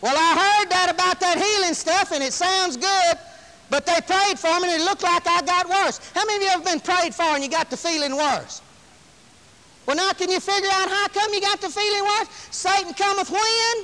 Well, 0.00 0.16
I 0.16 0.58
heard 0.60 0.70
that 0.70 0.90
about 0.90 1.20
that 1.20 1.38
healing 1.38 1.74
stuff, 1.74 2.12
and 2.12 2.22
it 2.22 2.32
sounds 2.32 2.76
good, 2.76 3.18
but 3.68 3.86
they 3.86 4.00
prayed 4.06 4.38
for 4.38 4.58
me, 4.60 4.72
and 4.72 4.80
it 4.80 4.84
looked 4.84 5.02
like 5.02 5.26
I 5.26 5.42
got 5.42 5.68
worse. 5.68 6.00
How 6.14 6.24
many 6.24 6.36
of 6.36 6.42
you 6.42 6.48
ever 6.48 6.64
been 6.64 6.80
prayed 6.80 7.14
for 7.14 7.22
and 7.22 7.42
you 7.42 7.50
got 7.50 7.70
the 7.70 7.76
feeling 7.76 8.16
worse? 8.16 8.62
Well, 9.86 9.96
now 9.96 10.12
can 10.12 10.30
you 10.30 10.40
figure 10.40 10.70
out 10.70 10.88
how 10.88 11.08
come 11.08 11.32
you 11.32 11.40
got 11.40 11.60
the 11.60 11.68
feeling 11.68 12.04
worse? 12.04 12.28
Satan 12.50 12.94
cometh 12.94 13.30
when? 13.30 13.76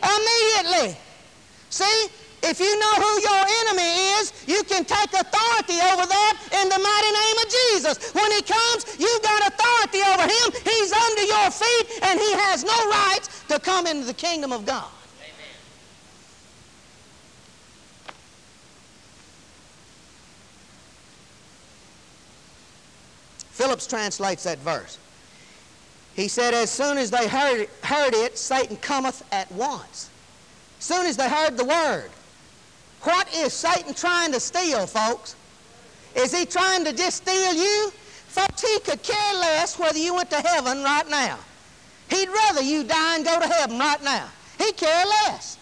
Immediately. 0.00 0.78
Immediately. 0.80 1.00
See, 1.68 2.08
if 2.44 2.60
you 2.60 2.78
know 2.78 2.94
who 3.00 3.12
your 3.24 3.42
enemy 3.64 3.90
is, 4.20 4.32
you 4.46 4.62
can 4.64 4.84
take 4.84 5.12
authority 5.12 5.80
over 5.80 6.04
that 6.04 6.34
in 6.60 6.68
the 6.68 6.78
mighty 6.78 7.12
name 7.12 7.36
of 7.40 7.48
Jesus. 7.48 8.12
When 8.12 8.30
he 8.32 8.42
comes, 8.42 8.84
you've 9.00 9.22
got 9.22 9.48
authority 9.48 10.00
over 10.12 10.22
him. 10.28 10.46
He's 10.62 10.92
under 10.92 11.24
your 11.24 11.50
feet, 11.50 11.86
and 12.02 12.20
he 12.20 12.32
has 12.44 12.62
no 12.62 12.76
rights 12.90 13.44
to 13.48 13.58
come 13.58 13.86
into 13.86 14.06
the 14.06 14.14
kingdom 14.14 14.52
of 14.52 14.66
God. 14.66 14.93
Phillips 23.54 23.86
translates 23.86 24.42
that 24.42 24.58
verse. 24.58 24.98
He 26.16 26.26
said, 26.26 26.54
As 26.54 26.70
soon 26.70 26.98
as 26.98 27.08
they 27.08 27.28
heard, 27.28 27.68
heard 27.84 28.12
it, 28.12 28.36
Satan 28.36 28.76
cometh 28.78 29.22
at 29.30 29.50
once. 29.52 30.10
As 30.80 30.84
soon 30.84 31.06
as 31.06 31.16
they 31.16 31.28
heard 31.28 31.56
the 31.56 31.64
word, 31.64 32.10
what 33.02 33.32
is 33.32 33.52
Satan 33.52 33.94
trying 33.94 34.32
to 34.32 34.40
steal, 34.40 34.88
folks? 34.88 35.36
Is 36.16 36.36
he 36.36 36.46
trying 36.46 36.84
to 36.84 36.92
just 36.92 37.18
steal 37.18 37.54
you? 37.54 37.92
Folks, 38.26 38.60
he 38.60 38.80
could 38.80 39.04
care 39.04 39.34
less 39.34 39.78
whether 39.78 39.98
you 39.98 40.14
went 40.14 40.30
to 40.30 40.40
heaven 40.40 40.82
right 40.82 41.08
now. 41.08 41.38
He'd 42.10 42.28
rather 42.28 42.60
you 42.60 42.82
die 42.82 43.16
and 43.16 43.24
go 43.24 43.38
to 43.38 43.46
heaven 43.46 43.78
right 43.78 44.02
now. 44.02 44.28
He 44.58 44.72
care 44.72 45.06
less. 45.06 45.58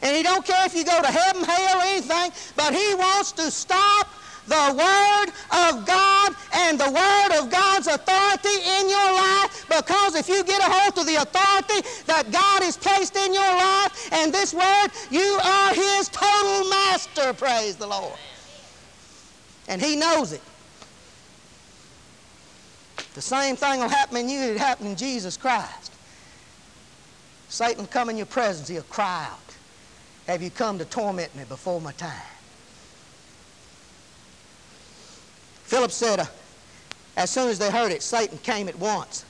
And 0.00 0.16
he 0.16 0.22
don't 0.22 0.46
care 0.46 0.64
if 0.64 0.76
you 0.76 0.84
go 0.84 1.02
to 1.02 1.08
heaven, 1.08 1.42
hell, 1.42 1.78
or 1.80 1.82
anything, 1.82 2.30
but 2.54 2.72
he 2.72 2.94
wants 2.94 3.32
to 3.32 3.50
stop 3.50 4.08
the 4.46 4.74
Word 4.76 5.28
of 5.50 5.86
God 5.86 6.32
and 6.54 6.78
the 6.78 6.90
Word 6.90 7.38
of 7.38 7.50
God's 7.50 7.86
authority 7.86 8.56
in 8.78 8.88
your 8.88 9.12
life 9.12 9.66
because 9.68 10.14
if 10.14 10.28
you 10.28 10.44
get 10.44 10.60
a 10.60 10.70
hold 10.70 10.98
of 10.98 11.06
the 11.06 11.16
authority 11.16 11.86
that 12.06 12.30
God 12.30 12.62
has 12.62 12.76
placed 12.76 13.16
in 13.16 13.34
your 13.34 13.42
life 13.42 14.12
and 14.12 14.32
this 14.32 14.54
Word, 14.54 14.88
you 15.10 15.38
are 15.42 15.74
His 15.74 16.08
total 16.08 16.68
master, 16.70 17.32
praise 17.32 17.76
the 17.76 17.86
Lord. 17.86 18.18
And 19.68 19.82
He 19.82 19.96
knows 19.96 20.32
it. 20.32 20.42
The 23.14 23.22
same 23.22 23.56
thing 23.56 23.80
will 23.80 23.88
happen 23.88 24.18
in 24.18 24.28
you 24.28 24.52
that 24.52 24.58
happened 24.58 24.90
in 24.90 24.96
Jesus 24.96 25.36
Christ. 25.36 25.94
Satan 27.48 27.86
come 27.86 28.10
in 28.10 28.16
your 28.16 28.26
presence, 28.26 28.68
he'll 28.68 28.82
cry 28.82 29.28
out. 29.30 29.56
Have 30.26 30.42
you 30.42 30.50
come 30.50 30.78
to 30.78 30.84
torment 30.84 31.34
me 31.34 31.44
before 31.44 31.80
my 31.80 31.92
time? 31.92 32.35
Philip 35.66 35.90
said, 35.90 36.20
uh, 36.20 36.26
as 37.16 37.28
soon 37.28 37.48
as 37.48 37.58
they 37.58 37.70
heard 37.70 37.90
it, 37.90 38.02
Satan 38.02 38.38
came 38.38 38.68
at 38.68 38.78
once. 38.78 39.24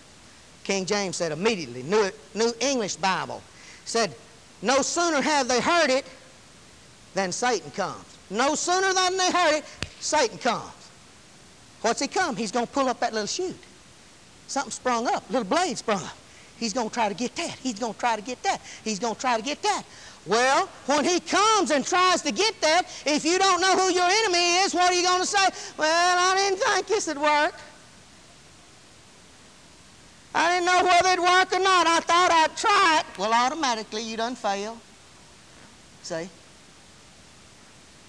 King 0.65 0.85
James 0.85 1.17
said 1.17 1.33
immediately. 1.33 1.83
New, 1.83 2.11
New 2.35 2.53
English 2.61 2.97
Bible 2.97 3.43
said, 3.85 4.15
no 4.61 4.83
sooner 4.83 5.23
have 5.23 5.49
they 5.49 5.61
heard 5.61 5.91
it 5.91 6.05
than 7.15 7.33
Satan 7.33 7.71
comes. 7.71 8.05
No 8.29 8.55
sooner 8.55 8.93
than 8.93 9.17
they 9.17 9.31
heard 9.31 9.55
it, 9.57 9.65
Satan 10.01 10.37
comes. 10.37 10.73
What's 11.81 12.01
he 12.01 12.09
come? 12.09 12.37
He's 12.37 12.53
going 12.53 12.67
to 12.67 12.73
pull 12.73 12.89
up 12.89 13.01
that 13.01 13.15
little 13.15 13.27
shoot. 13.27 13.57
Something 14.47 14.73
sprung 14.73 15.07
up, 15.07 15.29
little 15.31 15.45
blade 15.45 15.79
sprung 15.79 16.03
up. 16.03 16.17
He's 16.59 16.73
going 16.73 16.89
to 16.89 16.95
try 16.95 17.09
to 17.09 17.15
get 17.15 17.35
that. 17.37 17.57
He's 17.63 17.79
going 17.79 17.95
to 17.95 17.99
try 17.99 18.17
to 18.17 18.23
get 18.23 18.43
that. 18.43 18.61
He's 18.85 18.99
going 18.99 19.15
to 19.15 19.21
try 19.21 19.37
to 19.37 19.43
get 19.43 19.63
that. 19.63 19.85
Well, 20.27 20.69
when 20.87 21.05
he 21.05 21.21
comes 21.21 21.71
and 21.71 21.87
tries 21.87 22.23
to 22.23 22.33
get 22.33 22.61
that, 22.61 22.85
if 23.05 23.25
you 23.25 23.39
don't 23.39 23.61
know 23.61 23.77
who 23.77 23.93
your 23.93 24.09
enemy 24.09 24.57
is, 24.57 24.75
what 24.75 24.91
are 24.91 24.95
you 24.95 25.03
going 25.03 25.21
to 25.21 25.27
say? 25.27 25.47
Well, 25.79 26.19
I 26.19 26.37
didn't 26.37 26.59
think 26.59 26.87
this 26.89 27.07
would 27.07 27.19
work. 27.19 27.55
I 30.35 30.51
didn't 30.51 30.67
know 30.67 30.85
whether 30.85 31.09
it'd 31.09 31.21
work 31.21 31.53
or 31.53 31.61
not. 31.61 31.87
I 31.87 32.01
thought 32.01 32.31
I'd 32.31 32.57
try 32.57 33.01
it. 33.01 33.19
Well, 33.19 33.33
automatically 33.33 34.03
you 34.03 34.17
done 34.17 34.35
fail. 34.35 34.77
See? 36.03 36.29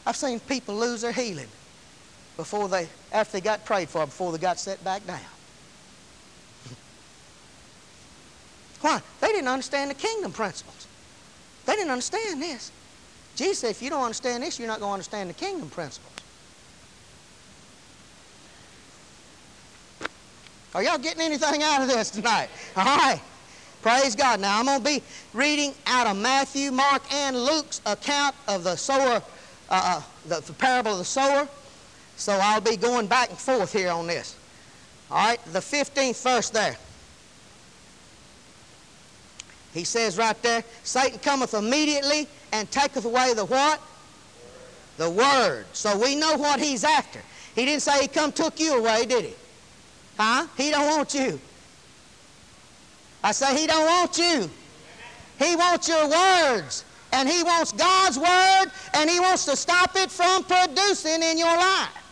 I've 0.05 0.15
seen 0.15 0.39
people 0.41 0.75
lose 0.75 1.01
their 1.01 1.11
healing 1.11 1.47
before 2.35 2.67
they, 2.67 2.87
after 3.11 3.33
they 3.33 3.41
got 3.41 3.63
prayed 3.65 3.89
for, 3.89 4.05
before 4.05 4.31
they 4.31 4.37
got 4.39 4.59
set 4.59 4.83
back 4.83 5.05
down. 5.07 5.19
Why? 8.81 9.01
They 9.21 9.27
didn't 9.29 9.47
understand 9.47 9.91
the 9.91 9.95
kingdom 9.95 10.31
principles. 10.31 10.76
They 11.67 11.75
didn't 11.75 11.91
understand 11.91 12.41
this. 12.41 12.71
Jesus 13.35 13.59
said, 13.59 13.71
if 13.71 13.83
you 13.83 13.89
don't 13.89 14.01
understand 14.01 14.41
this, 14.41 14.57
you're 14.57 14.69
not 14.69 14.79
going 14.79 14.89
to 14.89 14.93
understand 14.93 15.29
the 15.29 15.33
kingdom 15.33 15.69
principles. 15.69 16.13
Are 20.73 20.81
y'all 20.81 20.97
getting 20.97 21.21
anything 21.21 21.61
out 21.61 21.81
of 21.81 21.89
this 21.89 22.09
tonight? 22.09 22.49
All 22.75 22.85
right. 22.85 23.21
Praise 23.81 24.15
God. 24.15 24.39
Now, 24.39 24.59
I'm 24.59 24.65
going 24.65 24.79
to 24.79 24.85
be 24.85 25.03
reading 25.33 25.73
out 25.85 26.07
of 26.07 26.15
Matthew, 26.17 26.71
Mark, 26.71 27.03
and 27.13 27.35
Luke's 27.35 27.81
account 27.85 28.33
of 28.47 28.63
the 28.63 28.75
sower, 28.77 29.21
uh, 29.69 29.99
uh, 29.99 30.01
the, 30.25 30.39
the 30.39 30.53
parable 30.53 30.93
of 30.93 30.99
the 30.99 31.05
sower. 31.05 31.49
So 32.15 32.31
I'll 32.41 32.61
be 32.61 32.77
going 32.77 33.07
back 33.07 33.29
and 33.29 33.37
forth 33.37 33.73
here 33.73 33.91
on 33.91 34.07
this. 34.07 34.37
All 35.11 35.17
right, 35.17 35.45
the 35.47 35.59
15th 35.59 36.23
verse 36.23 36.49
there. 36.49 36.77
He 39.77 39.83
says 39.83 40.17
right 40.17 40.41
there, 40.41 40.63
Satan 40.83 41.19
cometh 41.19 41.53
immediately 41.53 42.27
and 42.51 42.69
taketh 42.71 43.05
away 43.05 43.35
the 43.35 43.45
what? 43.45 43.79
The 44.97 45.07
word. 45.07 45.65
So 45.73 45.95
we 45.99 46.15
know 46.15 46.35
what 46.35 46.59
he's 46.59 46.83
after. 46.83 47.21
He 47.53 47.63
didn't 47.63 47.83
say 47.83 48.01
he 48.01 48.07
come 48.07 48.31
took 48.31 48.59
you 48.59 48.79
away, 48.79 49.05
did 49.05 49.25
he? 49.25 49.33
Huh? 50.17 50.47
He 50.57 50.71
don't 50.71 50.87
want 50.87 51.13
you. 51.13 51.39
I 53.23 53.31
say 53.31 53.55
he 53.55 53.67
don't 53.67 53.85
want 53.85 54.17
you. 54.17 54.49
He 55.37 55.55
wants 55.55 55.87
your 55.87 56.09
words. 56.09 56.83
And 57.13 57.29
he 57.29 57.43
wants 57.43 57.71
God's 57.71 58.17
word, 58.17 58.65
and 58.95 59.09
he 59.09 59.19
wants 59.19 59.45
to 59.45 59.55
stop 59.55 59.91
it 59.95 60.09
from 60.11 60.43
producing 60.43 61.21
in 61.21 61.37
your 61.37 61.55
life. 61.55 62.06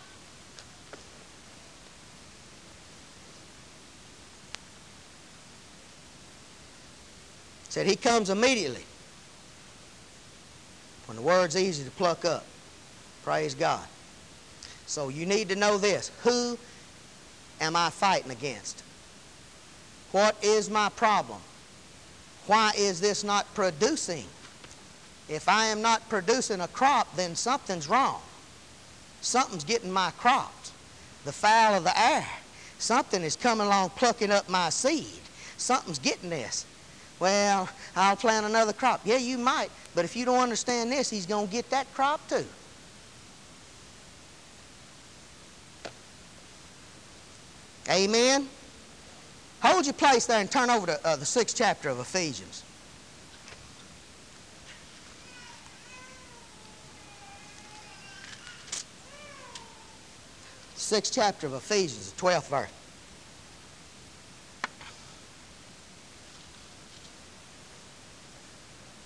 Said 7.75 7.87
he 7.87 7.97
comes 7.97 8.29
immediately 8.29 8.85
when 11.07 11.17
the 11.17 11.21
word's 11.21 11.57
easy 11.57 11.83
to 11.83 11.91
pluck 11.91 12.23
up. 12.23 12.45
Praise 13.25 13.53
God. 13.53 13.85
So 14.85 15.09
you 15.09 15.25
need 15.25 15.49
to 15.49 15.57
know 15.57 15.77
this. 15.77 16.09
Who 16.23 16.57
am 17.59 17.75
I 17.75 17.89
fighting 17.89 18.31
against? 18.31 18.81
What 20.13 20.41
is 20.41 20.69
my 20.69 20.87
problem? 20.87 21.41
Why 22.47 22.71
is 22.77 23.01
this 23.01 23.25
not 23.25 23.45
producing? 23.55 24.23
If 25.27 25.49
I 25.49 25.65
am 25.65 25.81
not 25.81 26.07
producing 26.07 26.61
a 26.61 26.69
crop, 26.69 27.13
then 27.17 27.35
something's 27.35 27.89
wrong. 27.89 28.21
Something's 29.19 29.65
getting 29.65 29.91
my 29.91 30.11
crops. 30.11 30.71
The 31.25 31.33
fowl 31.33 31.75
of 31.75 31.83
the 31.83 31.99
air. 31.99 32.25
Something 32.79 33.21
is 33.21 33.35
coming 33.35 33.67
along 33.67 33.89
plucking 33.97 34.31
up 34.31 34.47
my 34.47 34.69
seed. 34.69 35.19
Something's 35.57 35.99
getting 35.99 36.29
this. 36.29 36.65
Well, 37.19 37.69
I'll 37.95 38.15
plant 38.15 38.45
another 38.45 38.73
crop. 38.73 39.01
Yeah, 39.05 39.17
you 39.17 39.37
might, 39.37 39.69
but 39.93 40.05
if 40.05 40.15
you 40.15 40.25
don't 40.25 40.39
understand 40.39 40.91
this, 40.91 41.09
he's 41.09 41.25
going 41.25 41.47
to 41.47 41.51
get 41.51 41.69
that 41.69 41.91
crop 41.93 42.27
too. 42.27 42.45
Amen? 47.89 48.49
Hold 49.61 49.85
your 49.85 49.93
place 49.93 50.25
there 50.25 50.39
and 50.39 50.51
turn 50.51 50.69
over 50.69 50.87
to 50.87 51.07
uh, 51.07 51.15
the 51.15 51.25
sixth 51.25 51.55
chapter 51.55 51.89
of 51.89 51.99
Ephesians. 51.99 52.63
Sixth 60.75 61.13
chapter 61.13 61.47
of 61.47 61.53
Ephesians, 61.53 62.11
the 62.11 62.21
12th 62.21 62.47
verse. 62.49 62.69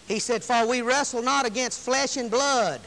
He 0.10 0.18
said, 0.20 0.44
For 0.44 0.68
we 0.68 0.82
wrestle 0.82 1.22
not 1.22 1.46
against 1.46 1.80
flesh 1.80 2.18
and 2.18 2.30
blood. 2.30 2.82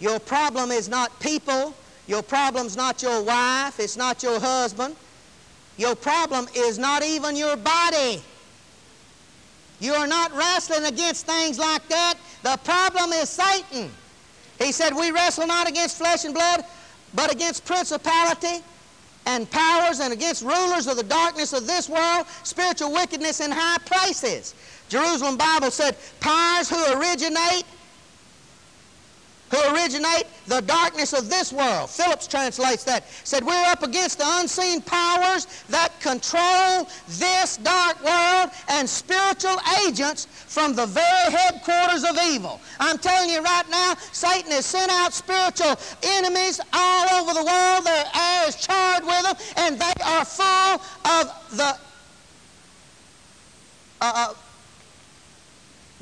Your 0.00 0.18
problem 0.18 0.72
is 0.72 0.88
not 0.88 1.20
people. 1.20 1.74
Your 2.06 2.22
problem's 2.22 2.76
not 2.76 3.02
your 3.02 3.22
wife. 3.22 3.78
It's 3.78 3.96
not 3.96 4.22
your 4.22 4.40
husband. 4.40 4.96
Your 5.76 5.94
problem 5.94 6.48
is 6.56 6.78
not 6.78 7.04
even 7.04 7.36
your 7.36 7.56
body. 7.56 8.22
You 9.80 9.92
are 9.92 10.06
not 10.06 10.34
wrestling 10.34 10.86
against 10.86 11.26
things 11.26 11.58
like 11.58 11.86
that. 11.88 12.14
The 12.42 12.56
problem 12.64 13.12
is 13.12 13.28
Satan. 13.28 13.90
He 14.58 14.72
said, 14.72 14.94
We 14.94 15.10
wrestle 15.10 15.46
not 15.46 15.68
against 15.68 15.98
flesh 15.98 16.24
and 16.24 16.32
blood, 16.32 16.64
but 17.12 17.30
against 17.32 17.66
principality 17.66 18.64
and 19.26 19.50
powers 19.50 20.00
and 20.00 20.12
against 20.12 20.42
rulers 20.42 20.86
of 20.86 20.96
the 20.96 21.02
darkness 21.02 21.52
of 21.52 21.66
this 21.66 21.88
world, 21.88 22.26
spiritual 22.42 22.92
wickedness 22.92 23.40
in 23.40 23.50
high 23.50 23.78
places. 23.84 24.54
Jerusalem 24.88 25.36
Bible 25.36 25.70
said, 25.70 25.96
powers 26.20 26.68
who 26.68 26.76
originate 26.98 27.64
who 29.54 29.74
originate 29.74 30.24
the 30.46 30.60
darkness 30.62 31.12
of 31.12 31.30
this 31.30 31.52
world. 31.52 31.88
Phillips 31.88 32.26
translates 32.26 32.84
that. 32.84 33.08
Said, 33.24 33.44
We're 33.44 33.64
up 33.66 33.82
against 33.82 34.18
the 34.18 34.24
unseen 34.26 34.80
powers 34.80 35.46
that 35.68 35.98
control 36.00 36.88
this 37.08 37.56
dark 37.58 38.02
world 38.04 38.50
and 38.68 38.88
spiritual 38.88 39.56
agents 39.86 40.26
from 40.26 40.74
the 40.74 40.86
very 40.86 41.30
headquarters 41.30 42.04
of 42.04 42.18
evil. 42.24 42.60
I'm 42.80 42.98
telling 42.98 43.30
you 43.30 43.42
right 43.42 43.68
now, 43.70 43.94
Satan 44.12 44.50
has 44.52 44.66
sent 44.66 44.90
out 44.90 45.12
spiritual 45.12 45.76
enemies 46.02 46.60
all 46.72 47.20
over 47.20 47.34
the 47.34 47.44
world. 47.44 47.84
Their 47.84 48.04
air 48.14 48.48
is 48.48 48.56
charred 48.56 49.04
with 49.04 49.22
them, 49.22 49.36
and 49.56 49.78
they 49.78 49.92
are 50.04 50.24
full 50.24 50.80
of 51.04 51.56
the 51.56 51.78
uh, 54.00 54.12
uh 54.14 54.34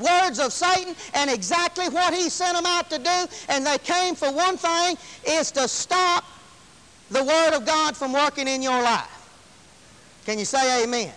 words 0.02 0.38
of 0.38 0.52
Satan 0.52 0.94
and 1.14 1.30
exactly 1.30 1.88
what 1.88 2.12
he 2.12 2.28
sent 2.28 2.56
them 2.56 2.66
out 2.66 2.90
to 2.90 2.98
do. 2.98 3.26
And 3.48 3.64
they 3.64 3.78
came 3.78 4.14
for 4.14 4.30
one 4.30 4.56
thing, 4.56 4.96
is 5.26 5.50
to 5.52 5.68
stop 5.68 6.24
the 7.10 7.22
Word 7.22 7.54
of 7.54 7.64
God 7.64 7.96
from 7.96 8.12
working 8.12 8.48
in 8.48 8.62
your 8.62 8.82
life. 8.82 9.18
Can 10.24 10.38
you 10.38 10.44
say 10.44 10.84
amen? 10.84 11.12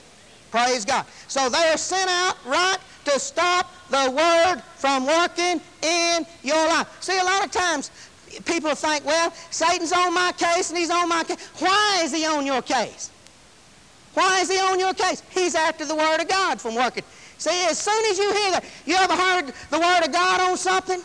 Praise 0.52 0.86
God. 0.86 1.06
So 1.28 1.50
they 1.50 1.70
are 1.70 1.78
sent 1.78 2.10
out, 2.10 2.38
right, 2.46 2.78
to 3.06 3.20
stop 3.20 3.72
the 3.90 4.12
Word 4.12 4.62
from 4.78 5.06
working 5.06 5.62
in 5.82 6.26
your 6.44 6.68
life. 6.68 6.88
See, 7.02 7.18
a 7.18 7.24
lot 7.24 7.46
of 7.46 7.52
times 7.52 7.92
people 8.46 8.74
think, 8.76 9.06
well, 9.06 9.32
Satan's 9.50 9.92
on 9.92 10.14
my 10.14 10.32
case 10.38 10.70
and 10.70 10.78
he's 10.78 10.90
on 10.90 11.10
my 11.10 11.24
case. 11.24 11.50
Why 11.60 12.02
is 12.04 12.14
he 12.14 12.26
on 12.26 12.46
your 12.46 12.62
case? 12.62 13.12
Why 14.14 14.40
is 14.40 14.50
he 14.50 14.58
on 14.58 14.80
your 14.80 14.94
case? 14.94 15.22
He's 15.32 15.56
after 15.56 15.86
the 15.86 15.96
Word 15.96 16.22
of 16.22 16.28
God 16.28 16.62
from 16.62 16.76
working 16.76 17.04
See, 17.38 17.66
as 17.66 17.78
soon 17.78 18.06
as 18.12 18.18
you 18.18 18.34
hear 18.34 18.52
that, 18.52 18.66
you 18.86 18.96
ever 18.96 19.16
heard 19.16 19.54
the 19.70 19.80
Word 19.80 20.06
of 20.06 20.12
God 20.12 20.42
on 20.42 20.58
something? 20.58 21.02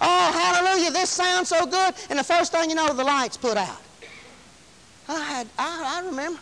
Oh, 0.00 0.32
hallelujah, 0.32 0.90
this 0.90 1.10
sounds 1.10 1.48
so 1.48 1.66
good. 1.66 1.94
And 2.08 2.18
the 2.18 2.24
first 2.24 2.52
thing 2.52 2.70
you 2.70 2.76
know, 2.76 2.92
the 2.92 3.04
light's 3.04 3.36
put 3.36 3.56
out. 3.56 3.80
I 5.08 5.20
had, 5.20 5.46
I, 5.58 6.00
I 6.00 6.06
remember, 6.06 6.40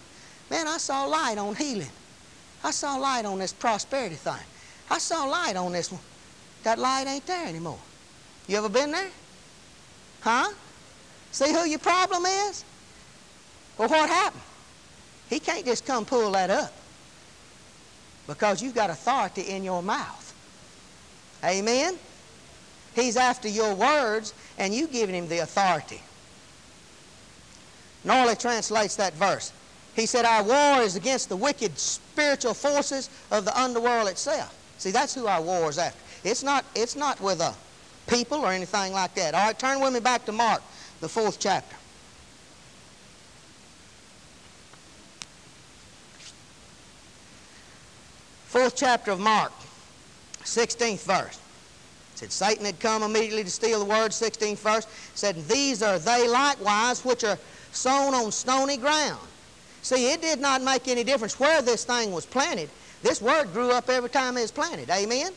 man, 0.50 0.68
I 0.68 0.78
saw 0.78 1.04
light 1.06 1.38
on 1.38 1.54
healing. 1.54 1.90
I 2.62 2.70
saw 2.70 2.96
light 2.96 3.24
on 3.24 3.38
this 3.38 3.52
prosperity 3.52 4.16
thing. 4.16 4.34
I 4.90 4.98
saw 4.98 5.24
light 5.24 5.56
on 5.56 5.72
this 5.72 5.90
one. 5.90 6.00
That 6.64 6.78
light 6.78 7.06
ain't 7.06 7.26
there 7.26 7.46
anymore. 7.46 7.78
You 8.48 8.58
ever 8.58 8.68
been 8.68 8.92
there? 8.92 9.10
Huh? 10.20 10.52
See 11.30 11.52
who 11.52 11.64
your 11.66 11.78
problem 11.78 12.24
is? 12.26 12.64
Well, 13.78 13.88
what 13.88 14.08
happened? 14.08 14.42
He 15.28 15.38
can't 15.40 15.64
just 15.64 15.84
come 15.84 16.04
pull 16.04 16.32
that 16.32 16.50
up 16.50 16.72
because 18.26 18.62
you've 18.62 18.74
got 18.74 18.90
authority 18.90 19.42
in 19.42 19.62
your 19.62 19.82
mouth. 19.82 20.34
Amen? 21.44 21.98
He's 22.94 23.16
after 23.16 23.48
your 23.48 23.74
words, 23.74 24.32
and 24.58 24.74
you've 24.74 24.90
given 24.90 25.14
him 25.14 25.28
the 25.28 25.38
authority. 25.38 26.00
Norlie 28.04 28.36
translates 28.36 28.96
that 28.96 29.12
verse. 29.14 29.52
He 29.94 30.06
said, 30.06 30.24
Our 30.24 30.42
war 30.42 30.82
is 30.82 30.96
against 30.96 31.28
the 31.28 31.36
wicked 31.36 31.78
spiritual 31.78 32.54
forces 32.54 33.10
of 33.30 33.44
the 33.44 33.58
underworld 33.58 34.08
itself. 34.08 34.54
See, 34.78 34.90
that's 34.90 35.14
who 35.14 35.26
our 35.26 35.42
war 35.42 35.68
is 35.68 35.78
after. 35.78 35.98
It's 36.24 36.42
not, 36.42 36.64
it's 36.74 36.96
not 36.96 37.20
with 37.20 37.40
a 37.40 37.54
people 38.06 38.38
or 38.38 38.52
anything 38.52 38.92
like 38.92 39.14
that. 39.14 39.34
All 39.34 39.46
right, 39.46 39.58
turn 39.58 39.80
with 39.80 39.92
me 39.92 40.00
back 40.00 40.24
to 40.26 40.32
Mark, 40.32 40.62
the 41.00 41.08
fourth 41.08 41.38
chapter. 41.38 41.75
Fourth 48.46 48.76
chapter 48.76 49.10
of 49.10 49.20
Mark, 49.20 49.52
16th 50.42 51.04
verse. 51.04 51.40
It 52.14 52.18
said, 52.18 52.32
Satan 52.32 52.64
had 52.64 52.80
come 52.80 53.02
immediately 53.02 53.44
to 53.44 53.50
steal 53.50 53.78
the 53.78 53.84
word, 53.84 54.10
16th 54.12 54.58
verse. 54.58 54.86
said, 55.14 55.36
These 55.48 55.82
are 55.82 55.98
they 55.98 56.26
likewise 56.28 57.04
which 57.04 57.24
are 57.24 57.38
sown 57.72 58.14
on 58.14 58.32
stony 58.32 58.76
ground. 58.76 59.20
See, 59.82 60.10
it 60.12 60.22
did 60.22 60.40
not 60.40 60.62
make 60.62 60.88
any 60.88 61.04
difference 61.04 61.38
where 61.38 61.60
this 61.62 61.84
thing 61.84 62.12
was 62.12 62.24
planted. 62.24 62.70
This 63.02 63.20
word 63.20 63.52
grew 63.52 63.70
up 63.70 63.90
every 63.90 64.10
time 64.10 64.36
it 64.36 64.42
was 64.42 64.50
planted. 64.50 64.90
Amen? 64.90 65.32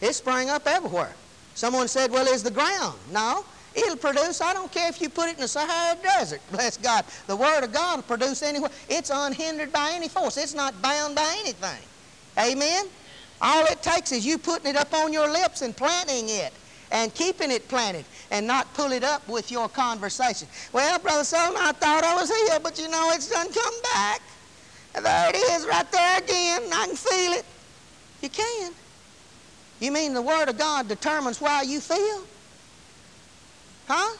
It 0.00 0.14
sprang 0.14 0.48
up 0.48 0.66
everywhere. 0.66 1.14
Someone 1.54 1.88
said, 1.88 2.10
well, 2.10 2.26
is 2.26 2.42
the 2.42 2.50
ground? 2.50 2.98
No. 3.12 3.44
It'll 3.74 3.96
produce, 3.96 4.40
I 4.40 4.54
don't 4.54 4.72
care 4.72 4.88
if 4.88 5.00
you 5.00 5.08
put 5.08 5.28
it 5.28 5.34
in 5.34 5.42
the 5.42 5.48
Sahara 5.48 5.96
Desert. 6.02 6.40
Bless 6.50 6.76
God. 6.76 7.04
The 7.26 7.36
Word 7.36 7.64
of 7.64 7.72
God 7.72 7.96
will 7.96 8.02
produce 8.04 8.42
anywhere. 8.42 8.70
It's 8.88 9.10
unhindered 9.12 9.72
by 9.72 9.92
any 9.92 10.08
force. 10.08 10.36
It's 10.36 10.54
not 10.54 10.80
bound 10.80 11.14
by 11.14 11.36
anything. 11.40 11.82
Amen? 12.38 12.86
All 13.40 13.64
it 13.66 13.82
takes 13.82 14.12
is 14.12 14.26
you 14.26 14.38
putting 14.38 14.70
it 14.70 14.76
up 14.76 14.92
on 14.94 15.12
your 15.12 15.30
lips 15.30 15.62
and 15.62 15.76
planting 15.76 16.28
it 16.28 16.52
and 16.90 17.14
keeping 17.14 17.50
it 17.50 17.68
planted 17.68 18.04
and 18.30 18.46
not 18.46 18.72
pull 18.74 18.92
it 18.92 19.04
up 19.04 19.26
with 19.28 19.50
your 19.50 19.68
conversation. 19.68 20.48
Well, 20.72 20.98
Brother 20.98 21.24
Solomon, 21.24 21.60
I 21.62 21.72
thought 21.72 22.04
I 22.04 22.14
was 22.14 22.30
here, 22.30 22.58
but 22.60 22.78
you 22.78 22.88
know 22.88 23.10
it's 23.12 23.30
done 23.30 23.52
come 23.52 23.74
back. 23.94 24.22
And 24.94 25.04
there 25.04 25.30
it 25.30 25.36
is 25.36 25.66
right 25.66 25.90
there 25.92 26.18
again. 26.18 26.62
I 26.72 26.86
can 26.86 26.96
feel 26.96 27.32
it. 27.32 27.44
You 28.22 28.28
can. 28.28 28.72
You 29.80 29.92
mean 29.92 30.14
the 30.14 30.22
Word 30.22 30.48
of 30.48 30.58
God 30.58 30.88
determines 30.88 31.40
why 31.40 31.62
you 31.62 31.80
feel? 31.80 32.24
Huh? 33.86 34.16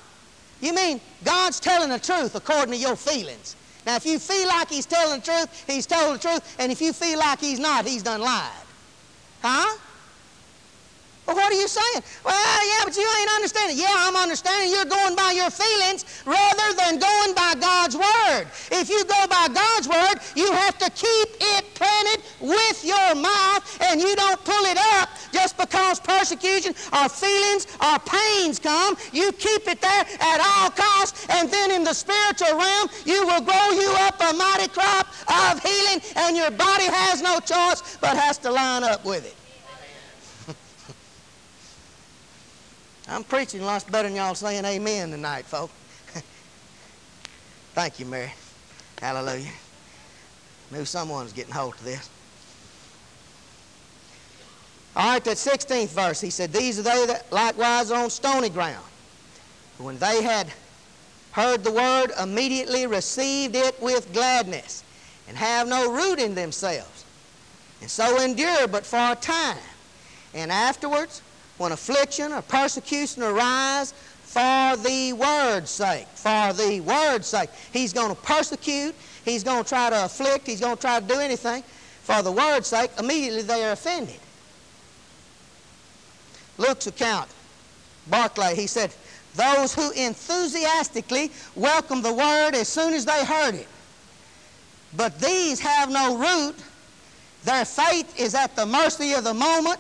You 0.61 0.74
mean 0.74 1.00
God's 1.24 1.59
telling 1.61 1.90
the 1.90 1.98
truth 1.98 2.35
according 2.35 2.72
to 2.72 2.78
your 2.78 2.96
feelings. 2.96 3.57
Now, 3.88 3.96
if 3.96 4.05
you 4.05 4.18
feel 4.18 4.46
like 4.48 4.68
he's 4.68 4.85
telling 4.85 5.20
the 5.20 5.24
truth, 5.24 5.64
he's 5.66 5.87
told 5.87 6.16
the 6.16 6.18
truth. 6.18 6.57
And 6.59 6.70
if 6.70 6.79
you 6.83 6.92
feel 6.92 7.18
like 7.18 7.40
he's 7.40 7.59
not, 7.59 7.87
he's 7.87 8.03
done 8.03 8.20
lied. 8.20 8.66
Huh? 9.40 9.79
Well, 11.27 11.37
what 11.37 11.51
are 11.51 11.57
you 11.57 11.66
saying? 11.66 12.05
Well, 12.22 12.68
yeah, 12.68 12.85
but 12.85 12.94
you 12.94 13.09
ain't 13.20 13.31
understanding. 13.37 13.79
Yeah, 13.79 13.94
I'm 13.96 14.14
understanding. 14.14 14.70
You're 14.70 14.85
going 14.85 15.16
by 15.16 15.33
your 15.33 15.48
feelings 15.48 16.05
rather 16.27 16.77
than 16.77 16.98
going 16.98 17.35
by 17.35 17.55
God's 17.59 17.96
Word. 17.96 18.48
If 18.72 18.90
you 18.90 19.03
go 19.07 19.27
by 19.27 19.48
God's 19.57 19.88
Word, 19.88 20.20
you 20.37 20.53
have 20.53 20.77
to 20.77 20.90
keep 20.90 21.29
it 21.40 21.64
planted 21.72 22.24
with 22.40 22.85
your 22.85 23.14
mouth 23.14 23.79
and 23.88 24.03
you 24.03 24.14
don't 24.16 24.44
pull 24.44 24.64
it 24.66 24.77
up 25.01 25.08
just 25.32 25.56
because 25.56 26.00
persecution 26.00 26.74
or 26.92 27.08
feelings 27.08 27.66
or 27.80 27.98
pains 28.00 28.58
come. 28.58 28.96
You 29.12 29.32
keep 29.32 29.66
it 29.68 29.80
there 29.80 30.04
at 30.20 30.40
all 30.40 30.70
costs 30.70 31.26
and 31.30 31.50
then 31.50 31.70
in 31.70 31.84
the 31.84 31.92
spiritual 31.92 32.56
realm, 32.56 32.88
you 33.04 33.26
will 33.26 33.40
grow 33.40 33.70
you 33.70 33.94
up 34.00 34.20
a 34.20 34.32
mighty 34.34 34.68
crop 34.68 35.06
of 35.28 35.62
healing 35.62 36.00
and 36.16 36.36
your 36.36 36.50
body 36.50 36.84
has 36.84 37.22
no 37.22 37.40
choice 37.40 37.96
but 38.00 38.16
has 38.16 38.38
to 38.38 38.50
line 38.50 38.84
up 38.84 39.04
with 39.04 39.26
it. 39.26 40.54
I'm 43.08 43.24
preaching 43.24 43.62
lots 43.62 43.85
better 43.85 44.08
than 44.08 44.16
y'all 44.16 44.35
saying 44.35 44.64
amen 44.64 45.10
tonight, 45.10 45.44
folks. 45.44 45.72
Thank 47.74 48.00
you, 48.00 48.06
Mary. 48.06 48.33
Hallelujah. 49.00 49.50
Maybe 50.70 50.85
someone's 50.85 51.33
getting 51.33 51.52
hold 51.52 51.74
of 51.74 51.85
this. 51.85 52.10
All 54.99 55.13
right, 55.13 55.25
that 55.25 55.37
16th 55.37 55.90
verse, 55.90 56.21
he 56.21 56.29
said, 56.29 56.53
These 56.53 56.81
are 56.81 56.83
they 56.83 57.07
that 57.07 57.33
likewise 57.33 57.92
are 57.92 58.03
on 58.03 58.11
stony 58.11 58.49
ground. 58.49 58.85
When 59.79 59.96
they 59.99 60.25
had 60.25 60.49
heard 61.31 61.63
the 61.63 61.71
word, 61.71 62.09
immediately 62.21 62.85
received 62.88 63.55
it 63.55 63.81
with 63.81 64.13
gladness, 64.13 64.83
and 65.29 65.37
have 65.37 65.69
no 65.69 65.92
root 65.92 66.19
in 66.19 66.35
themselves, 66.35 67.05
and 67.81 67.88
so 67.88 68.21
endure 68.21 68.67
but 68.67 68.85
for 68.85 69.13
a 69.13 69.15
time. 69.15 69.57
And 70.35 70.51
afterwards, 70.51 71.23
when 71.59 71.71
affliction 71.71 72.33
or 72.33 72.42
persecution 72.42 73.23
arise 73.23 73.92
for 74.25 74.77
the 74.79 75.13
word's 75.13 75.71
sake. 75.71 76.09
For 76.17 76.53
the 76.53 76.81
word's 76.81 77.29
sake. 77.29 77.51
He's 77.73 77.92
going 77.92 78.11
to 78.11 78.21
persecute 78.23 78.96
he's 79.25 79.44
going 79.44 79.63
to 79.63 79.69
try 79.69 79.90
to 79.90 80.05
afflict, 80.07 80.46
he's 80.46 80.61
going 80.61 80.77
to 80.77 80.81
try 80.81 80.99
to 80.99 81.07
do 81.07 81.21
anything 81.21 81.63
for 82.03 82.23
the 82.23 82.33
word's 82.33 82.67
sake, 82.67 82.90
immediately 82.99 83.42
they 83.42 83.65
are 83.65 83.73
offended. 83.73 84.17
Luke's 86.59 86.87
account, 86.87 87.29
Barclay, 88.09 88.54
he 88.54 88.67
said, 88.67 88.92
those 89.35 89.75
who 89.75 89.90
enthusiastically 89.92 91.31
welcomed 91.54 92.04
the 92.04 92.13
word 92.13 92.54
as 92.54 92.69
soon 92.69 92.92
as 92.92 93.04
they 93.04 93.25
heard 93.25 93.54
it. 93.54 93.69
But 94.96 95.21
these 95.21 95.61
have 95.61 95.90
no 95.90 96.17
root. 96.17 96.56
Their 97.44 97.65
faith 97.65 98.19
is 98.19 98.35
at 98.35 98.56
the 98.56 98.67
mercy 98.67 99.13
of 99.13 99.25
the 99.25 99.35
moment, 99.35 99.79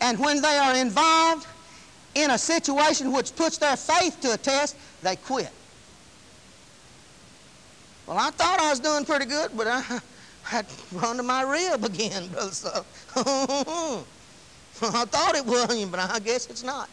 and 0.00 0.18
when 0.18 0.40
they 0.40 0.56
are 0.56 0.74
involved 0.74 1.46
in 2.14 2.30
a 2.30 2.38
situation 2.38 3.12
which 3.12 3.36
puts 3.36 3.58
their 3.58 3.76
faith 3.76 4.20
to 4.22 4.32
a 4.32 4.38
test, 4.38 4.76
they 5.02 5.16
quit. 5.16 5.50
Well, 8.06 8.18
I 8.18 8.30
thought 8.30 8.60
I 8.60 8.70
was 8.70 8.80
doing 8.80 9.04
pretty 9.04 9.26
good, 9.26 9.50
but 9.56 9.66
I, 9.66 9.82
had 10.42 10.66
run 10.92 11.16
to 11.16 11.22
my 11.22 11.42
rib 11.42 11.84
again, 11.84 12.28
Brother 12.28 12.52
So. 12.52 14.04
I 14.82 15.04
thought 15.04 15.36
it 15.36 15.46
was, 15.46 15.84
but 15.86 16.00
I 16.00 16.18
guess 16.18 16.46
it's 16.46 16.64
not. 16.64 16.88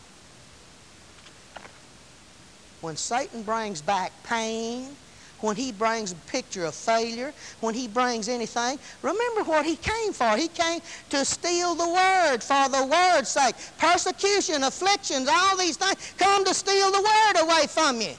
When 2.81 2.95
Satan 2.95 3.43
brings 3.43 3.81
back 3.81 4.11
pain, 4.23 4.95
when 5.41 5.55
he 5.55 5.71
brings 5.71 6.11
a 6.11 6.15
picture 6.15 6.65
of 6.65 6.75
failure, 6.75 7.33
when 7.59 7.73
he 7.73 7.87
brings 7.87 8.29
anything, 8.29 8.77
remember 9.01 9.43
what 9.43 9.65
he 9.65 9.75
came 9.75 10.13
for. 10.13 10.37
He 10.37 10.47
came 10.47 10.81
to 11.09 11.25
steal 11.25 11.73
the 11.75 11.87
word 11.87 12.39
for 12.41 12.69
the 12.69 12.85
word's 12.85 13.29
sake. 13.29 13.55
Persecution, 13.77 14.63
afflictions, 14.63 15.27
all 15.27 15.57
these 15.57 15.77
things 15.77 16.13
come 16.17 16.45
to 16.45 16.53
steal 16.53 16.91
the 16.91 17.01
word 17.01 17.43
away 17.43 17.65
from 17.67 17.99
you. 18.01 18.13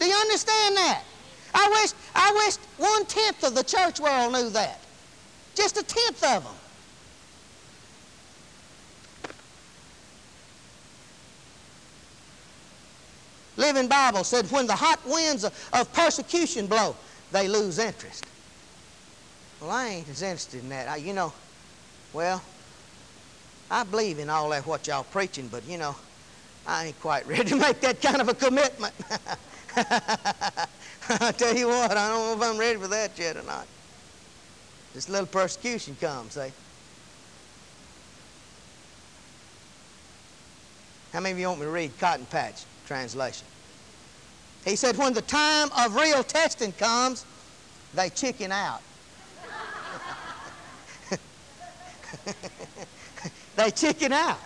Do 0.00 0.06
you 0.06 0.14
understand 0.14 0.76
that? 0.78 1.02
I 1.52 1.68
wish, 1.68 1.92
I 2.14 2.32
wish 2.46 2.56
one 2.78 3.04
tenth 3.06 3.44
of 3.44 3.54
the 3.54 3.62
church 3.62 4.00
world 4.00 4.32
knew 4.32 4.50
that. 4.50 4.80
Just 5.54 5.76
a 5.76 5.82
tenth 5.82 6.24
of 6.24 6.44
them. 6.44 6.54
Living 13.56 13.88
Bible 13.88 14.24
said 14.24 14.50
when 14.50 14.66
the 14.66 14.74
hot 14.74 15.00
winds 15.06 15.44
of, 15.44 15.92
persecution 15.92 16.66
blow, 16.66 16.96
they 17.30 17.48
lose 17.48 17.78
interest. 17.78 18.26
Well, 19.60 19.70
I 19.70 19.88
ain't 19.88 20.08
as 20.08 20.22
interested 20.22 20.62
in 20.62 20.68
that. 20.70 20.88
I, 20.88 20.96
you 20.96 21.12
know, 21.12 21.32
well, 22.12 22.42
I 23.70 23.84
believe 23.84 24.18
in 24.18 24.28
all 24.28 24.50
that 24.50 24.66
what 24.66 24.86
y'all 24.86 25.04
preaching, 25.04 25.48
but 25.50 25.66
you 25.68 25.78
know, 25.78 25.94
I 26.66 26.86
ain't 26.86 27.00
quite 27.00 27.26
ready 27.28 27.44
to 27.44 27.56
make 27.56 27.80
that 27.80 28.02
kind 28.02 28.20
of 28.20 28.28
a 28.28 28.34
commitment. 28.34 28.94
I 29.76 31.32
tell 31.36 31.56
you 31.56 31.68
what, 31.68 31.92
I 31.92 32.08
don't 32.08 32.38
know 32.38 32.44
if 32.44 32.50
I'm 32.52 32.58
ready 32.58 32.78
for 32.78 32.88
that 32.88 33.18
yet 33.18 33.36
or 33.36 33.42
not. 33.42 33.66
This 34.94 35.08
little 35.08 35.26
persecution 35.26 35.96
comes, 36.00 36.36
eh? 36.36 36.50
How 41.12 41.20
many 41.20 41.32
of 41.32 41.38
you 41.38 41.46
want 41.46 41.60
me 41.60 41.66
to 41.66 41.70
read 41.70 41.96
Cotton 41.98 42.26
Patch 42.26 42.64
translation? 42.86 43.46
He 44.64 44.76
said, 44.76 44.96
when 44.96 45.12
the 45.12 45.22
time 45.22 45.68
of 45.76 45.94
real 45.94 46.22
testing 46.22 46.72
comes, 46.72 47.26
they 47.94 48.08
chicken 48.10 48.50
out. 48.50 48.82
they 53.56 53.70
chicken 53.70 54.12
out. 54.12 54.38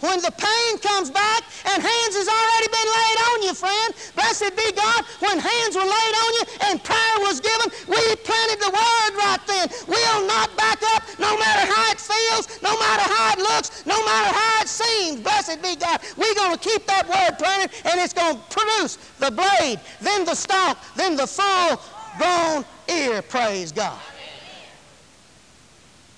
When 0.00 0.16
the 0.24 0.32
pain 0.32 0.72
comes 0.80 1.10
back 1.12 1.44
and 1.68 1.76
hands 1.76 2.14
has 2.16 2.24
already 2.24 2.68
been 2.72 2.88
laid 2.88 3.18
on 3.20 3.36
you, 3.44 3.52
friend, 3.52 3.90
blessed 4.16 4.56
be 4.56 4.72
God, 4.72 5.04
when 5.20 5.36
hands 5.36 5.76
were 5.76 5.84
laid 5.84 6.14
on 6.24 6.30
you 6.40 6.44
and 6.68 6.74
prayer 6.80 7.16
was 7.20 7.36
given, 7.40 7.68
we 7.84 8.00
planted 8.24 8.64
the 8.64 8.72
word 8.72 9.12
right 9.20 9.42
then. 9.44 9.68
We'll 9.84 10.26
not 10.26 10.56
back 10.56 10.80
up 10.96 11.04
no 11.20 11.36
matter 11.36 11.68
how 11.68 11.92
it 11.92 12.00
feels, 12.00 12.48
no 12.64 12.72
matter 12.80 13.04
how 13.12 13.36
it 13.36 13.40
looks, 13.44 13.84
no 13.84 14.00
matter 14.08 14.32
how 14.32 14.62
it 14.62 14.68
seems. 14.68 15.20
Blessed 15.20 15.60
be 15.60 15.76
God. 15.76 16.00
We're 16.16 16.34
going 16.34 16.56
to 16.56 16.62
keep 16.64 16.86
that 16.88 17.04
word 17.04 17.36
planted 17.36 17.68
and 17.84 18.00
it's 18.00 18.16
going 18.16 18.40
to 18.40 18.42
produce 18.48 18.96
the 19.20 19.30
blade, 19.30 19.80
then 20.00 20.24
the 20.24 20.34
stalk, 20.34 20.80
then 20.96 21.14
the 21.14 21.26
full 21.26 21.76
grown 22.16 22.64
ear. 22.88 23.20
Praise 23.20 23.70
God. 23.70 24.00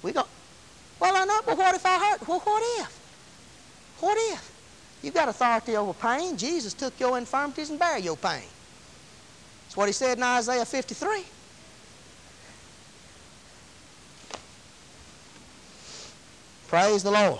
We 0.03 0.12
go, 0.12 0.24
well, 1.01 1.16
I 1.16 1.24
know, 1.24 1.41
but 1.47 1.59
what 1.59 1.74
if 1.74 1.85
I 1.85 1.99
hurt? 1.99 2.28
Well, 2.28 2.39
what 2.41 2.62
if? 2.80 3.01
What 4.03 4.18
if? 4.32 4.53
You've 5.00 5.14
got 5.14 5.28
authority 5.28 5.76
over 5.76 5.94
pain. 5.94 6.36
Jesus 6.36 6.74
took 6.74 6.98
your 6.98 7.16
infirmities 7.16 7.70
and 7.70 7.78
bare 7.78 8.00
your 8.00 8.16
pain. 8.16 8.42
That's 9.62 9.76
what 9.76 9.86
he 9.86 9.92
said 9.92 10.18
in 10.18 10.24
Isaiah 10.24 10.64
53. 10.64 11.22
Praise 16.66 17.05
the 17.05 17.12
Lord. 17.12 17.38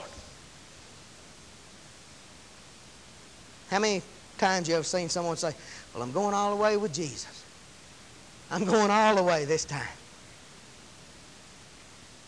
How 3.69 3.81
many 3.81 4.01
times 4.39 4.69
you 4.69 4.77
ever 4.77 4.85
seen 4.85 5.09
someone 5.09 5.37
say, 5.37 5.57
Well, 5.93 6.05
I'm 6.05 6.13
going 6.13 6.33
all 6.33 6.57
the 6.57 6.63
way 6.63 6.77
with 6.77 6.95
Jesus. 6.95 7.45
I'm 8.53 8.65
going 8.65 8.93
all 8.93 9.17
the 9.17 9.25
way 9.25 9.47
this 9.47 9.65
time. 9.65 9.83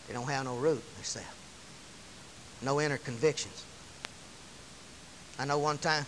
They 0.09 0.15
don't 0.15 0.29
have 0.29 0.45
no 0.45 0.57
root 0.57 0.83
in 0.89 0.95
themselves. 0.97 1.29
No 2.63 2.81
inner 2.81 2.99
convictions. 2.99 3.65
I 5.39 5.45
know 5.45 5.59
one 5.59 5.79
time 5.79 6.07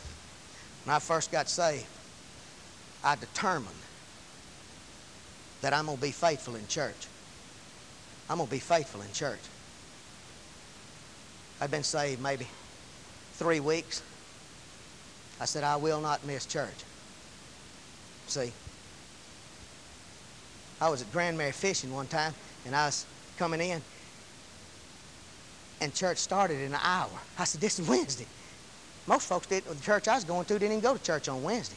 when 0.85 0.95
I 0.95 0.99
first 0.99 1.33
got 1.33 1.49
saved, 1.49 1.87
I 3.03 3.17
determined 3.17 3.75
that 5.61 5.73
I'm 5.73 5.87
going 5.87 5.99
to 5.99 6.03
be 6.03 6.13
faithful 6.13 6.55
in 6.55 6.67
church. 6.69 7.07
I'm 8.29 8.39
going 8.39 8.49
to 8.49 8.55
be 8.55 8.61
faithful 8.61 9.01
in 9.03 9.13
church. 9.13 9.41
I'd 11.61 11.71
been 11.71 11.83
saved 11.83 12.23
maybe 12.23 12.47
three 13.35 13.61
weeks. 13.61 14.03
I 15.41 15.45
said, 15.45 15.65
I 15.65 15.77
will 15.77 16.01
not 16.01 16.25
miss 16.25 16.47
church. 16.47 16.75
See, 18.27 18.53
I 20.81 20.89
was 20.89 21.03
at 21.03 21.13
Grand 21.13 21.39
Mary 21.39 21.53
fishing 21.53 21.93
one 21.93 22.07
time, 22.07 22.35
and 22.65 22.75
I 22.75 22.87
was 22.87 23.07
coming 23.39 23.61
in, 23.61 23.81
and 25.81 25.95
church 25.95 26.19
started 26.19 26.61
in 26.61 26.75
an 26.75 26.81
hour. 26.83 27.11
I 27.39 27.45
said, 27.45 27.61
this 27.61 27.79
is 27.79 27.89
Wednesday. 27.89 28.27
Most 29.07 29.29
folks 29.29 29.47
did. 29.47 29.65
The 29.65 29.75
church 29.83 30.09
I 30.09 30.17
was 30.17 30.25
going 30.25 30.45
to 30.47 30.55
didn't 30.55 30.73
even 30.73 30.81
go 30.81 30.97
to 30.97 31.03
church 31.03 31.29
on 31.29 31.43
Wednesday. 31.43 31.77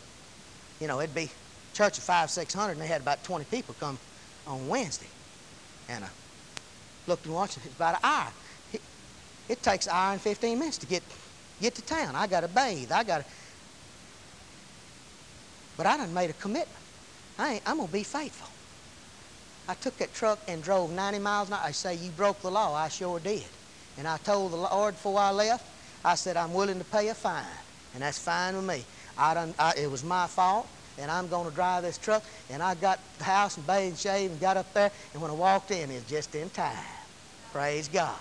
You 0.80 0.88
know, 0.88 1.00
it'd 1.00 1.14
be 1.14 1.30
church 1.74 1.98
of 1.98 2.04
five, 2.04 2.30
six 2.32 2.54
hundred, 2.54 2.74
and 2.74 2.82
they 2.82 2.88
had 2.88 3.02
about 3.02 3.24
20 3.24 3.46
people 3.46 3.76
come 3.80 3.98
on 4.48 4.68
Wednesday. 4.68 5.08
And 5.90 6.04
I 6.04 6.10
looked 7.08 7.26
and 7.26 7.36
watched. 7.36 7.58
It's 7.58 7.76
about 7.76 7.96
an 7.96 8.02
hour. 8.04 8.32
It, 8.74 8.82
it 9.48 9.64
takes 9.64 9.88
an 9.88 9.94
hour 9.94 10.14
and 10.14 10.22
15 10.22 10.58
minutes 10.58 10.78
to 10.80 10.88
get 10.88 11.04
get 11.62 11.76
to 11.76 11.82
town. 11.82 12.16
I 12.16 12.28
got 12.28 12.42
to 12.42 12.48
bathe. 12.48 12.92
I 12.92 13.04
got 13.04 13.20
to. 13.20 13.26
But 15.78 15.86
I 15.86 15.98
done 15.98 16.14
made 16.14 16.30
a 16.30 16.34
commitment. 16.34 16.70
I 17.38 17.54
ain't, 17.54 17.64
I'm 17.66 17.78
gonna 17.78 17.92
be 17.92 18.04
faithful. 18.04 18.50
I 19.68 19.76
took 19.76 19.96
that 19.98 20.14
truck 20.14 20.40
and 20.48 20.64
drove 20.64 20.92
90 20.92 21.20
miles 21.20 21.48
an 21.50 21.54
hour. 21.54 21.62
I 21.64 21.72
say, 21.72 21.96
you 21.96 22.10
broke 22.12 22.42
the 22.42 22.50
law. 22.50 22.74
I 22.74 22.90
sure 22.90 23.20
did. 23.20 23.44
And 23.98 24.08
I 24.08 24.18
told 24.18 24.52
the 24.52 24.58
Lord 24.58 24.96
before 24.96 25.20
I 25.20 25.32
left, 25.32 25.64
I 26.04 26.16
said, 26.16 26.38
I'm 26.38 26.54
willing 26.54 26.80
to 26.80 26.86
pay 26.86 27.10
a 27.10 27.14
fine, 27.14 27.44
and 27.94 28.04
that's 28.04 28.20
fine 28.20 28.56
with 28.56 28.66
me. 28.66 28.84
I 29.18 29.34
done, 29.34 29.54
I, 29.60 29.74
it 29.78 29.92
was 29.92 30.04
my 30.04 30.28
fault, 30.28 30.68
and 30.98 31.12
I'm 31.12 31.28
going 31.28 31.50
to 31.50 31.54
drive 31.54 31.84
this 31.84 31.98
truck. 31.98 32.24
And 32.50 32.64
I 32.64 32.76
got 32.76 33.00
the 33.18 33.26
house 33.26 33.58
and 33.58 33.68
bathed 33.68 33.90
and 33.90 33.98
shaved 33.98 34.32
and 34.32 34.42
got 34.42 34.58
up 34.58 34.74
there, 34.74 34.92
and 35.14 35.22
when 35.22 35.32
I 35.32 35.34
walked 35.34 35.72
in, 35.72 35.92
it's 35.92 36.10
just 36.10 36.34
in 36.36 36.50
time. 36.50 36.76
Praise 37.52 37.88
God. 37.88 38.18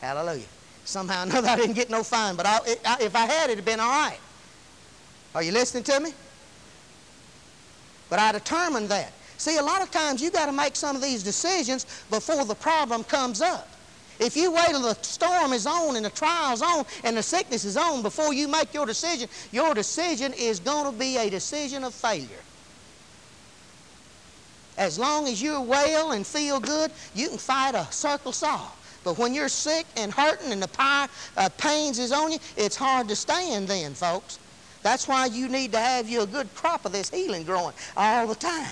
Hallelujah. 0.00 0.46
Somehow 0.84 1.20
or 1.20 1.26
another, 1.26 1.48
I 1.50 1.56
didn't 1.56 1.74
get 1.74 1.90
no 1.90 2.02
fine, 2.02 2.36
but 2.36 2.46
I, 2.46 2.58
it, 2.66 2.80
I, 2.84 2.96
if 3.02 3.14
I 3.14 3.26
had, 3.26 3.50
it 3.50 3.52
would 3.52 3.58
have 3.58 3.64
been 3.66 3.80
all 3.80 3.88
right. 3.88 4.18
Are 5.34 5.42
you 5.42 5.52
listening 5.52 5.84
to 5.84 6.00
me? 6.00 6.12
But 8.08 8.18
I 8.18 8.32
determined 8.32 8.88
that. 8.88 9.12
See, 9.36 9.56
a 9.56 9.62
lot 9.62 9.80
of 9.80 9.90
times 9.90 10.20
you 10.20 10.30
got 10.30 10.46
to 10.46 10.52
make 10.52 10.76
some 10.76 10.96
of 10.96 11.02
these 11.02 11.22
decisions 11.22 11.86
before 12.10 12.44
the 12.44 12.54
problem 12.54 13.04
comes 13.04 13.40
up. 13.40 13.69
If 14.20 14.36
you 14.36 14.52
wait 14.52 14.68
till 14.68 14.82
the 14.82 14.94
storm 15.00 15.54
is 15.54 15.66
on 15.66 15.96
and 15.96 16.04
the 16.04 16.10
trial's 16.10 16.60
on 16.60 16.84
and 17.04 17.16
the 17.16 17.22
sickness 17.22 17.64
is 17.64 17.78
on 17.78 18.02
before 18.02 18.34
you 18.34 18.48
make 18.48 18.74
your 18.74 18.84
decision, 18.84 19.30
your 19.50 19.72
decision 19.72 20.34
is 20.34 20.60
going 20.60 20.92
to 20.92 20.96
be 20.96 21.16
a 21.16 21.30
decision 21.30 21.84
of 21.84 21.94
failure. 21.94 22.28
As 24.76 24.98
long 24.98 25.26
as 25.26 25.42
you're 25.42 25.60
well 25.60 26.12
and 26.12 26.26
feel 26.26 26.60
good, 26.60 26.90
you 27.14 27.30
can 27.30 27.38
fight 27.38 27.74
a 27.74 27.90
circle 27.90 28.32
saw. 28.32 28.68
But 29.04 29.16
when 29.16 29.32
you're 29.32 29.48
sick 29.48 29.86
and 29.96 30.12
hurting 30.12 30.52
and 30.52 30.62
the 30.62 30.68
power, 30.68 31.08
uh, 31.38 31.48
pains 31.56 31.98
is 31.98 32.12
on 32.12 32.32
you, 32.32 32.38
it's 32.58 32.76
hard 32.76 33.08
to 33.08 33.16
stand 33.16 33.68
then, 33.68 33.94
folks. 33.94 34.38
That's 34.82 35.08
why 35.08 35.26
you 35.26 35.48
need 35.48 35.72
to 35.72 35.78
have 35.78 36.10
you 36.10 36.22
a 36.22 36.26
good 36.26 36.54
crop 36.54 36.84
of 36.84 36.92
this 36.92 37.08
healing 37.08 37.44
growing 37.44 37.74
all 37.96 38.26
the 38.26 38.34
time 38.34 38.68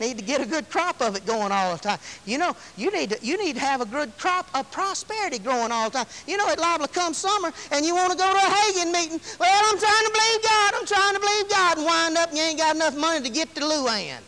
need 0.00 0.18
to 0.18 0.24
get 0.24 0.40
a 0.40 0.46
good 0.46 0.68
crop 0.70 1.00
of 1.00 1.14
it 1.14 1.26
going 1.26 1.52
all 1.52 1.74
the 1.74 1.78
time. 1.78 1.98
You 2.24 2.38
know, 2.38 2.56
you 2.76 2.90
need 2.90 3.10
to, 3.10 3.18
you 3.24 3.36
need 3.42 3.54
to 3.54 3.60
have 3.60 3.80
a 3.80 3.86
good 3.86 4.16
crop 4.16 4.48
of 4.54 4.70
prosperity 4.72 5.38
growing 5.38 5.70
all 5.70 5.90
the 5.90 5.98
time. 5.98 6.06
You 6.26 6.38
know, 6.38 6.48
it 6.48 6.58
liable 6.58 6.86
to 6.86 6.92
come 6.92 7.12
summer 7.12 7.52
and 7.70 7.84
you 7.84 7.94
want 7.94 8.10
to 8.12 8.18
go 8.18 8.30
to 8.32 8.38
a 8.38 8.40
Hagin 8.40 8.92
meeting. 8.92 9.20
Well, 9.38 9.62
I'm 9.70 9.78
trying 9.78 10.04
to 10.06 10.10
believe 10.12 10.42
God. 10.42 10.74
I'm 10.74 10.86
trying 10.86 11.14
to 11.14 11.20
believe 11.20 11.48
God. 11.50 11.76
And 11.78 11.86
wind 11.86 12.16
up 12.16 12.30
and 12.30 12.38
you 12.38 12.44
ain't 12.44 12.58
got 12.58 12.74
enough 12.74 12.96
money 12.96 13.22
to 13.22 13.30
get 13.30 13.54
to 13.54 13.60
Luann. 13.60 14.20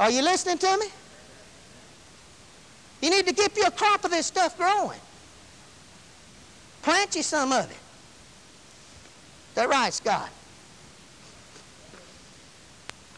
Are 0.00 0.10
you 0.10 0.22
listening 0.22 0.58
to 0.58 0.78
me? 0.78 0.86
You 3.02 3.10
need 3.10 3.26
to 3.26 3.34
keep 3.34 3.56
your 3.56 3.70
crop 3.70 4.04
of 4.04 4.10
this 4.10 4.26
stuff 4.26 4.56
growing. 4.56 4.98
Plant 6.82 7.14
you 7.16 7.22
some 7.22 7.52
of 7.52 7.70
it. 7.70 7.76
That 9.54 9.68
right, 9.68 9.92
Scott? 9.92 10.30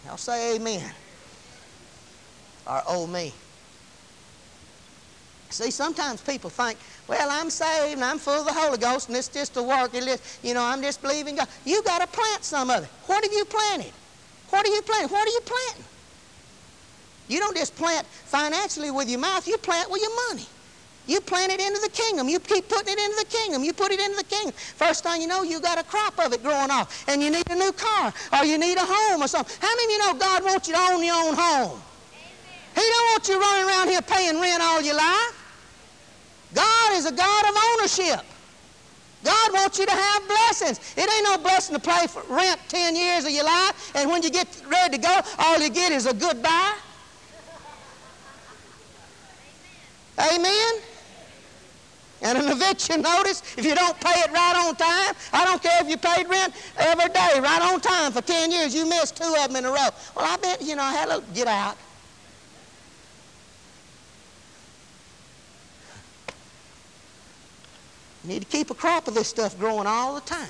I'll 0.09 0.17
say 0.17 0.57
amen. 0.57 0.93
Or 2.67 2.83
oh 2.89 3.07
me. 3.07 3.33
See, 5.51 5.71
sometimes 5.71 6.21
people 6.21 6.51
think, 6.51 6.79
well, 7.09 7.29
I'm 7.31 7.51
saved 7.51 7.95
and 7.95 8.05
I'm 8.05 8.19
full 8.19 8.41
of 8.41 8.47
the 8.47 8.53
Holy 8.53 8.79
Ghost 8.79 9.09
and 9.09 9.17
it's 9.17 9.29
just 9.29 9.57
a 9.57 9.63
work. 9.63 9.95
You 10.43 10.55
know, 10.55 10.63
I'm 10.63 10.83
just 10.83 11.01
believing 11.01 11.37
God. 11.37 11.49
You 11.65 11.83
got 11.83 12.01
to 12.01 12.07
plant 12.09 12.45
some 12.45 12.69
of 12.71 12.83
it. 12.83 12.91
What 13.07 13.25
have 13.25 13.33
you 13.33 13.45
planted? 13.45 13.93
What 14.51 14.67
are 14.67 14.71
you 14.71 14.83
planting? 14.83 15.11
What 15.11 15.27
are 15.27 15.31
you 15.31 15.41
planting? 15.41 15.85
You 17.29 17.39
don't 17.39 17.57
just 17.57 17.75
plant 17.75 18.07
financially 18.07 18.91
with 18.91 19.09
your 19.09 19.21
mouth, 19.21 19.47
you 19.49 19.57
plant 19.59 19.91
with 19.91 20.03
your 20.03 20.13
money. 20.29 20.47
You 21.07 21.21
plant 21.21 21.53
it 21.53 21.61
into 21.61 21.81
the 21.81 21.91
kingdom. 21.91 22.29
You 22.29 22.41
keep 22.41 22.69
putting 22.69 22.93
it 22.93 22.99
into 22.99 23.17
the 23.23 23.37
kingdom. 23.37 23.63
You 23.63 23.73
put 23.73 23.93
it 23.93 24.01
into 24.01 24.17
the 24.17 24.25
kingdom. 24.25 24.53
First 24.57 25.05
thing 25.05 25.23
you 25.23 25.29
know, 25.29 25.43
you 25.43 25.61
got 25.61 25.79
a 25.79 25.85
crop 25.85 26.19
of 26.19 26.33
it 26.33 26.43
growing 26.43 26.71
off, 26.71 27.05
and 27.09 27.23
you 27.23 27.31
need 27.31 27.49
a 27.49 27.55
new 27.55 27.73
car, 27.73 28.13
or 28.33 28.45
you 28.45 28.59
need 28.59 28.77
a 28.77 28.85
home 28.85 29.23
or 29.23 29.29
something. 29.29 29.55
How 29.61 29.69
many 29.69 29.85
of 29.85 29.91
you 29.91 29.99
know 29.99 30.15
God 30.19 30.45
wants 30.45 30.69
you 30.69 30.75
to 30.75 30.81
own 30.81 31.05
your 31.05 31.15
own 31.15 31.35
home? 31.35 31.79
Amen. 31.79 32.75
He 32.75 32.83
don't 32.83 33.07
want 33.13 33.29
you 33.29 33.41
running 33.41 33.69
around 33.69 33.89
here 33.89 34.03
paying 34.03 34.41
rent 34.41 34.63
all 34.63 34.83
your 34.83 34.97
life. 34.97 35.45
God 36.53 36.93
is 36.95 37.07
a 37.07 37.13
God 37.13 37.45
of 37.49 37.55
ownership. 37.71 38.27
God 39.23 39.53
wants 39.53 39.79
you 39.79 39.87
to 39.87 39.93
have 39.93 40.29
blessings. 40.29 40.81
It 40.97 41.09
ain't 41.11 41.25
no 41.25 41.39
blessing 41.39 41.75
to 41.75 41.81
pay 41.81 42.07
for 42.07 42.23
rent 42.29 42.61
10 42.69 42.97
years 42.97 43.25
of 43.25 43.31
your 43.31 43.45
life, 43.45 43.93
and 43.95 44.11
when 44.11 44.23
you 44.23 44.31
get 44.31 44.49
ready 44.69 44.97
to 44.97 45.03
go, 45.03 45.21
all 45.39 45.61
you 45.61 45.71
get 45.71 45.93
is 45.93 46.07
a 46.07 46.15
goodbye. 46.15 46.75
Amen? 50.19 50.75
And 52.23 52.39
an 52.39 52.49
eviction 52.49 53.03
notice, 53.03 53.43
if 53.59 53.65
you 53.65 53.75
don't 53.75 53.99
pay 54.01 54.21
it 54.21 54.31
right 54.33 54.55
on 54.57 54.75
time, 54.77 55.15
I 55.33 55.45
don't 55.45 55.63
care 55.63 55.81
if 55.83 55.89
you 55.89 55.97
paid 55.97 56.29
rent 56.29 56.55
every 56.79 57.09
day, 57.09 57.41
right 57.41 57.61
on 57.63 57.81
time 57.81 58.13
for 58.13 58.23
10 58.23 58.51
years, 58.51 58.75
you 58.75 58.89
missed 58.89 59.17
two 59.17 59.35
of 59.39 59.49
them 59.49 59.57
in 59.57 59.65
a 59.65 59.69
row. 59.69 59.89
Well, 60.17 60.25
I 60.25 60.37
bet, 60.39 60.63
you 60.63 60.77
know, 60.77 60.83
I 60.83 60.93
had 60.93 61.09
little, 61.09 61.25
get 61.35 61.47
out. 61.47 61.77
You 68.25 68.33
need 68.33 68.43
to 68.43 68.49
keep 68.49 68.71
a 68.71 68.75
crop 68.75 69.07
of 69.07 69.15
this 69.15 69.29
stuff 69.29 69.59
growing 69.59 69.87
all 69.87 70.15
the 70.15 70.21
time. 70.23 70.49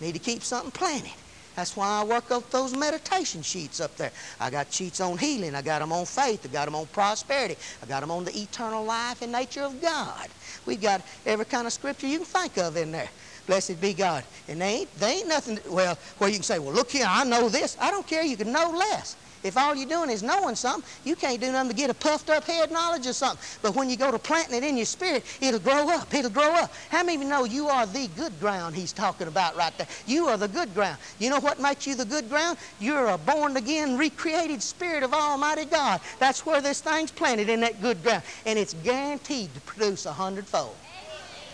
You 0.00 0.06
need 0.06 0.12
to 0.14 0.18
keep 0.18 0.42
something 0.42 0.70
planted. 0.70 1.12
That's 1.54 1.76
why 1.76 2.00
I 2.00 2.04
work 2.04 2.30
up 2.30 2.50
those 2.50 2.74
meditation 2.76 3.42
sheets 3.42 3.80
up 3.80 3.96
there. 3.96 4.12
I 4.40 4.50
got 4.50 4.72
sheets 4.72 5.00
on 5.00 5.18
healing. 5.18 5.54
I 5.54 5.62
got 5.62 5.80
them 5.80 5.92
on 5.92 6.06
faith. 6.06 6.44
I 6.44 6.48
got 6.48 6.64
them 6.64 6.74
on 6.74 6.86
prosperity. 6.86 7.56
I 7.82 7.86
got 7.86 8.00
them 8.00 8.10
on 8.10 8.24
the 8.24 8.36
eternal 8.36 8.84
life 8.84 9.20
and 9.22 9.32
nature 9.32 9.62
of 9.62 9.80
God. 9.80 10.28
We've 10.64 10.80
got 10.80 11.06
every 11.26 11.44
kind 11.44 11.66
of 11.66 11.72
scripture 11.72 12.06
you 12.06 12.18
can 12.18 12.26
think 12.26 12.58
of 12.58 12.76
in 12.76 12.90
there. 12.90 13.10
Blessed 13.46 13.80
be 13.80 13.92
God. 13.92 14.24
And 14.48 14.60
they 14.60 14.80
ain't, 14.80 14.96
they 14.96 15.18
ain't 15.18 15.28
nothing, 15.28 15.58
well, 15.68 15.98
where 16.18 16.30
you 16.30 16.36
can 16.36 16.42
say, 16.42 16.58
well, 16.58 16.74
look 16.74 16.90
here, 16.90 17.06
I 17.06 17.24
know 17.24 17.48
this. 17.48 17.76
I 17.80 17.90
don't 17.90 18.06
care. 18.06 18.22
You 18.24 18.36
can 18.36 18.52
know 18.52 18.70
less. 18.70 19.16
If 19.42 19.56
all 19.56 19.74
you're 19.74 19.88
doing 19.88 20.10
is 20.10 20.22
knowing 20.22 20.54
something, 20.54 20.88
you 21.04 21.16
can't 21.16 21.40
do 21.40 21.50
nothing 21.50 21.70
to 21.70 21.76
get 21.76 21.90
a 21.90 21.94
puffed 21.94 22.30
up 22.30 22.44
head 22.44 22.70
knowledge 22.70 23.06
of 23.06 23.16
something. 23.16 23.44
But 23.60 23.74
when 23.74 23.90
you 23.90 23.96
go 23.96 24.10
to 24.10 24.18
planting 24.18 24.56
it 24.56 24.64
in 24.64 24.76
your 24.76 24.86
spirit, 24.86 25.24
it'll 25.40 25.60
grow 25.60 25.88
up. 25.90 26.12
It'll 26.14 26.30
grow 26.30 26.52
up. 26.54 26.72
How 26.90 27.02
many 27.02 27.16
of 27.16 27.22
you 27.22 27.28
know 27.28 27.44
you 27.44 27.68
are 27.68 27.86
the 27.86 28.08
good 28.08 28.38
ground 28.38 28.76
he's 28.76 28.92
talking 28.92 29.26
about 29.26 29.56
right 29.56 29.76
there? 29.78 29.88
You 30.06 30.28
are 30.28 30.36
the 30.36 30.48
good 30.48 30.74
ground. 30.74 30.98
You 31.18 31.30
know 31.30 31.40
what 31.40 31.60
makes 31.60 31.86
you 31.86 31.94
the 31.94 32.04
good 32.04 32.28
ground? 32.28 32.58
You're 32.78 33.08
a 33.08 33.18
born 33.18 33.56
again, 33.56 33.98
recreated 33.98 34.62
spirit 34.62 35.02
of 35.02 35.12
Almighty 35.12 35.64
God. 35.64 36.00
That's 36.18 36.46
where 36.46 36.60
this 36.60 36.80
thing's 36.80 37.10
planted 37.10 37.48
in 37.48 37.60
that 37.60 37.80
good 37.80 38.02
ground. 38.02 38.22
And 38.46 38.58
it's 38.58 38.74
guaranteed 38.74 39.54
to 39.54 39.60
produce 39.62 40.06
a 40.06 40.12
hundredfold. 40.12 40.76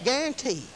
Guaranteed. 0.05 0.68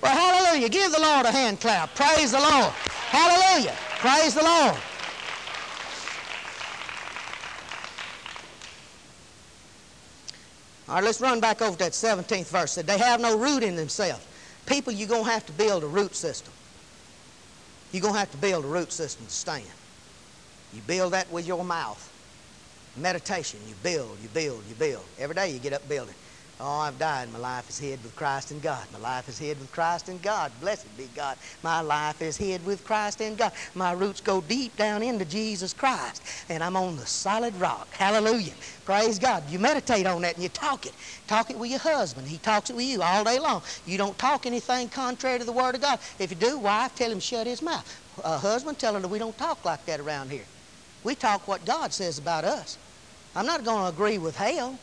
Well, 0.00 0.14
hallelujah. 0.14 0.68
Give 0.68 0.92
the 0.92 1.00
Lord 1.00 1.26
a 1.26 1.32
hand 1.32 1.60
clap. 1.60 1.94
Praise 1.94 2.32
the 2.32 2.38
Lord. 2.38 2.72
Hallelujah. 3.10 3.74
Praise 3.98 4.34
the 4.34 4.44
Lord. 4.44 4.76
All 10.88 10.94
right, 10.94 11.04
let's 11.04 11.20
run 11.20 11.38
back 11.38 11.60
over 11.60 11.72
to 11.72 11.84
that 11.84 11.92
17th 11.92 12.46
verse. 12.46 12.72
Said 12.72 12.86
they 12.86 12.98
have 12.98 13.20
no 13.20 13.36
root 13.36 13.62
in 13.62 13.76
themselves. 13.76 14.24
People, 14.64 14.92
you're 14.92 15.08
going 15.08 15.24
to 15.24 15.30
have 15.30 15.44
to 15.46 15.52
build 15.52 15.84
a 15.84 15.86
root 15.86 16.14
system. 16.14 16.52
You're 17.92 18.02
going 18.02 18.14
to 18.14 18.20
have 18.20 18.30
to 18.30 18.38
build 18.38 18.64
a 18.64 18.68
root 18.68 18.92
system 18.92 19.26
to 19.26 19.32
stand. 19.32 19.64
You 20.72 20.80
build 20.86 21.12
that 21.12 21.30
with 21.30 21.46
your 21.46 21.64
mouth. 21.64 22.04
Meditation, 22.96 23.60
you 23.68 23.74
build, 23.82 24.16
you 24.22 24.28
build, 24.30 24.62
you 24.68 24.74
build. 24.74 25.04
Every 25.18 25.34
day 25.34 25.50
you 25.52 25.58
get 25.58 25.72
up 25.72 25.86
building. 25.88 26.14
Oh, 26.60 26.78
I've 26.80 26.98
died. 26.98 27.30
My 27.30 27.38
life 27.38 27.70
is 27.70 27.78
hid 27.78 28.02
with 28.02 28.16
Christ 28.16 28.50
in 28.50 28.58
God. 28.58 28.90
My 28.90 28.98
life 28.98 29.28
is 29.28 29.38
hid 29.38 29.60
with 29.60 29.70
Christ 29.70 30.08
in 30.08 30.18
God. 30.18 30.58
Blessed 30.60 30.96
be 30.96 31.06
God. 31.06 31.38
My 31.62 31.80
life 31.80 32.20
is 32.20 32.36
hid 32.36 32.64
with 32.64 32.82
Christ 32.82 33.20
in 33.20 33.36
God. 33.36 33.52
My 33.74 33.92
roots 33.92 34.20
go 34.20 34.40
deep 34.40 34.76
down 34.76 35.04
into 35.04 35.24
Jesus 35.24 35.72
Christ. 35.72 36.24
And 36.48 36.64
I'm 36.64 36.76
on 36.76 36.96
the 36.96 37.06
solid 37.06 37.54
rock. 37.56 37.94
Hallelujah. 37.94 38.54
Praise 38.84 39.20
God. 39.20 39.48
You 39.48 39.60
meditate 39.60 40.04
on 40.06 40.22
that 40.22 40.34
and 40.34 40.42
you 40.42 40.48
talk 40.48 40.84
it. 40.84 40.96
Talk 41.28 41.50
it 41.50 41.56
with 41.56 41.70
your 41.70 41.78
husband. 41.78 42.26
He 42.26 42.38
talks 42.38 42.70
it 42.70 42.76
with 42.76 42.86
you 42.86 43.02
all 43.02 43.22
day 43.22 43.38
long. 43.38 43.62
You 43.84 43.96
don't 43.96 44.18
talk 44.18 44.44
anything 44.44 44.88
contrary 44.88 45.38
to 45.38 45.44
the 45.44 45.52
Word 45.52 45.76
of 45.76 45.80
God. 45.80 46.00
If 46.18 46.30
you 46.30 46.36
do, 46.36 46.58
wife, 46.58 46.92
tell 46.96 47.12
him 47.12 47.20
shut 47.20 47.46
his 47.46 47.62
mouth. 47.62 48.02
Husband, 48.24 48.76
tell 48.80 48.96
him 48.96 49.02
that 49.02 49.08
we 49.08 49.20
don't 49.20 49.38
talk 49.38 49.64
like 49.64 49.86
that 49.86 50.00
around 50.00 50.32
here. 50.32 50.48
We 51.04 51.14
talk 51.14 51.46
what 51.46 51.64
God 51.64 51.92
says 51.92 52.18
about 52.18 52.44
us. 52.44 52.78
I'm 53.36 53.46
not 53.46 53.62
going 53.62 53.84
to 53.84 53.88
agree 53.88 54.18
with 54.18 54.34
hell. 54.34 54.80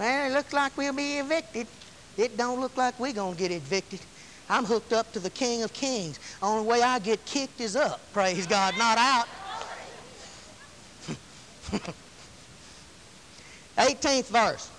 Well, 0.00 0.30
it 0.30 0.32
looks 0.32 0.52
like 0.54 0.76
we'll 0.78 0.94
be 0.94 1.18
evicted. 1.18 1.66
It 2.16 2.38
don't 2.38 2.58
look 2.58 2.74
like 2.78 2.98
we're 2.98 3.12
going 3.12 3.34
to 3.34 3.38
get 3.38 3.52
evicted. 3.52 4.00
I'm 4.48 4.64
hooked 4.64 4.94
up 4.94 5.12
to 5.12 5.20
the 5.20 5.28
King 5.28 5.62
of 5.62 5.74
Kings. 5.74 6.18
Only 6.42 6.66
way 6.66 6.80
I 6.80 6.98
get 7.00 7.22
kicked 7.26 7.60
is 7.60 7.76
up, 7.76 8.00
praise 8.14 8.46
God, 8.46 8.78
not 8.78 8.96
out. 8.96 9.28
18th 13.76 14.28
verse. 14.28 14.70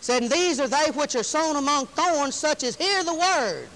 Said, 0.00 0.22
and 0.22 0.32
these 0.32 0.58
are 0.58 0.68
they 0.68 0.90
which 0.94 1.14
are 1.14 1.22
sown 1.22 1.56
among 1.56 1.84
thorns, 1.88 2.34
such 2.34 2.62
as 2.64 2.76
hear 2.76 3.04
the 3.04 3.12
word, 3.12 3.68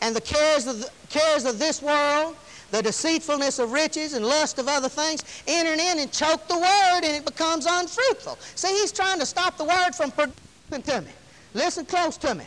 and 0.00 0.14
the 0.14 0.20
cares 0.20 0.68
of, 0.68 0.78
the, 0.78 0.88
cares 1.10 1.44
of 1.44 1.58
this 1.58 1.82
world, 1.82 2.36
the 2.74 2.82
deceitfulness 2.82 3.60
of 3.60 3.70
riches 3.70 4.14
and 4.14 4.26
lust 4.26 4.58
of 4.58 4.66
other 4.66 4.88
things, 4.88 5.22
entering 5.46 5.78
in 5.78 6.00
and 6.00 6.10
choke 6.10 6.48
the 6.48 6.58
word 6.58 7.00
and 7.04 7.16
it 7.16 7.24
becomes 7.24 7.66
unfruitful. 7.70 8.36
See, 8.56 8.66
he's 8.80 8.90
trying 8.90 9.20
to 9.20 9.26
stop 9.26 9.56
the 9.56 9.62
word 9.64 9.92
from 9.94 10.10
producing 10.10 10.82
to 10.82 11.00
me. 11.02 11.12
Listen 11.54 11.86
close 11.86 12.16
to 12.16 12.34
me. 12.34 12.44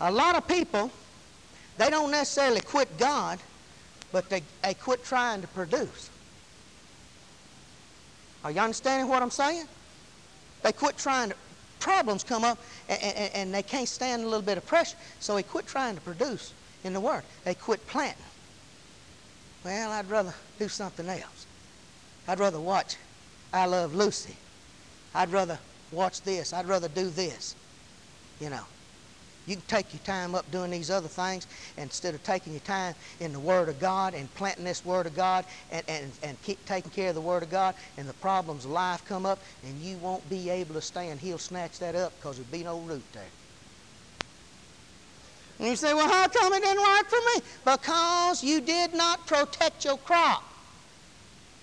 A 0.00 0.10
lot 0.10 0.34
of 0.34 0.48
people, 0.48 0.90
they 1.76 1.88
don't 1.88 2.10
necessarily 2.10 2.60
quit 2.60 2.88
God, 2.98 3.38
but 4.10 4.28
they, 4.28 4.42
they 4.64 4.74
quit 4.74 5.04
trying 5.04 5.40
to 5.42 5.46
produce. 5.48 6.10
Are 8.42 8.50
you 8.50 8.60
understanding 8.60 9.08
what 9.08 9.22
I'm 9.22 9.30
saying? 9.30 9.66
They 10.62 10.72
quit 10.72 10.98
trying 10.98 11.28
to, 11.28 11.36
problems 11.78 12.24
come 12.24 12.42
up 12.42 12.58
and, 12.88 13.00
and, 13.00 13.34
and 13.34 13.54
they 13.54 13.62
can't 13.62 13.88
stand 13.88 14.22
a 14.22 14.24
little 14.24 14.42
bit 14.42 14.58
of 14.58 14.66
pressure, 14.66 14.96
so 15.20 15.36
they 15.36 15.44
quit 15.44 15.68
trying 15.68 15.94
to 15.94 16.00
produce 16.00 16.52
in 16.82 16.92
the 16.92 17.00
Word. 17.00 17.22
They 17.44 17.54
quit 17.54 17.86
planting. 17.86 18.24
Well, 19.64 19.90
I'd 19.92 20.10
rather 20.10 20.34
do 20.58 20.68
something 20.68 21.08
else. 21.08 21.46
I'd 22.26 22.40
rather 22.40 22.60
watch 22.60 22.96
I 23.52 23.66
Love 23.66 23.94
Lucy. 23.94 24.36
I'd 25.14 25.30
rather 25.30 25.58
watch 25.92 26.20
this. 26.22 26.52
I'd 26.52 26.66
rather 26.66 26.88
do 26.88 27.08
this. 27.08 27.56
You 28.40 28.50
know. 28.50 28.64
You 29.46 29.56
can 29.56 29.64
take 29.66 29.94
your 29.94 30.02
time 30.04 30.34
up 30.34 30.50
doing 30.52 30.70
these 30.70 30.90
other 30.90 31.08
things 31.08 31.46
instead 31.78 32.14
of 32.14 32.22
taking 32.22 32.52
your 32.52 32.60
time 32.60 32.94
in 33.18 33.32
the 33.32 33.40
Word 33.40 33.70
of 33.70 33.80
God 33.80 34.12
and 34.12 34.32
planting 34.34 34.64
this 34.64 34.84
Word 34.84 35.06
of 35.06 35.16
God 35.16 35.46
and, 35.72 35.82
and, 35.88 36.12
and 36.22 36.42
keep 36.42 36.62
taking 36.66 36.90
care 36.90 37.08
of 37.08 37.14
the 37.14 37.22
Word 37.22 37.42
of 37.42 37.50
God 37.50 37.74
and 37.96 38.06
the 38.06 38.12
problems 38.14 38.66
of 38.66 38.72
life 38.72 39.02
come 39.06 39.24
up 39.24 39.38
and 39.64 39.80
you 39.80 39.96
won't 39.98 40.28
be 40.28 40.50
able 40.50 40.74
to 40.74 40.82
stand. 40.82 41.18
He'll 41.20 41.38
snatch 41.38 41.78
that 41.78 41.94
up 41.94 42.12
because 42.18 42.36
there'll 42.36 42.52
be 42.52 42.62
no 42.62 42.78
root 42.80 43.02
there. 43.14 43.37
And 45.58 45.68
you 45.68 45.76
say, 45.76 45.92
well, 45.92 46.08
how 46.08 46.28
come 46.28 46.52
it 46.52 46.62
didn't 46.62 46.82
work 46.82 47.08
for 47.08 47.16
me? 47.16 47.42
Because 47.64 48.44
you 48.44 48.60
did 48.60 48.94
not 48.94 49.26
protect 49.26 49.84
your 49.84 49.98
crop. 49.98 50.44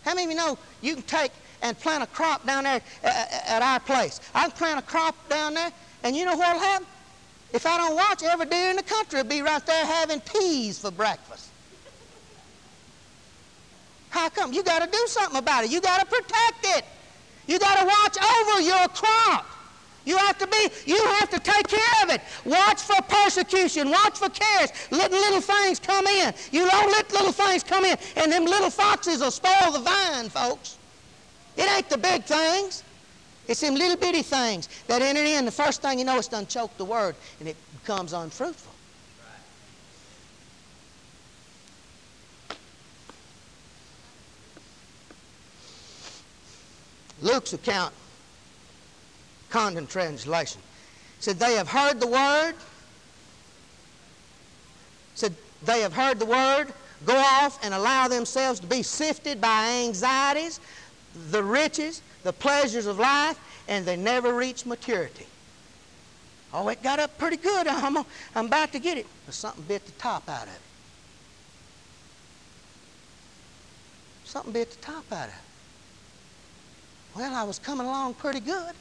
How 0.03 0.13
many 0.13 0.25
of 0.25 0.31
you 0.31 0.37
know 0.37 0.57
you 0.81 0.95
can 0.95 1.03
take 1.03 1.31
and 1.61 1.79
plant 1.79 2.03
a 2.03 2.07
crop 2.07 2.45
down 2.45 2.65
there 2.65 2.81
uh, 3.03 3.07
uh, 3.07 3.09
uh, 3.09 3.39
at 3.47 3.61
our 3.61 3.79
place? 3.79 4.19
I 4.33 4.41
can 4.43 4.51
plant 4.51 4.79
a 4.79 4.81
crop 4.81 5.15
down 5.29 5.53
there, 5.53 5.71
and 6.03 6.15
you 6.15 6.25
know 6.25 6.35
what'll 6.35 6.59
happen? 6.59 6.85
If 7.53 7.65
I 7.65 7.77
don't 7.77 7.95
watch, 7.95 8.21
every 8.21 8.47
deer 8.47 8.69
in 8.71 8.75
the 8.75 8.83
country 8.83 9.21
will 9.21 9.29
be 9.29 9.41
right 9.41 9.65
there 9.65 9.85
having 9.85 10.19
peas 10.19 10.77
for 10.77 10.91
breakfast. 10.91 11.49
How 14.09 14.29
come? 14.29 14.51
You 14.51 14.61
got 14.61 14.83
to 14.83 14.91
do 14.91 15.03
something 15.07 15.39
about 15.39 15.63
it. 15.63 15.71
You 15.71 15.79
got 15.79 16.01
to 16.01 16.05
protect 16.05 16.65
it. 16.77 16.85
You 17.47 17.59
got 17.59 17.79
to 17.79 17.85
watch 17.85 18.17
over 18.17 18.61
your 18.61 18.87
crop. 18.89 19.54
You 20.05 20.17
have 20.17 20.37
to 20.37 20.47
be, 20.47 20.69
you 20.85 21.03
have 21.19 21.29
to 21.31 21.39
take 21.39 21.67
care 21.67 22.03
of 22.03 22.11
it. 22.11 22.21
Watch 22.45 22.81
for 22.81 23.01
persecution. 23.01 23.89
Watch 23.89 24.19
for 24.19 24.29
cares. 24.29 24.71
Let 24.91 25.11
little 25.11 25.41
things 25.41 25.79
come 25.79 26.05
in. 26.05 26.33
You 26.51 26.69
don't 26.69 26.91
let 26.91 27.11
little 27.11 27.31
things 27.31 27.63
come 27.63 27.83
in. 27.85 27.97
And 28.15 28.31
them 28.31 28.45
little 28.45 28.69
foxes 28.69 29.21
will 29.21 29.31
spoil 29.31 29.71
the 29.71 29.79
vine, 29.79 30.29
folks. 30.29 30.77
It 31.57 31.69
ain't 31.69 31.89
the 31.89 31.97
big 31.97 32.23
things. 32.23 32.83
It's 33.47 33.61
them 33.61 33.75
little 33.75 33.97
bitty 33.97 34.21
things 34.21 34.69
that 34.87 35.01
enter 35.01 35.23
in. 35.23 35.45
The 35.45 35.51
first 35.51 35.81
thing 35.81 35.99
you 35.99 36.05
know, 36.05 36.17
it's 36.17 36.27
done 36.27 36.47
choked 36.47 36.77
the 36.77 36.85
word, 36.85 37.15
and 37.39 37.49
it 37.49 37.55
becomes 37.81 38.13
unfruitful. 38.13 38.71
Luke's 47.21 47.53
account, 47.53 47.93
Condon 49.49 49.87
translation, 49.87 50.61
said, 51.19 51.37
They 51.37 51.55
have 51.55 51.67
heard 51.67 51.99
the 51.99 52.07
word. 52.07 52.53
Said, 55.15 55.33
They 55.63 55.81
have 55.81 55.93
heard 55.93 56.19
the 56.19 56.25
word, 56.25 56.73
go 57.05 57.15
off 57.15 57.63
and 57.63 57.73
allow 57.73 58.07
themselves 58.07 58.59
to 58.59 58.67
be 58.67 58.83
sifted 58.83 59.39
by 59.39 59.83
anxieties, 59.85 60.59
the 61.31 61.43
riches, 61.43 62.01
the 62.23 62.33
pleasures 62.33 62.85
of 62.85 62.99
life, 62.99 63.39
and 63.67 63.85
they 63.85 63.95
never 63.95 64.33
reach 64.33 64.65
maturity. 64.65 65.25
Oh, 66.53 66.69
it 66.69 66.81
got 66.81 66.99
up 66.99 67.17
pretty 67.17 67.37
good. 67.37 67.67
I'm, 67.69 67.97
I'm 68.33 68.45
about 68.45 68.71
to 68.71 68.79
get 68.79 68.97
it. 68.97 69.05
But 69.25 69.35
something 69.35 69.63
bit 69.63 69.85
the 69.85 69.91
top 69.93 70.29
out 70.29 70.43
of 70.43 70.53
it. 70.53 70.61
Something 74.23 74.53
bit 74.53 74.71
the 74.71 74.77
top 74.77 75.11
out 75.11 75.27
of 75.27 75.33
it. 75.33 75.39
Well, 77.15 77.33
I 77.33 77.43
was 77.43 77.59
coming 77.59 77.85
along 77.85 78.15
pretty 78.15 78.39
good. 78.39 78.73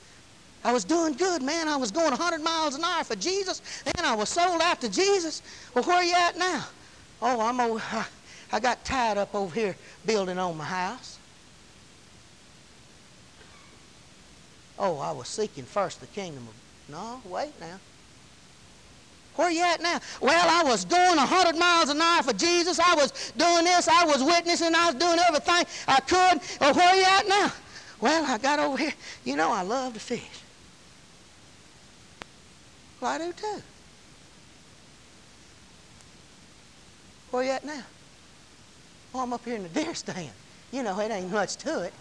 I 0.65 0.73
was 0.73 0.85
doing 0.85 1.13
good, 1.13 1.43
man. 1.43 1.69
I 1.69 1.77
was 1.77 1.91
going 1.91 2.11
100 2.11 2.41
miles 2.41 2.75
an 2.75 2.85
hour 2.85 3.05
for 3.05 3.17
Jesus. 3.17 3.61
Then 3.85 4.05
I 4.05 4.15
was 4.15 4.31
sold 4.31 4.63
out 4.63 4.81
to 4.81 4.89
Jesus. 4.89 5.43
Well, 5.75 5.85
where 5.85 5.99
are 5.99 6.05
you 6.05 6.15
at 6.15 6.39
now? 6.39 6.65
Oh, 7.21 7.41
I'm 7.41 7.61
over, 7.61 7.83
I, 7.93 8.07
I 8.51 8.61
got 8.61 8.83
tied 8.83 9.19
up 9.19 9.35
over 9.35 9.55
here 9.55 9.77
building 10.07 10.39
on 10.39 10.57
my 10.57 10.65
house. 10.65 11.19
Oh, 14.79 14.99
I 14.99 15.13
was 15.13 15.29
seeking 15.29 15.65
first 15.65 16.01
the 16.01 16.07
kingdom 16.09 16.49
of... 16.49 16.55
No, 16.91 17.21
wait 17.27 17.53
now. 17.61 17.79
Where 19.37 19.49
are 19.49 19.51
you 19.51 19.63
at 19.63 19.83
now? 19.83 20.01
Well, 20.21 20.47
I 20.49 20.69
was 20.69 20.85
going 20.85 21.17
100 21.17 21.57
miles 21.57 21.91
an 21.91 22.01
hour 22.01 22.23
for 22.23 22.33
Jesus. 22.33 22.79
I 22.79 22.95
was 22.95 23.33
doing 23.37 23.65
this. 23.65 23.87
I 23.89 24.05
was 24.05 24.23
witnessing. 24.23 24.75
I 24.75 24.87
was 24.87 24.95
doing 24.95 25.19
everything 25.19 25.65
I 25.89 26.01
could. 26.01 26.41
Well, 26.61 26.75
where 26.75 26.89
are 26.89 26.97
you 26.97 27.05
at 27.05 27.29
now? 27.29 27.53
Well, 28.01 28.25
I 28.27 28.39
got 28.39 28.59
over 28.59 28.77
here. 28.77 28.93
You 29.25 29.37
know, 29.37 29.51
I 29.51 29.63
love 29.63 29.95
to 29.95 30.01
fish. 30.01 30.44
Well, 33.01 33.11
I 33.11 33.19
do 33.19 33.33
too. 33.33 33.63
Where 37.31 37.43
you 37.43 37.51
at 37.51 37.65
now? 37.65 37.83
Well, 39.13 39.25
I'm 39.25 39.33
up 39.33 39.45
here 39.45 39.57
in 39.57 39.65
the 39.65 39.69
deer 39.69 39.95
stand. 39.95 40.31
You 40.73 40.83
know, 40.83 40.99
it 41.01 41.11
ain't 41.11 41.31
much 41.31 41.57
to 41.57 41.83
it. 41.83 41.93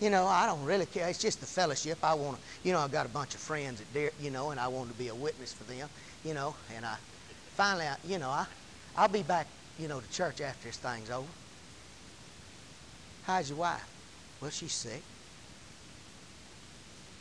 You 0.00 0.10
know, 0.10 0.26
I 0.26 0.46
don't 0.46 0.64
really 0.64 0.86
care. 0.86 1.08
It's 1.08 1.20
just 1.20 1.40
the 1.40 1.46
fellowship. 1.46 1.98
I 2.02 2.14
want 2.14 2.36
to, 2.36 2.42
you 2.62 2.72
know, 2.72 2.80
I've 2.80 2.90
got 2.90 3.06
a 3.06 3.08
bunch 3.08 3.34
of 3.34 3.40
friends 3.40 3.80
at 3.80 3.92
deer, 3.92 4.10
you 4.20 4.30
know, 4.30 4.50
and 4.50 4.58
I 4.58 4.68
want 4.68 4.90
to 4.90 4.98
be 4.98 5.08
a 5.08 5.14
witness 5.14 5.52
for 5.52 5.64
them, 5.64 5.88
you 6.24 6.34
know, 6.34 6.54
and 6.74 6.84
I 6.84 6.96
finally, 7.54 7.86
I, 7.86 7.96
you 8.06 8.18
know, 8.18 8.30
I, 8.30 8.46
I'll 8.96 9.08
be 9.08 9.22
back, 9.22 9.46
you 9.78 9.86
know, 9.86 10.00
to 10.00 10.10
church 10.10 10.40
after 10.40 10.68
this 10.68 10.76
thing's 10.76 11.10
over. 11.10 11.28
How's 13.24 13.50
your 13.50 13.58
wife? 13.58 13.88
Well, 14.40 14.50
she's 14.50 14.72
sick. 14.72 15.02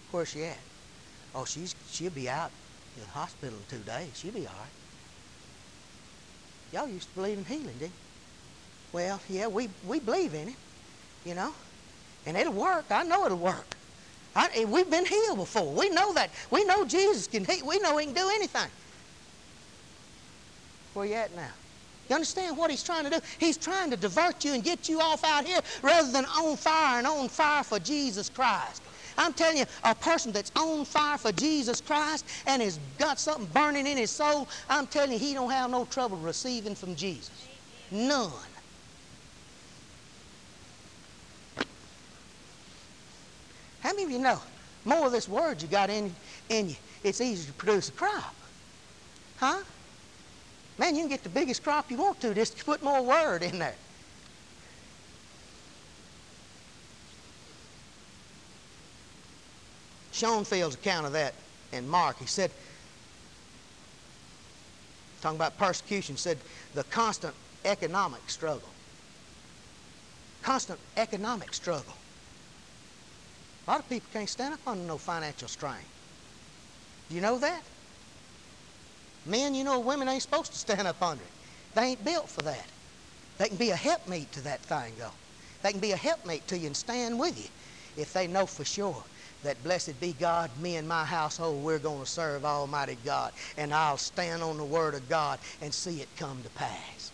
Where's 0.09 0.29
she 0.29 0.43
at? 0.43 0.57
Oh, 1.35 1.45
she's 1.45 1.75
she'll 1.91 2.11
be 2.11 2.27
out 2.29 2.51
the 2.95 3.05
hospital 3.05 3.59
in 3.59 3.65
two 3.65 3.83
days. 3.83 4.17
She'll 4.17 4.33
be 4.33 4.47
all 4.47 4.53
right. 4.53 4.73
Y'all 6.71 6.87
used 6.87 7.09
to 7.09 7.15
believe 7.15 7.37
in 7.37 7.45
healing, 7.45 7.77
didn't 7.77 7.93
you? 7.93 8.01
Well, 8.91 9.21
yeah, 9.29 9.47
we, 9.47 9.69
we 9.83 9.99
believe 9.99 10.33
in 10.33 10.49
it, 10.49 10.57
you 11.23 11.35
know. 11.35 11.53
And 12.25 12.37
it'll 12.37 12.53
work. 12.53 12.87
I 12.91 13.03
know 13.03 13.25
it'll 13.25 13.37
work. 13.37 13.77
I, 14.35 14.65
we've 14.65 14.89
been 14.89 15.05
healed 15.05 15.37
before. 15.37 15.73
We 15.73 15.89
know 15.89 16.13
that. 16.13 16.33
We 16.51 16.63
know 16.65 16.85
Jesus 16.85 17.27
can 17.27 17.45
heal. 17.45 17.65
We 17.67 17.79
know 17.79 17.97
he 17.97 18.05
can 18.05 18.15
do 18.15 18.29
anything. 18.35 18.71
Where 20.93 21.05
you 21.05 21.15
at 21.15 21.33
now? 21.35 21.53
You 22.09 22.15
understand 22.15 22.57
what 22.57 22.71
he's 22.71 22.83
trying 22.83 23.05
to 23.05 23.09
do? 23.09 23.19
He's 23.39 23.57
trying 23.57 23.91
to 23.91 23.97
divert 23.97 24.43
you 24.43 24.53
and 24.53 24.63
get 24.63 24.89
you 24.89 24.99
off 24.99 25.23
out 25.23 25.45
here 25.45 25.61
rather 25.81 26.11
than 26.11 26.25
on 26.25 26.57
fire 26.57 26.99
and 26.99 27.07
on 27.07 27.29
fire 27.29 27.63
for 27.63 27.79
Jesus 27.79 28.29
Christ. 28.29 28.83
I'm 29.17 29.33
telling 29.33 29.57
you, 29.57 29.65
a 29.83 29.95
person 29.95 30.31
that's 30.31 30.51
on 30.55 30.85
fire 30.85 31.17
for 31.17 31.31
Jesus 31.31 31.81
Christ 31.81 32.25
and 32.45 32.61
has 32.61 32.79
got 32.97 33.19
something 33.19 33.45
burning 33.47 33.87
in 33.87 33.97
his 33.97 34.11
soul, 34.11 34.47
I'm 34.69 34.87
telling 34.87 35.13
you, 35.13 35.19
he 35.19 35.33
don't 35.33 35.51
have 35.51 35.69
no 35.69 35.85
trouble 35.85 36.17
receiving 36.17 36.75
from 36.75 36.95
Jesus. 36.95 37.47
None. 37.91 38.31
How 43.81 43.89
many 43.89 44.03
of 44.03 44.11
you 44.11 44.19
know 44.19 44.39
more 44.85 45.07
of 45.07 45.11
this 45.11 45.27
word 45.27 45.61
you 45.61 45.67
got 45.67 45.89
in, 45.89 46.13
in 46.49 46.69
you, 46.69 46.75
it's 47.03 47.19
easier 47.19 47.51
to 47.51 47.53
produce 47.57 47.89
a 47.89 47.91
crop? 47.91 48.35
Huh? 49.37 49.63
Man, 50.77 50.95
you 50.95 51.01
can 51.01 51.09
get 51.09 51.23
the 51.23 51.29
biggest 51.29 51.63
crop 51.63 51.91
you 51.91 51.97
want 51.97 52.21
to 52.21 52.33
just 52.33 52.65
put 52.65 52.81
more 52.83 53.03
word 53.03 53.43
in 53.43 53.59
there. 53.59 53.75
Schonfield's 60.21 60.75
account 60.75 61.07
of 61.07 61.13
that 61.13 61.33
in 61.73 61.89
Mark, 61.89 62.19
he 62.19 62.27
said, 62.27 62.51
talking 65.19 65.35
about 65.35 65.57
persecution, 65.57 66.15
said 66.15 66.37
the 66.75 66.83
constant 66.83 67.33
economic 67.65 68.21
struggle. 68.27 68.69
Constant 70.43 70.79
economic 70.95 71.55
struggle. 71.55 71.95
A 73.65 73.71
lot 73.71 73.79
of 73.79 73.89
people 73.89 74.11
can't 74.13 74.29
stand 74.29 74.53
up 74.53 74.59
under 74.67 74.83
no 74.83 74.99
financial 74.99 75.47
strain. 75.47 75.81
Do 77.09 77.15
you 77.15 77.21
know 77.21 77.39
that? 77.39 77.63
Men, 79.25 79.55
you 79.55 79.63
know 79.63 79.79
women 79.79 80.07
ain't 80.07 80.21
supposed 80.21 80.51
to 80.51 80.59
stand 80.59 80.87
up 80.87 81.01
under 81.01 81.23
it. 81.23 81.31
They 81.73 81.81
ain't 81.81 82.05
built 82.05 82.29
for 82.29 82.43
that. 82.43 82.67
They 83.39 83.47
can 83.47 83.57
be 83.57 83.71
a 83.71 83.75
helpmeet 83.75 84.31
to 84.33 84.41
that 84.41 84.59
thing, 84.59 84.93
though. 84.99 85.13
They 85.63 85.71
can 85.71 85.81
be 85.81 85.93
a 85.93 85.97
helpmeet 85.97 86.47
to 86.49 86.59
you 86.59 86.67
and 86.67 86.77
stand 86.77 87.19
with 87.19 87.39
you 87.39 87.49
if 87.97 88.13
they 88.13 88.27
know 88.27 88.45
for 88.45 88.63
sure 88.65 89.03
that 89.43 89.63
blessed 89.63 89.99
be 89.99 90.13
God, 90.13 90.51
me 90.61 90.75
and 90.75 90.87
my 90.87 91.03
household, 91.03 91.63
we're 91.63 91.79
going 91.79 91.99
to 92.03 92.09
serve 92.09 92.45
Almighty 92.45 92.97
God. 93.03 93.33
And 93.57 93.73
I'll 93.73 93.97
stand 93.97 94.43
on 94.43 94.57
the 94.57 94.65
Word 94.65 94.93
of 94.93 95.07
God 95.09 95.39
and 95.61 95.73
see 95.73 96.01
it 96.01 96.09
come 96.17 96.41
to 96.43 96.49
pass. 96.49 97.11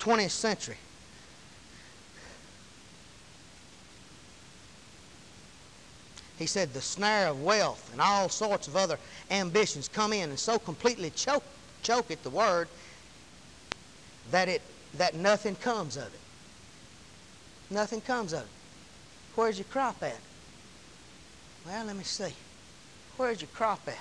20th 0.00 0.30
century. 0.30 0.76
He 6.38 6.46
said 6.46 6.72
the 6.72 6.80
snare 6.80 7.28
of 7.28 7.42
wealth 7.42 7.90
and 7.92 8.00
all 8.00 8.28
sorts 8.28 8.68
of 8.68 8.76
other 8.76 8.96
ambitions 9.30 9.88
come 9.88 10.12
in 10.12 10.30
and 10.30 10.38
so 10.38 10.58
completely 10.58 11.10
choke, 11.10 11.42
choke 11.82 12.10
it, 12.10 12.22
the 12.22 12.30
word, 12.30 12.68
that, 14.30 14.48
it, 14.48 14.62
that 14.94 15.14
nothing 15.14 15.56
comes 15.56 15.96
of 15.96 16.04
it. 16.04 16.20
Nothing 17.70 18.00
comes 18.00 18.32
of 18.32 18.40
it. 18.40 18.46
Where's 19.34 19.58
your 19.58 19.66
crop 19.66 20.02
at? 20.02 20.18
Well, 21.66 21.84
let 21.84 21.96
me 21.96 22.04
see. 22.04 22.32
Where's 23.16 23.40
your 23.40 23.50
crop 23.54 23.86
at? 23.86 23.98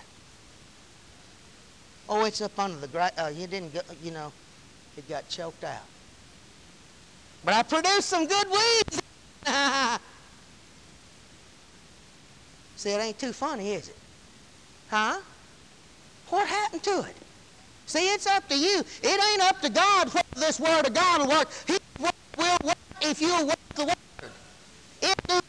Oh, 2.09 2.23
it's 2.25 2.41
up 2.41 2.57
under 2.57 2.77
the 2.77 2.87
grass. 2.87 3.11
Uh, 3.17 3.31
you 3.35 3.47
didn't 3.47 3.73
go, 3.73 3.81
you 4.01 4.11
know, 4.11 4.31
it 4.95 5.07
got 5.09 5.27
choked 5.27 5.63
out. 5.63 5.83
But 7.43 7.53
I 7.53 7.63
produced 7.63 8.07
some 8.07 8.25
good 8.25 8.47
weeds. 8.47 9.01
See, 12.75 12.91
it 12.91 13.01
ain't 13.01 13.19
too 13.19 13.33
funny, 13.33 13.73
is 13.73 13.89
it? 13.89 13.97
Huh? 14.89 15.19
What 16.29 16.47
happened 16.47 16.83
to 16.83 17.01
it? 17.01 17.15
See, 17.85 18.13
it's 18.13 18.27
up 18.27 18.47
to 18.49 18.57
you. 18.57 18.83
It 19.01 19.31
ain't 19.31 19.41
up 19.41 19.61
to 19.61 19.69
God 19.69 20.13
whether 20.13 20.23
this 20.35 20.59
word 20.59 20.87
of 20.87 20.93
God 20.93 21.21
will 21.21 21.29
work. 21.29 21.49
He 21.65 21.77
will 21.99 22.11
work 22.63 22.77
if 23.01 23.21
you'll 23.21 23.45
work 23.45 23.55
the 23.75 23.85
word. 23.85 24.31
Do 25.01 25.39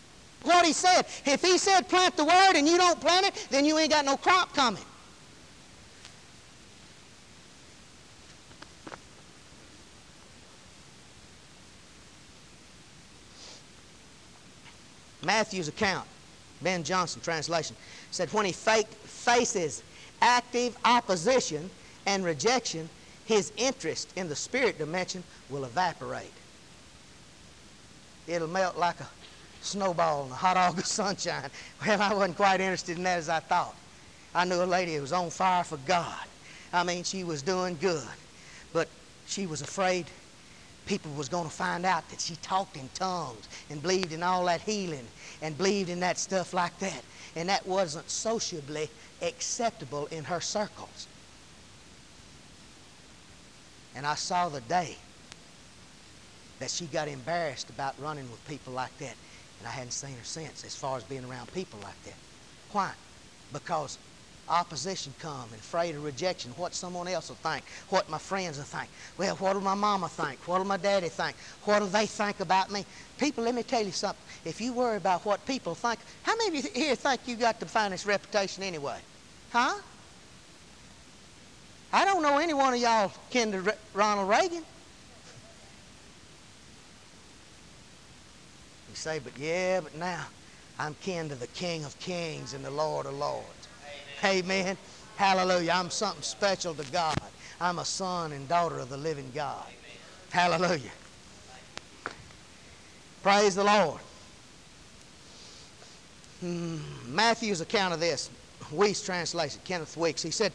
what 0.43 0.67
he 0.67 0.73
said. 0.73 1.07
If 1.25 1.43
he 1.43 1.59
said 1.59 1.89
plant 1.89 2.17
the 2.17 2.25
word 2.25 2.53
and 2.55 2.67
you 2.69 2.77
don't 2.77 3.01
plant 3.01 3.27
it, 3.27 3.49
then 3.51 3.65
you 3.65 3.79
ain't 3.79 3.91
got 3.91 4.05
no 4.05 4.17
crop 4.17 4.55
coming. 4.55 4.85
Matthew's 15.23 15.69
account 15.69 16.07
Ben 16.63 16.83
Johnson 16.83 17.21
translation, 17.23 17.77
said 18.11 18.33
when 18.33 18.47
he 18.47 18.53
faces 18.53 19.83
active 20.21 20.77
opposition 20.85 21.71
and 22.07 22.25
rejection, 22.25 22.89
his 23.27 23.53
interest 23.57 24.13
in 24.17 24.29
the 24.29 24.37
spirit 24.37 24.79
dimension 24.79 25.23
will 25.51 25.65
evaporate. 25.65 26.33
It'll 28.29 28.47
melt 28.47 28.77
like 28.77 29.01
a 29.01 29.09
snowball 29.63 30.25
in 30.25 30.29
the 30.29 30.35
hot 30.37 30.57
August 30.69 30.93
sunshine. 30.93 31.51
Well, 31.85 32.01
I 32.01 32.13
wasn't 32.15 32.37
quite 32.37 32.61
interested 32.61 32.99
in 32.99 33.03
that 33.05 33.19
as 33.19 33.29
I 33.29 33.41
thought. 33.41 33.75
I 34.35 34.45
knew 34.45 34.63
a 34.63 34.65
lady 34.65 34.95
who 34.95 35.01
was 35.01 35.13
on 35.13 35.31
fire 35.31 35.65
for 35.65 35.79
God. 35.79 36.25
I 36.73 36.85
mean, 36.85 37.03
she 37.03 37.25
was 37.25 37.41
doing 37.41 37.79
good. 37.81 38.07
But 38.73 38.89
she 39.27 39.47
was 39.47 39.63
afraid 39.63 40.07
people 40.87 41.13
was 41.13 41.29
going 41.29 41.45
to 41.45 41.55
find 41.55 41.85
out 41.85 42.09
that 42.11 42.21
she 42.21 42.37
talked 42.37 42.77
in 42.77 42.89
tongues 42.95 43.49
and 43.71 43.81
believed 43.81 44.13
in 44.13 44.23
all 44.23 44.45
that 44.47 44.61
healing 44.63 45.07
and 45.43 45.57
believed 45.57 45.91
in 45.91 46.01
that 46.01 46.19
stuff 46.19 46.53
like 46.53 46.79
that. 46.81 47.03
And 47.37 47.49
that 47.49 47.67
wasn't 47.67 48.09
sociably 48.11 48.89
acceptable 49.23 50.07
in 50.07 50.25
her 50.25 50.41
circles. 50.41 51.07
And 53.95 54.07
I 54.07 54.15
saw 54.15 54.49
the 54.49 54.61
day 54.63 54.97
that 56.59 56.71
she 56.71 56.87
got 56.87 57.09
embarrassed 57.09 57.71
about 57.71 57.95
running 58.01 58.31
with 58.31 58.47
people 58.49 58.73
like 58.73 58.97
that. 58.99 59.15
And 59.59 59.67
I 59.67 59.71
hadn't 59.71 59.93
seen 59.93 60.17
her 60.17 60.25
since 60.25 60.65
as 60.65 60.75
far 60.75 60.97
as 60.97 61.05
being 61.05 61.25
around 61.25 61.53
people 61.53 61.79
like 61.83 62.01
that. 62.05 62.15
Why? 62.73 62.93
Because 63.53 63.99
opposition 64.49 65.13
come 65.19 65.45
and 65.51 65.61
afraid 65.61 65.95
of 65.95 66.05
rejection, 66.05 66.51
what 66.53 66.75
someone 66.75 67.07
else 67.09 67.29
will 67.29 67.37
think, 67.37 67.65
what 67.91 68.09
my 68.09 68.19
friends 68.19 68.57
will 68.57 68.65
think. 68.65 68.89
Well, 69.17 69.37
what 69.37 69.55
will 69.55 69.63
my 69.63 69.75
mama 69.75 70.09
think? 70.09 70.39
What 70.47 70.59
will 70.59 70.67
my 70.67 70.77
daddy 70.77 71.09
think? 71.09 71.37
What 71.65 71.81
will 71.81 71.89
they 71.89 72.07
think 72.07 72.41
about 72.41 72.71
me? 72.71 72.85
People, 73.19 73.45
let 73.45 73.55
me 73.55 73.63
tell 73.63 73.85
you 73.85 73.93
something. 73.93 74.25
If 74.45 74.61
you 74.61 74.73
worry 74.73 74.97
about 74.97 75.25
what 75.25 75.45
people 75.47 75.75
think, 75.75 75.99
how 76.23 76.37
many 76.37 76.59
of 76.59 76.65
you 76.65 76.71
here 76.75 76.95
think 76.95 77.23
you 77.27 77.37
got 77.37 77.61
the 77.61 77.67
finest 77.67 78.07
reputation 78.07 78.63
anyway? 78.63 78.99
Huh? 79.51 79.75
I 81.93 82.05
don't 82.05 82.23
know 82.23 82.39
any 82.39 82.55
one 82.55 82.75
of 82.75 82.81
y'all 82.81 83.13
kin 83.31 83.53
to 83.53 83.75
Ronald 83.95 84.29
Reagan. 84.29 84.63
Say, 88.99 89.21
but 89.21 89.39
yeah, 89.39 89.81
but 89.81 89.95
now 89.95 90.27
I'm 90.77 90.97
kin 90.97 91.29
to 91.29 91.37
the 91.37 91.47
King 91.47 91.85
of 91.85 91.97
Kings 92.01 92.53
and 92.53 92.65
the 92.65 92.71
Lord 92.71 93.07
of 93.07 93.15
Lords. 93.15 93.69
Amen. 94.25 94.45
Amen. 94.45 94.79
Hallelujah. 95.15 95.71
I'm 95.73 95.89
something 95.89 96.23
special 96.23 96.75
to 96.75 96.83
God. 96.91 97.17
I'm 97.61 97.79
a 97.79 97.85
son 97.85 98.33
and 98.33 98.49
daughter 98.49 98.81
of 98.81 98.89
the 98.89 98.97
living 98.97 99.31
God. 99.31 99.69
Amen. 99.69 100.59
Hallelujah. 100.59 100.91
Praise 103.23 103.55
the 103.55 103.63
Lord. 103.63 104.01
Hmm. 106.41 106.79
Matthew's 107.07 107.61
account 107.61 107.95
of 107.95 108.01
this, 108.01 108.33
Wuest 108.63 109.05
translation, 109.07 109.61
Kenneth 109.65 109.95
Wuest, 109.95 110.23
he 110.23 110.33
said, 110.33 110.53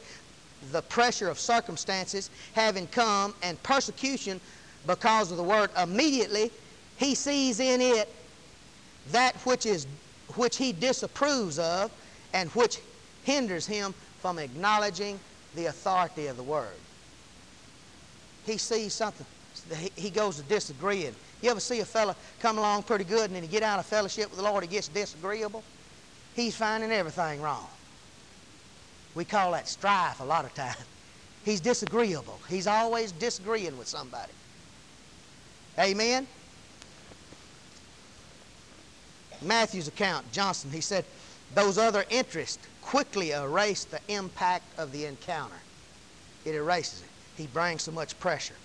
the 0.73 0.81
pressure 0.81 1.29
of 1.29 1.39
circumstances 1.39 2.29
having 2.51 2.87
come 2.87 3.35
and 3.41 3.61
persecution 3.63 4.41
because 4.85 5.31
of 5.31 5.37
the 5.37 5.43
word 5.43 5.69
immediately 5.77 6.51
he 6.97 7.15
sees 7.15 7.59
in 7.61 7.79
it 7.81 8.22
that 9.11 9.35
which 9.45 9.65
is 9.65 9.85
which 10.35 10.57
he 10.57 10.71
disapproves 10.71 11.59
of 11.59 11.91
and 12.33 12.49
which 12.51 12.79
hinders 13.23 13.65
him 13.65 13.93
from 14.19 14.39
acknowledging 14.39 15.19
the 15.55 15.65
authority 15.65 16.27
of 16.27 16.37
the 16.37 16.43
word 16.43 16.79
he 18.45 18.57
sees 18.57 18.93
something 18.93 19.25
he 19.95 20.09
goes 20.09 20.37
to 20.37 20.43
disagreeing 20.43 21.13
you 21.41 21.49
ever 21.49 21.59
see 21.59 21.79
a 21.81 21.85
fella 21.85 22.15
come 22.39 22.57
along 22.57 22.83
pretty 22.83 23.03
good 23.03 23.25
and 23.25 23.35
then 23.35 23.43
he 23.43 23.49
get 23.49 23.63
out 23.63 23.79
of 23.79 23.85
fellowship 23.85 24.29
with 24.29 24.37
the 24.37 24.43
lord 24.43 24.63
he 24.63 24.69
gets 24.69 24.87
disagreeable 24.87 25.63
he's 26.35 26.55
finding 26.55 26.91
everything 26.91 27.41
wrong 27.41 27.67
we 29.15 29.25
call 29.25 29.51
that 29.51 29.67
strife 29.67 30.19
a 30.19 30.23
lot 30.23 30.45
of 30.45 30.53
times. 30.53 30.77
He's 31.45 31.59
disagreeable. 31.59 32.39
He's 32.49 32.67
always 32.67 33.11
disagreeing 33.11 33.77
with 33.77 33.87
somebody. 33.87 34.31
Amen? 35.77 36.27
Matthew's 39.45 39.87
account, 39.87 40.31
Johnson, 40.31 40.71
he 40.71 40.81
said, 40.81 41.05
those 41.55 41.77
other 41.77 42.05
interests 42.09 42.65
quickly 42.81 43.31
erase 43.31 43.83
the 43.83 43.99
impact 44.07 44.65
of 44.77 44.91
the 44.91 45.05
encounter. 45.05 45.55
It 46.45 46.55
erases 46.55 47.01
it. 47.01 47.09
He 47.41 47.47
brings 47.47 47.83
so 47.83 47.91
much 47.91 48.19
pressure. 48.19 48.55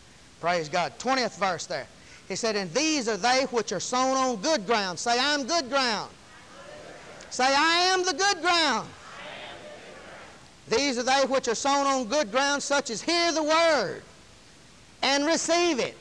Praise 0.40 0.68
God. 0.68 0.98
20th 0.98 1.38
verse 1.38 1.66
there. 1.66 1.86
He 2.28 2.36
said, 2.36 2.56
And 2.56 2.72
these 2.72 3.08
are 3.08 3.16
they 3.16 3.46
which 3.50 3.72
are 3.72 3.80
sown 3.80 4.16
on 4.16 4.36
good 4.36 4.66
ground. 4.66 4.98
Say, 4.98 5.18
I'm 5.18 5.46
good 5.46 5.68
ground. 5.68 6.10
Say, 7.30 7.44
I 7.46 7.88
am 7.92 8.04
the 8.04 8.12
good 8.12 8.40
ground. 8.40 8.88
These 10.68 10.98
are 10.98 11.02
they 11.02 11.24
which 11.26 11.48
are 11.48 11.54
sown 11.54 11.86
on 11.86 12.06
good 12.06 12.30
ground, 12.30 12.62
such 12.62 12.90
as 12.90 13.00
hear 13.00 13.32
the 13.32 13.42
word 13.42 14.02
and 15.02 15.26
receive 15.26 15.78
it 15.78 15.96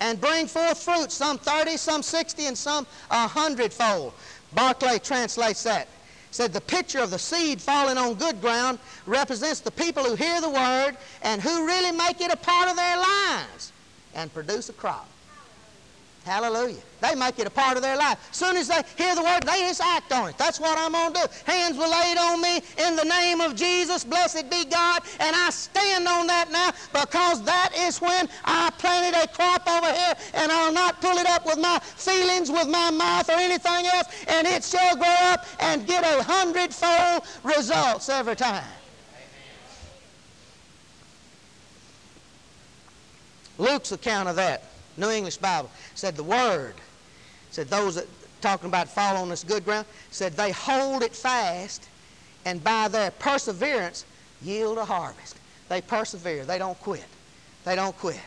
and 0.00 0.20
bring 0.20 0.46
forth 0.46 0.82
fruit, 0.82 1.10
some 1.10 1.38
30, 1.38 1.76
some 1.76 2.02
60, 2.02 2.46
and 2.46 2.56
some 2.56 2.86
a 3.10 3.26
hundredfold. 3.26 4.12
Barclay 4.54 4.98
translates 4.98 5.62
that. 5.64 5.88
Said 6.30 6.52
the 6.52 6.60
picture 6.60 7.00
of 7.00 7.10
the 7.10 7.18
seed 7.18 7.60
falling 7.60 7.96
on 7.96 8.14
good 8.14 8.40
ground 8.40 8.78
represents 9.06 9.60
the 9.60 9.70
people 9.70 10.04
who 10.04 10.14
hear 10.14 10.40
the 10.40 10.50
word 10.50 10.96
and 11.22 11.40
who 11.40 11.66
really 11.66 11.90
make 11.90 12.20
it 12.20 12.30
a 12.30 12.36
part 12.36 12.68
of 12.68 12.76
their 12.76 12.96
lives 12.96 13.72
and 14.14 14.32
produce 14.32 14.68
a 14.68 14.74
crop. 14.74 15.08
Hallelujah. 16.24 16.82
They 17.00 17.14
make 17.14 17.38
it 17.38 17.46
a 17.46 17.50
part 17.50 17.76
of 17.76 17.82
their 17.82 17.96
life. 17.96 18.18
As 18.30 18.36
soon 18.36 18.56
as 18.56 18.68
they 18.68 18.82
hear 18.96 19.14
the 19.14 19.22
word, 19.22 19.44
they 19.44 19.60
just 19.60 19.80
act 19.80 20.12
on 20.12 20.30
it. 20.30 20.36
That's 20.36 20.60
what 20.60 20.76
I'm 20.78 20.92
going 20.92 21.14
to 21.14 21.20
do. 21.20 21.26
Hands 21.50 21.76
were 21.76 21.86
laid 21.86 22.18
on 22.18 22.42
me 22.42 22.60
in 22.76 22.96
the 22.96 23.04
name 23.04 23.40
of 23.40 23.54
Jesus. 23.54 24.04
Blessed 24.04 24.50
be 24.50 24.64
God. 24.64 25.02
And 25.20 25.34
I 25.34 25.48
stand 25.50 26.06
on 26.06 26.26
that 26.26 26.50
now 26.50 26.72
because 26.92 27.42
that 27.44 27.70
is 27.74 28.00
when 28.00 28.28
I 28.44 28.70
planted 28.78 29.16
a 29.16 29.28
crop 29.28 29.66
over 29.68 29.92
here 29.92 30.14
and 30.34 30.52
I'll 30.52 30.72
not 30.72 31.00
pull 31.00 31.16
it 31.16 31.26
up 31.26 31.46
with 31.46 31.58
my 31.58 31.78
feelings, 31.78 32.50
with 32.50 32.68
my 32.68 32.90
mouth, 32.90 33.28
or 33.28 33.38
anything 33.38 33.86
else. 33.86 34.08
And 34.26 34.46
it 34.46 34.64
shall 34.64 34.96
grow 34.96 35.16
up 35.20 35.46
and 35.60 35.86
get 35.86 36.04
a 36.04 36.22
hundredfold 36.22 37.22
results 37.44 38.08
every 38.08 38.36
time. 38.36 38.64
Luke's 43.56 43.92
account 43.92 44.28
of 44.28 44.36
that. 44.36 44.62
New 44.98 45.10
English 45.10 45.38
Bible, 45.38 45.70
said 45.94 46.16
the 46.16 46.22
Word, 46.22 46.74
said 47.50 47.68
those 47.68 47.94
that 47.94 48.06
talking 48.40 48.68
about 48.68 48.88
fall 48.88 49.16
on 49.16 49.28
this 49.28 49.44
good 49.44 49.64
ground, 49.64 49.86
said 50.10 50.32
they 50.34 50.52
hold 50.52 51.02
it 51.02 51.14
fast 51.14 51.88
and 52.44 52.62
by 52.62 52.88
their 52.88 53.10
perseverance 53.12 54.04
yield 54.42 54.78
a 54.78 54.84
harvest. 54.84 55.36
They 55.68 55.80
persevere. 55.80 56.44
They 56.44 56.58
don't 56.58 56.78
quit. 56.80 57.04
They 57.64 57.76
don't 57.76 57.96
quit. 57.98 58.20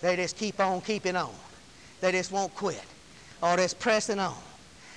They 0.00 0.16
just 0.16 0.36
keep 0.36 0.60
on 0.60 0.80
keeping 0.80 1.16
on. 1.16 1.32
They 2.00 2.12
just 2.12 2.32
won't 2.32 2.54
quit. 2.54 2.84
Or 3.42 3.56
just 3.56 3.78
pressing 3.78 4.18
on. 4.18 4.36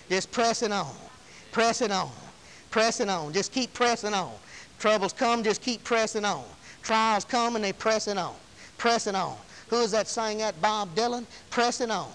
Just 0.10 0.32
pressing 0.32 0.72
on. 0.72 0.94
Pressing 1.52 1.92
on. 1.92 2.12
Pressing 2.70 3.10
on. 3.10 3.32
Just 3.34 3.52
keep 3.52 3.74
pressing 3.74 4.14
on. 4.14 4.32
Troubles 4.80 5.14
come, 5.14 5.44
just 5.44 5.62
keep 5.62 5.84
pressing 5.84 6.26
on. 6.26 6.44
Trials 6.84 7.26
come 7.26 7.56
and 7.56 7.64
they 7.64 7.74
pressing 7.74 8.18
on. 8.18 8.36
Pressing 8.78 9.16
on. 9.16 9.38
Who 9.70 9.82
is 9.82 9.92
that 9.92 10.08
saying 10.08 10.40
that? 10.40 10.60
Bob 10.62 10.96
Dylan? 10.96 11.26
Pressing 11.50 11.92
on. 11.92 12.12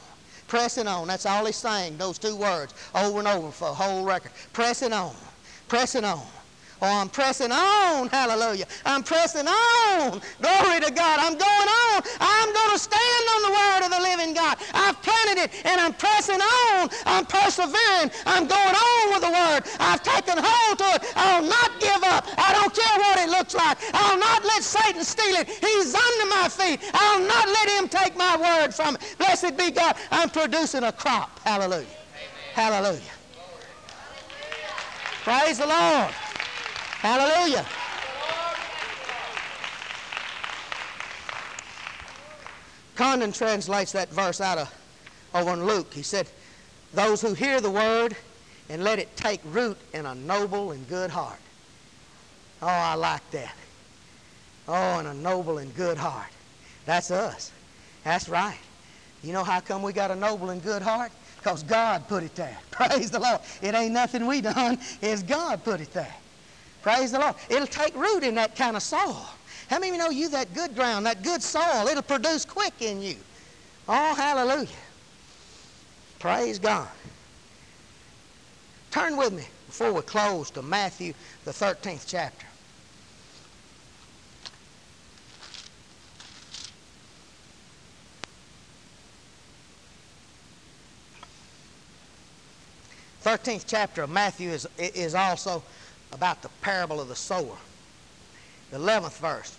Pressing 0.49 0.87
on. 0.87 1.09
That's 1.09 1.27
all 1.27 1.47
he's 1.47 1.57
saying, 1.57 1.97
those 1.97 2.19
two 2.19 2.37
words, 2.37 2.75
over 2.95 3.19
and 3.19 3.29
over 3.29 3.51
for 3.51 3.69
a 3.69 3.75
whole 3.75 4.05
record. 4.05 4.33
Pressing 4.53 4.93
on. 4.93 5.15
Pressing 5.69 6.05
on. 6.05 6.23
Oh, 6.83 7.01
I'm 7.01 7.09
pressing 7.09 7.53
on. 7.53 8.09
Hallelujah. 8.09 8.67
I'm 8.85 9.03
pressing 9.03 9.47
on. 9.47 10.21
Glory 10.41 10.81
to 10.81 10.91
God. 10.93 11.19
I'm 11.21 11.39
going 11.39 11.69
on. 11.89 12.03
I'm 12.21 12.53
going 12.53 12.73
to 12.73 12.79
stand 12.79 13.25
on 13.35 13.41
the 13.43 13.53
word 13.55 13.81
of 13.87 13.91
the 13.91 14.01
living 14.03 14.35
God. 14.35 14.59
I've 14.75 15.01
planted 15.01 15.45
it 15.45 15.65
and 15.65 15.81
I'm 15.81 15.95
pressing 15.95 16.41
on. 16.41 16.91
I'm 17.07 17.27
persevering. 17.27 18.11
I'm 18.27 18.47
going 18.47 18.75
on 18.75 19.03
with 19.13 19.23
the 19.23 19.33
word. 19.33 19.61
I've 19.79 20.03
taken 20.03 20.37
hold 20.37 20.79
to 20.79 20.89
it. 20.99 21.13
I'll 21.17 21.43
not 21.43 21.71
give 21.81 22.03
up. 22.03 22.27
I 22.37 22.53
don't 22.53 22.75
care 22.75 22.99
what 22.99 23.19
it 23.19 23.31
looks 23.31 23.55
like. 23.55 23.79
I'll 23.95 24.19
not 24.19 24.45
let 24.45 24.63
Satan 24.63 25.05
steal 25.05 25.37
it. 25.37 25.49
He's 25.49 25.95
under 25.95 26.27
my 26.29 26.49
feet. 26.51 26.81
I'll 26.93 27.21
not 27.21 27.47
let 27.47 27.69
him 27.79 27.89
take 27.89 28.17
my 28.17 28.37
word 28.37 28.75
from 28.75 28.97
it. 28.97 29.15
Blessed 29.19 29.57
be 29.57 29.71
God. 29.71 29.97
I'm 30.11 30.29
producing 30.29 30.83
a 30.85 30.93
crop. 30.93 31.39
Hallelujah. 31.41 31.87
Amen. 31.87 32.73
Hallelujah. 32.73 33.01
Praise 35.25 35.59
the 35.59 35.67
Lord. 35.67 36.15
Hallelujah. 37.05 37.67
Condon 42.97 43.31
translates 43.31 43.93
that 43.93 44.09
verse 44.09 44.41
out 44.41 44.57
of 44.57 44.75
over 45.35 45.53
in 45.53 45.67
Luke. 45.67 45.93
He 45.93 46.03
said, 46.03 46.27
Those 46.95 47.21
who 47.21 47.35
hear 47.35 47.61
the 47.61 47.71
word 47.71 48.17
and 48.71 48.83
let 48.83 48.99
it 48.99 49.15
take 49.19 49.43
root 49.45 49.77
in 49.93 50.07
a 50.07 50.15
noble 50.15 50.71
and 50.71 50.89
good 50.89 51.11
heart. 51.11 51.41
Oh, 52.63 52.69
I 52.69 52.95
like 52.95 53.31
that. 53.33 53.55
Oh, 54.67 54.99
in 55.01 55.05
a 55.05 55.13
noble 55.13 55.59
and 55.59 55.77
good 55.77 55.99
heart. 55.99 56.31
That's 56.87 57.11
us. 57.11 57.53
That's 58.05 58.31
right. 58.31 58.57
You 59.23 59.35
know 59.35 59.45
how 59.45 59.61
come 59.61 59.83
we 59.83 59.93
got 59.93 60.11
a 60.11 60.17
noble 60.17 60.49
and 60.49 60.63
good 60.63 60.81
heart? 60.81 61.13
Because 61.37 61.63
God 61.65 62.09
put 62.09 62.23
it 62.23 62.35
there. 62.35 62.57
Praise 62.71 63.11
the 63.11 63.21
Lord. 63.21 63.41
It 63.61 63.75
ain't 63.75 63.93
nothing 63.93 64.27
we 64.27 64.41
done. 64.41 64.79
It's 65.03 65.23
God 65.23 65.63
put 65.63 65.83
it 65.83 65.93
there. 65.93 66.15
Praise 66.85 67.13
the 67.13 67.19
Lord. 67.19 67.35
It'll 67.49 67.67
take 67.67 67.97
root 67.97 68.23
in 68.23 68.35
that 68.35 68.57
kind 68.57 68.77
of 68.77 68.83
soil. 68.83 69.27
How 69.71 69.79
many 69.79 69.89
of 69.89 69.95
you 69.95 69.99
know 70.03 70.11
you 70.11 70.29
that 70.29 70.53
good 70.53 70.75
ground, 70.75 71.07
that 71.07 71.23
good 71.23 71.43
soil, 71.43 71.87
it'll 71.89 72.03
produce 72.03 72.45
quick 72.45 72.75
in 72.81 73.01
you. 73.01 73.17
Oh, 73.89 74.15
hallelujah. 74.15 74.69
Praise 76.19 76.59
God. 76.59 76.87
Turn 78.91 79.17
with 79.17 79.33
me 79.33 79.45
before 79.67 79.95
we 79.95 80.03
close 80.03 80.51
to 80.51 80.61
Matthew, 80.61 81.15
the 81.47 81.53
13th 81.53 82.05
chapter. 82.07 82.47
Thirteenth 93.23 93.65
chapter 93.67 94.03
of 94.03 94.11
Matthew 94.11 94.51
is, 94.51 94.69
is 94.77 95.15
also 95.15 95.63
about 96.15 96.41
the 96.43 96.49
parable 96.63 97.01
of 97.01 97.09
the 97.09 97.17
sower. 97.17 97.57
The 98.71 98.77
eleventh 98.77 99.19
verse. 99.19 99.59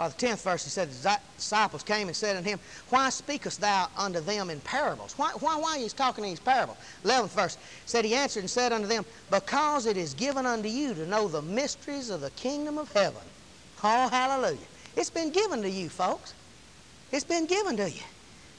or 0.00 0.08
the 0.08 0.14
10th 0.14 0.42
verse, 0.42 0.64
he 0.64 0.70
said, 0.70 0.90
the 0.90 1.18
disciples 1.36 1.82
came 1.82 2.08
and 2.08 2.16
said 2.16 2.34
unto 2.34 2.48
him, 2.48 2.58
Why 2.88 3.10
speakest 3.10 3.60
thou 3.60 3.88
unto 3.98 4.20
them 4.20 4.48
in 4.48 4.58
parables? 4.60 5.12
Why, 5.18 5.30
why, 5.40 5.58
why 5.58 5.76
are 5.76 5.78
you 5.78 5.90
talking 5.90 6.24
in 6.24 6.30
these 6.30 6.40
parables? 6.40 6.78
11th 7.04 7.28
verse, 7.28 7.58
said 7.84 8.06
he 8.06 8.14
answered 8.14 8.40
and 8.40 8.48
said 8.48 8.72
unto 8.72 8.86
them, 8.86 9.04
Because 9.30 9.84
it 9.84 9.98
is 9.98 10.14
given 10.14 10.46
unto 10.46 10.70
you 10.70 10.94
to 10.94 11.06
know 11.06 11.28
the 11.28 11.42
mysteries 11.42 12.08
of 12.08 12.22
the 12.22 12.30
kingdom 12.30 12.78
of 12.78 12.90
heaven. 12.92 13.20
Oh, 13.84 14.08
hallelujah. 14.08 14.58
It's 14.96 15.10
been 15.10 15.30
given 15.30 15.60
to 15.60 15.68
you, 15.68 15.90
folks. 15.90 16.32
It's 17.12 17.24
been 17.24 17.44
given 17.44 17.76
to 17.76 17.90
you. 17.90 18.02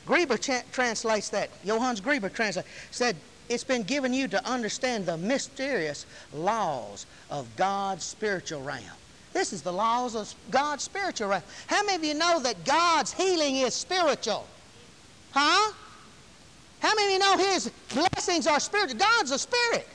Greber 0.05 0.37
translates 0.71 1.29
that. 1.29 1.49
Johannes 1.63 2.01
Greber 2.01 2.33
translates, 2.33 2.67
said, 2.91 3.15
it's 3.49 3.63
been 3.63 3.83
given 3.83 4.13
you 4.13 4.27
to 4.29 4.49
understand 4.49 5.05
the 5.05 5.17
mysterious 5.17 6.05
laws 6.33 7.05
of 7.29 7.53
God's 7.57 8.05
spiritual 8.05 8.61
realm. 8.61 8.83
This 9.33 9.51
is 9.53 9.61
the 9.61 9.73
laws 9.73 10.15
of 10.15 10.33
God's 10.49 10.83
spiritual 10.83 11.29
realm. 11.29 11.43
How 11.67 11.83
many 11.83 11.95
of 11.95 12.03
you 12.03 12.13
know 12.13 12.39
that 12.41 12.63
God's 12.65 13.11
healing 13.11 13.57
is 13.57 13.73
spiritual? 13.73 14.47
Huh? 15.31 15.73
How 16.79 16.95
many 16.95 17.07
of 17.07 17.11
you 17.13 17.19
know 17.19 17.37
His 17.51 17.71
blessings 17.93 18.47
are 18.47 18.59
spiritual? 18.59 18.99
God's 18.99 19.31
a 19.31 19.39
spirit. 19.39 19.87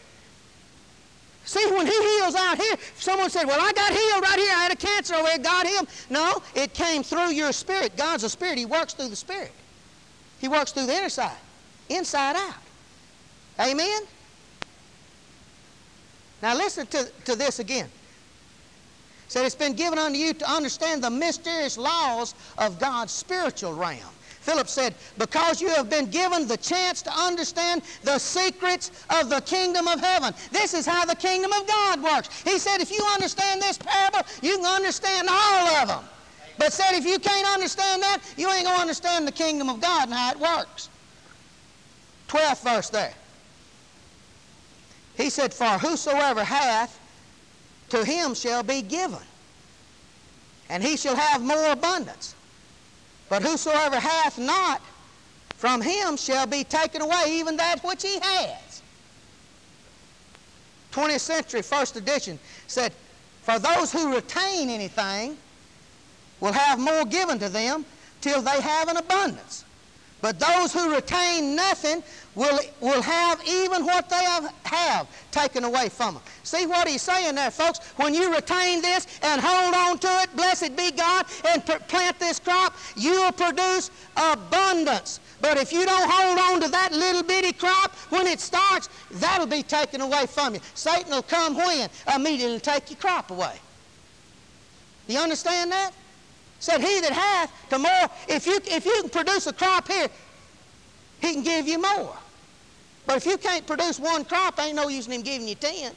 See, 1.44 1.64
when 1.70 1.86
He 1.86 1.92
heals 1.92 2.34
out 2.34 2.58
here, 2.58 2.76
someone 2.96 3.30
said, 3.30 3.44
Well, 3.44 3.58
I 3.60 3.72
got 3.72 3.92
healed 3.92 4.22
right 4.22 4.38
here. 4.38 4.52
I 4.52 4.62
had 4.64 4.72
a 4.72 4.76
cancer 4.76 5.14
over 5.14 5.28
here. 5.28 5.38
God 5.38 5.66
healed. 5.66 5.88
No, 6.10 6.42
it 6.54 6.74
came 6.74 7.02
through 7.02 7.30
your 7.30 7.52
spirit. 7.52 7.96
God's 7.96 8.24
a 8.24 8.28
spirit. 8.28 8.58
He 8.58 8.66
works 8.66 8.94
through 8.94 9.08
the 9.08 9.16
spirit, 9.16 9.52
He 10.40 10.48
works 10.48 10.72
through 10.72 10.86
the 10.86 10.94
inner 10.94 11.08
side, 11.08 11.36
inside 11.88 12.36
out. 12.36 12.54
Amen? 13.60 14.02
Now, 16.42 16.54
listen 16.54 16.86
to, 16.88 17.10
to 17.24 17.36
this 17.36 17.58
again 17.58 17.88
said 19.28 19.44
it's 19.44 19.54
been 19.54 19.74
given 19.74 19.98
unto 19.98 20.18
you 20.18 20.32
to 20.34 20.50
understand 20.50 21.02
the 21.02 21.10
mysterious 21.10 21.76
laws 21.76 22.34
of 22.58 22.78
God's 22.78 23.12
spiritual 23.12 23.74
realm. 23.74 23.98
Philip 24.40 24.68
said, 24.68 24.94
because 25.18 25.60
you 25.60 25.68
have 25.70 25.90
been 25.90 26.06
given 26.06 26.46
the 26.46 26.56
chance 26.56 27.02
to 27.02 27.12
understand 27.12 27.82
the 28.04 28.16
secrets 28.18 28.92
of 29.10 29.28
the 29.28 29.40
kingdom 29.40 29.88
of 29.88 29.98
heaven. 29.98 30.32
This 30.52 30.72
is 30.72 30.86
how 30.86 31.04
the 31.04 31.16
kingdom 31.16 31.52
of 31.52 31.66
God 31.66 32.00
works. 32.00 32.42
He 32.42 32.60
said, 32.60 32.80
if 32.80 32.92
you 32.92 33.04
understand 33.12 33.60
this 33.60 33.76
parable, 33.76 34.20
you 34.42 34.56
can 34.56 34.66
understand 34.66 35.28
all 35.28 35.66
of 35.66 35.88
them. 35.88 36.04
But 36.58 36.72
said, 36.72 36.92
if 36.92 37.04
you 37.04 37.18
can't 37.18 37.46
understand 37.48 38.02
that, 38.02 38.18
you 38.36 38.50
ain't 38.50 38.64
going 38.64 38.76
to 38.76 38.80
understand 38.80 39.26
the 39.26 39.32
kingdom 39.32 39.68
of 39.68 39.80
God 39.80 40.04
and 40.04 40.14
how 40.14 40.30
it 40.30 40.38
works. 40.38 40.88
12th 42.28 42.62
verse 42.62 42.90
there. 42.90 43.12
He 45.16 45.30
said, 45.30 45.52
For 45.52 45.78
whosoever 45.78 46.44
hath, 46.44 46.98
to 47.90 48.04
him 48.04 48.34
shall 48.34 48.62
be 48.62 48.82
given, 48.82 49.22
and 50.68 50.82
he 50.82 50.96
shall 50.96 51.16
have 51.16 51.42
more 51.42 51.72
abundance. 51.72 52.34
But 53.28 53.42
whosoever 53.42 53.98
hath 53.98 54.38
not, 54.38 54.80
from 55.56 55.80
him 55.80 56.16
shall 56.16 56.46
be 56.46 56.64
taken 56.64 57.00
away 57.00 57.24
even 57.28 57.56
that 57.56 57.82
which 57.82 58.02
he 58.02 58.18
has. 58.20 58.82
20th 60.92 61.20
century, 61.20 61.62
first 61.62 61.96
edition, 61.96 62.38
said, 62.66 62.92
For 63.42 63.58
those 63.58 63.92
who 63.92 64.14
retain 64.14 64.70
anything 64.70 65.36
will 66.40 66.52
have 66.52 66.78
more 66.78 67.04
given 67.04 67.38
to 67.38 67.48
them 67.48 67.84
till 68.20 68.42
they 68.42 68.60
have 68.60 68.88
an 68.88 68.96
abundance. 68.96 69.64
But 70.22 70.40
those 70.40 70.72
who 70.72 70.94
retain 70.94 71.54
nothing 71.54 72.02
will, 72.34 72.58
will 72.80 73.02
have 73.02 73.40
even 73.46 73.84
what 73.84 74.08
they 74.08 74.24
have, 74.24 74.52
have 74.64 75.06
taken 75.30 75.62
away 75.64 75.88
from 75.88 76.14
them. 76.14 76.22
See 76.42 76.66
what 76.66 76.88
he's 76.88 77.02
saying 77.02 77.34
there, 77.34 77.50
folks? 77.50 77.80
When 77.96 78.14
you 78.14 78.34
retain 78.34 78.80
this 78.80 79.06
and 79.22 79.40
hold 79.44 79.74
on 79.74 79.98
to 79.98 80.08
it, 80.22 80.34
blessed 80.34 80.74
be 80.74 80.90
God, 80.90 81.26
and 81.46 81.64
plant 81.64 82.18
this 82.18 82.40
crop, 82.40 82.74
you'll 82.96 83.32
produce 83.32 83.90
abundance. 84.16 85.20
But 85.40 85.58
if 85.58 85.70
you 85.72 85.84
don't 85.84 86.10
hold 86.10 86.38
on 86.38 86.60
to 86.62 86.68
that 86.70 86.92
little 86.92 87.22
bitty 87.22 87.52
crop, 87.52 87.94
when 88.10 88.26
it 88.26 88.40
starts, 88.40 88.88
that'll 89.12 89.46
be 89.46 89.62
taken 89.62 90.00
away 90.00 90.26
from 90.26 90.54
you. 90.54 90.60
Satan 90.74 91.10
will 91.10 91.22
come 91.22 91.56
when? 91.56 91.90
Immediately 92.14 92.60
take 92.60 92.90
your 92.90 92.98
crop 92.98 93.30
away. 93.30 93.56
You 95.08 95.18
understand 95.18 95.70
that? 95.72 95.92
Said 96.58 96.80
he 96.80 97.00
that 97.00 97.12
hath 97.12 97.68
to 97.70 97.78
more, 97.78 98.08
if 98.28 98.46
you, 98.46 98.58
if 98.64 98.84
you 98.86 99.02
can 99.02 99.10
produce 99.10 99.46
a 99.46 99.52
crop 99.52 99.88
here, 99.88 100.08
he 101.20 101.34
can 101.34 101.42
give 101.42 101.68
you 101.68 101.80
more. 101.80 102.16
But 103.06 103.18
if 103.18 103.26
you 103.26 103.36
can't 103.36 103.66
produce 103.66 104.00
one 104.00 104.24
crop, 104.24 104.58
ain't 104.60 104.76
no 104.76 104.88
use 104.88 105.06
in 105.06 105.12
him 105.12 105.22
giving 105.22 105.46
you 105.48 105.54
ten. 105.54 105.92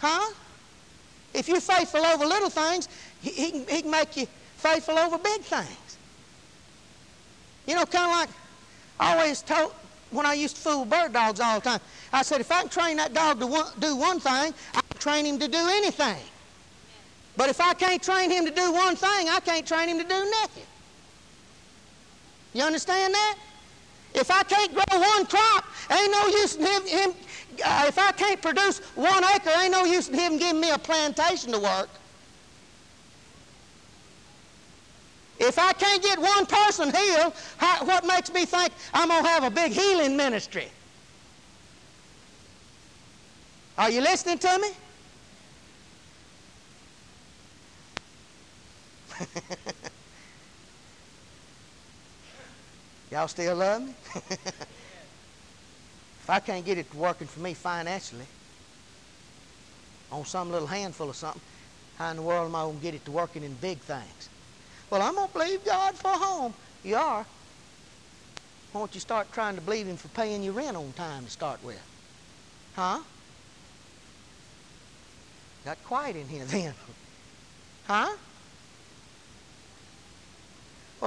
Huh? 0.00 0.32
If 1.34 1.48
you're 1.48 1.60
faithful 1.60 2.04
over 2.04 2.24
little 2.24 2.50
things, 2.50 2.88
he, 3.20 3.30
he, 3.30 3.50
can, 3.50 3.66
he 3.66 3.82
can 3.82 3.90
make 3.90 4.16
you 4.16 4.26
faithful 4.56 4.98
over 4.98 5.18
big 5.18 5.42
things. 5.42 5.98
You 7.66 7.74
know, 7.74 7.84
kind 7.84 8.04
of 8.06 8.10
like 8.10 8.30
I 8.98 9.14
always 9.14 9.42
told 9.42 9.72
when 10.10 10.24
I 10.24 10.32
used 10.32 10.56
to 10.56 10.62
fool 10.62 10.84
bird 10.84 11.12
dogs 11.12 11.38
all 11.38 11.60
the 11.60 11.64
time. 11.64 11.80
I 12.12 12.22
said, 12.22 12.40
if 12.40 12.50
I 12.50 12.62
can 12.62 12.70
train 12.70 12.96
that 12.96 13.12
dog 13.12 13.40
to 13.40 13.46
one, 13.46 13.66
do 13.78 13.94
one 13.94 14.20
thing, 14.20 14.54
I 14.74 14.80
can 14.80 14.98
train 14.98 15.26
him 15.26 15.38
to 15.38 15.48
do 15.48 15.58
anything. 15.58 16.16
But 17.38 17.48
if 17.48 17.60
I 17.60 17.72
can't 17.72 18.02
train 18.02 18.32
him 18.32 18.44
to 18.46 18.50
do 18.50 18.72
one 18.72 18.96
thing, 18.96 19.28
I 19.28 19.38
can't 19.38 19.64
train 19.64 19.88
him 19.88 19.98
to 19.98 20.04
do 20.04 20.30
nothing. 20.42 20.64
You 22.52 22.64
understand 22.64 23.14
that? 23.14 23.38
If 24.12 24.28
I 24.28 24.42
can't 24.42 24.74
grow 24.74 24.98
one 24.98 25.24
crop, 25.24 25.64
ain't 25.88 26.10
no 26.10 26.26
use 26.26 26.56
in 26.56 26.66
him, 26.66 26.86
him 26.86 27.10
uh, 27.64 27.84
if 27.86 27.96
I 27.96 28.10
can't 28.10 28.42
produce 28.42 28.80
one 28.96 29.22
acre, 29.36 29.50
ain't 29.56 29.70
no 29.70 29.84
use 29.84 30.08
in 30.08 30.14
him 30.14 30.38
giving 30.38 30.60
me 30.60 30.70
a 30.70 30.78
plantation 30.78 31.52
to 31.52 31.60
work. 31.60 31.88
If 35.38 35.60
I 35.60 35.72
can't 35.74 36.02
get 36.02 36.18
one 36.18 36.44
person 36.44 36.92
healed, 36.92 37.34
how, 37.58 37.84
what 37.84 38.04
makes 38.04 38.32
me 38.32 38.46
think 38.46 38.72
I'm 38.92 39.10
going 39.10 39.22
to 39.22 39.28
have 39.28 39.44
a 39.44 39.50
big 39.50 39.70
healing 39.70 40.16
ministry? 40.16 40.70
Are 43.76 43.90
you 43.90 44.00
listening 44.00 44.38
to 44.38 44.58
me? 44.58 44.70
Y'all 53.10 53.28
still 53.28 53.56
love 53.56 53.82
me? 53.82 53.94
if 56.18 56.28
I 56.28 56.40
can't 56.40 56.64
get 56.64 56.78
it 56.78 56.94
working 56.94 57.26
for 57.26 57.40
me 57.40 57.54
financially, 57.54 58.26
on 60.10 60.24
some 60.24 60.50
little 60.50 60.68
handful 60.68 61.10
of 61.10 61.16
something, 61.16 61.42
how 61.96 62.10
in 62.10 62.16
the 62.16 62.22
world 62.22 62.48
am 62.48 62.54
I 62.54 62.62
going 62.62 62.76
to 62.76 62.82
get 62.82 62.94
it 62.94 63.04
to 63.06 63.10
working 63.10 63.42
in 63.42 63.54
big 63.54 63.80
things? 63.80 64.30
Well, 64.90 65.02
I'm 65.02 65.14
going 65.14 65.28
to 65.28 65.34
believe 65.34 65.64
God 65.64 65.94
for 65.94 66.10
a 66.10 66.18
home. 66.18 66.54
You 66.82 66.96
are. 66.96 67.26
Why 68.72 68.80
don't 68.80 68.94
you 68.94 69.00
start 69.00 69.32
trying 69.32 69.56
to 69.56 69.60
believe 69.60 69.86
Him 69.86 69.96
for 69.96 70.08
paying 70.08 70.42
your 70.42 70.54
rent 70.54 70.76
on 70.76 70.92
time 70.92 71.24
to 71.24 71.30
start 71.30 71.62
with? 71.62 71.82
Huh? 72.74 73.00
Got 75.64 75.82
quiet 75.84 76.16
in 76.16 76.28
here 76.28 76.44
then. 76.44 76.74
huh? 77.82 78.16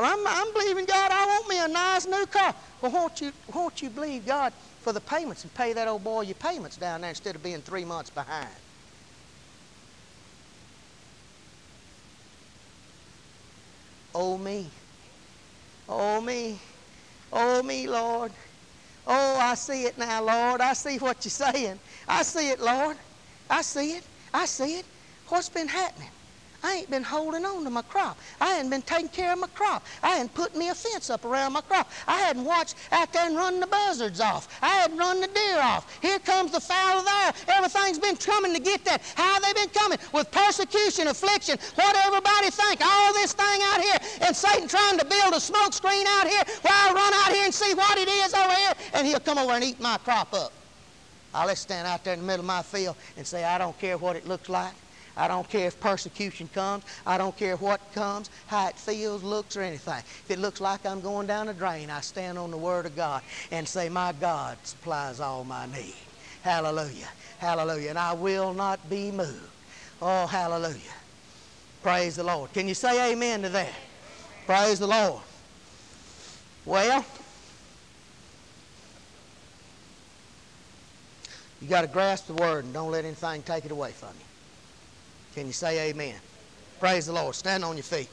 I'm, 0.05 0.27
I'm 0.27 0.53
believing 0.53 0.85
God, 0.85 1.11
I 1.11 1.25
want 1.25 1.49
me 1.49 1.63
a 1.63 1.67
nice 1.67 2.05
new 2.07 2.25
car. 2.27 2.55
Well, 2.81 2.91
won't 2.91 3.21
you, 3.21 3.33
won't 3.47 3.81
you 3.81 3.89
believe 3.89 4.25
God 4.25 4.53
for 4.79 4.93
the 4.93 5.01
payments 5.01 5.43
and 5.43 5.53
pay 5.53 5.73
that 5.73 5.87
old 5.87 6.03
boy 6.03 6.21
your 6.21 6.35
payments 6.35 6.77
down 6.77 7.01
there 7.01 7.09
instead 7.11 7.35
of 7.35 7.43
being 7.43 7.61
three 7.61 7.85
months 7.85 8.09
behind? 8.11 8.61
Oh, 14.15 14.37
me. 14.37 14.73
Oh, 15.87 16.21
me. 16.21 16.61
Oh, 17.31 17.63
me, 17.63 17.87
Lord. 17.87 18.33
Oh, 19.05 19.37
I 19.39 19.55
see 19.55 19.85
it 19.85 19.97
now, 19.97 20.23
Lord. 20.23 20.61
I 20.61 20.73
see 20.73 20.97
what 20.97 21.25
you're 21.25 21.31
saying. 21.31 21.81
I 22.07 22.23
see 22.23 22.51
it, 22.51 22.59
Lord. 22.59 22.97
I 23.49 23.61
see 23.63 23.93
it. 23.97 24.09
I 24.33 24.45
see 24.45 24.79
it. 24.79 24.89
What's 25.27 25.49
been 25.49 25.67
happening? 25.69 26.11
I 26.63 26.75
ain't 26.75 26.89
been 26.89 27.03
holding 27.03 27.45
on 27.45 27.63
to 27.63 27.69
my 27.69 27.81
crop. 27.81 28.17
I 28.39 28.51
hadn't 28.51 28.69
been 28.69 28.81
taking 28.83 29.09
care 29.09 29.33
of 29.33 29.39
my 29.39 29.47
crop. 29.47 29.83
I 30.03 30.09
hadn't 30.09 30.33
put 30.33 30.55
me 30.55 30.69
a 30.69 30.75
fence 30.75 31.09
up 31.09 31.25
around 31.25 31.53
my 31.53 31.61
crop. 31.61 31.89
I 32.07 32.19
hadn't 32.19 32.45
watched 32.45 32.75
out 32.91 33.11
there 33.13 33.25
and 33.25 33.35
run 33.35 33.59
the 33.59 33.67
buzzards 33.67 34.19
off. 34.19 34.47
I 34.61 34.69
hadn't 34.69 34.97
run 34.97 35.21
the 35.21 35.27
deer 35.27 35.59
off. 35.59 35.99
Here 36.01 36.19
comes 36.19 36.51
the 36.51 36.59
fowl 36.59 36.99
of 36.99 37.05
the 37.05 37.11
air. 37.11 37.33
Everything's 37.57 37.99
been 37.99 38.15
coming 38.15 38.53
to 38.53 38.59
get 38.59 38.85
that. 38.85 39.01
How 39.15 39.39
they 39.39 39.53
been 39.53 39.69
coming? 39.69 39.97
With 40.13 40.29
persecution, 40.31 41.07
affliction, 41.07 41.57
what 41.75 41.95
everybody 42.05 42.49
think. 42.51 42.81
All 42.85 43.13
this 43.13 43.33
thing 43.33 43.61
out 43.63 43.81
here 43.81 43.97
And 44.21 44.35
Satan 44.35 44.67
trying 44.67 44.97
to 44.99 45.05
build 45.05 45.33
a 45.33 45.39
smoke 45.39 45.73
screen 45.73 46.05
out 46.07 46.27
here 46.27 46.43
while 46.61 46.73
I 46.73 46.93
run 46.93 47.13
out 47.13 47.31
here 47.31 47.45
and 47.45 47.53
see 47.53 47.73
what 47.73 47.97
it 47.97 48.07
is 48.07 48.33
over 48.33 48.53
here, 48.53 48.73
and 48.93 49.07
he'll 49.07 49.19
come 49.19 49.37
over 49.37 49.53
and 49.53 49.63
eat 49.63 49.79
my 49.79 49.97
crop 49.97 50.33
up. 50.33 50.51
I'll 51.33 51.47
let 51.47 51.57
stand 51.57 51.87
out 51.87 52.03
there 52.03 52.13
in 52.13 52.19
the 52.19 52.25
middle 52.25 52.41
of 52.41 52.45
my 52.45 52.61
field 52.61 52.95
and 53.17 53.25
say, 53.25 53.43
I 53.43 53.57
don't 53.57 53.77
care 53.79 53.97
what 53.97 54.15
it 54.15 54.27
looks 54.27 54.49
like. 54.49 54.73
I 55.15 55.27
don't 55.27 55.47
care 55.47 55.67
if 55.67 55.79
persecution 55.79 56.47
comes. 56.47 56.83
I 57.05 57.17
don't 57.17 57.35
care 57.35 57.55
what 57.57 57.91
comes, 57.93 58.29
how 58.47 58.67
it 58.67 58.77
feels, 58.77 59.23
looks, 59.23 59.57
or 59.57 59.61
anything. 59.61 59.99
If 59.99 60.31
it 60.31 60.39
looks 60.39 60.61
like 60.61 60.85
I'm 60.85 61.01
going 61.01 61.27
down 61.27 61.49
a 61.49 61.53
drain, 61.53 61.89
I 61.89 62.01
stand 62.01 62.37
on 62.37 62.51
the 62.51 62.57
Word 62.57 62.85
of 62.85 62.95
God 62.95 63.23
and 63.51 63.67
say, 63.67 63.89
My 63.89 64.13
God 64.13 64.57
supplies 64.63 65.19
all 65.19 65.43
my 65.43 65.65
need. 65.65 65.95
Hallelujah. 66.41 67.09
Hallelujah. 67.37 67.89
And 67.89 67.99
I 67.99 68.13
will 68.13 68.53
not 68.53 68.89
be 68.89 69.11
moved. 69.11 69.51
Oh, 70.01 70.25
hallelujah. 70.27 70.79
Praise 71.83 72.15
the 72.15 72.23
Lord. 72.23 72.53
Can 72.53 72.67
you 72.67 72.73
say 72.73 73.11
amen 73.11 73.43
to 73.43 73.49
that? 73.49 73.73
Praise 74.45 74.79
the 74.79 74.87
Lord. 74.87 75.21
Well, 76.65 77.05
you 81.59 81.67
got 81.67 81.81
to 81.81 81.87
grasp 81.87 82.27
the 82.27 82.33
Word 82.33 82.65
and 82.65 82.73
don't 82.73 82.91
let 82.91 83.05
anything 83.05 83.43
take 83.43 83.65
it 83.65 83.71
away 83.71 83.91
from 83.91 84.09
you. 84.19 84.30
Can 85.33 85.47
you 85.47 85.53
say 85.53 85.89
amen? 85.89 86.15
Praise 86.79 87.05
the 87.05 87.13
Lord. 87.13 87.35
Stand 87.35 87.63
on 87.63 87.77
your 87.77 87.83
feet. 87.83 88.09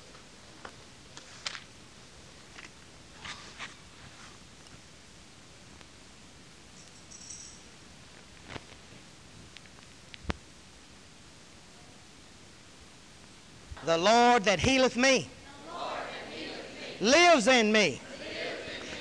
The 13.84 13.96
Lord 13.96 14.44
that 14.44 14.60
healeth 14.60 14.96
me, 14.98 15.30
lives 17.00 17.46
in 17.46 17.72
me. 17.72 18.00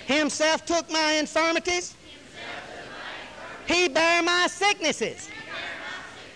Himself 0.05 0.65
took 0.65 0.89
my 0.89 1.13
infirmities. 1.19 1.93
He 3.67 3.89
bare 3.89 4.23
my 4.23 4.47
sicknesses. 4.47 5.29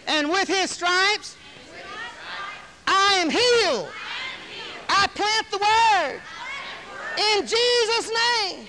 And 0.06 0.30
with 0.30 0.50
his 0.50 0.70
stripes, 0.72 1.38
I 2.86 3.14
am 3.14 3.30
healed. 3.30 3.88
I 4.90 5.08
plant 5.08 5.50
the 5.50 5.58
word. 6.02 6.22
In 7.18 7.42
Jesus' 7.46 8.10
name, 8.10 8.68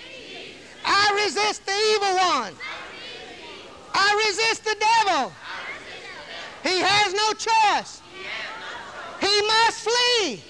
I 0.85 1.23
resist 1.25 1.65
the 1.67 1.73
evil 1.73 2.17
one. 2.17 2.55
I 3.95 4.09
resist 4.29 4.65
the 4.65 4.77
devil. 4.81 5.33
He 6.63 6.81
has 6.81 7.13
no 7.13 7.33
choice. 7.33 8.03
He 9.21 9.43
must 9.43 9.89
flee. 9.89 10.43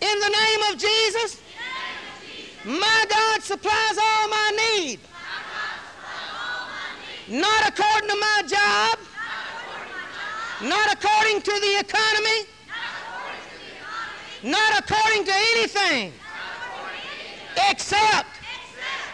In 0.00 0.20
the 0.20 0.28
name 0.28 0.72
of 0.72 0.80
Jesus, 0.80 1.42
my 2.64 3.04
God 3.08 3.42
supplies 3.42 3.98
all 3.98 4.28
my 4.28 4.50
need. 4.56 5.00
Not 7.28 7.68
according 7.68 8.08
to 8.08 8.16
my 8.16 8.42
job, 8.48 8.98
not 10.62 10.92
according 10.92 11.42
to 11.42 11.52
the 11.52 11.78
economy, 11.78 12.59
not 14.42 14.78
according 14.78 15.24
to 15.24 15.32
anything, 15.54 16.12
except 17.70 18.38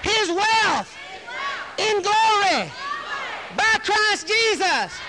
his 0.02 0.28
wealth 0.28 0.96
in 1.78 2.02
glory 2.02 2.70
by 3.56 3.78
Christ 3.82 4.28
Jesus. 4.28 5.00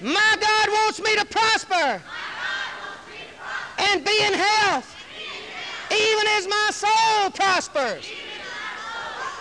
My 0.00 0.36
God 0.40 0.68
wants 0.68 1.00
me 1.00 1.16
to 1.16 1.24
prosper 1.24 2.02
and 3.78 4.04
be 4.04 4.24
in 4.26 4.34
health, 4.34 4.94
even 5.90 6.26
as 6.36 6.46
my 6.46 6.68
soul 6.72 7.30
prospers. 7.30 8.10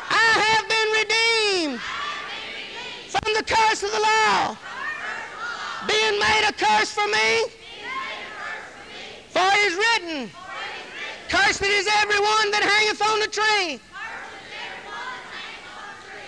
I 0.09 0.31
have 0.47 0.69
been 0.69 0.89
redeemed 1.01 1.81
from 3.09 3.34
the 3.34 3.43
curse 3.43 3.84
of 3.84 3.91
the 3.91 3.99
law, 3.99 4.57
being 5.88 6.19
made 6.19 6.45
a 6.47 6.53
curse 6.53 6.91
for 6.91 7.07
me. 7.07 7.62
For 9.34 9.41
it 9.41 9.65
is 9.65 9.73
written, 9.73 10.31
Cursed 11.27 11.63
is 11.63 11.88
everyone 12.05 12.51
that 12.53 12.61
hangeth 12.61 13.01
on 13.01 13.17
the 13.19 13.27
tree, 13.34 13.81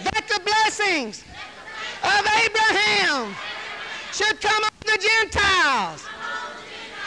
that 0.02 0.26
the 0.26 0.42
blessings 0.42 1.22
of 2.02 2.22
Abraham 2.26 3.36
should 4.12 4.42
come 4.42 4.58
on 4.58 4.86
the 4.90 4.98
Gentiles. 4.98 6.02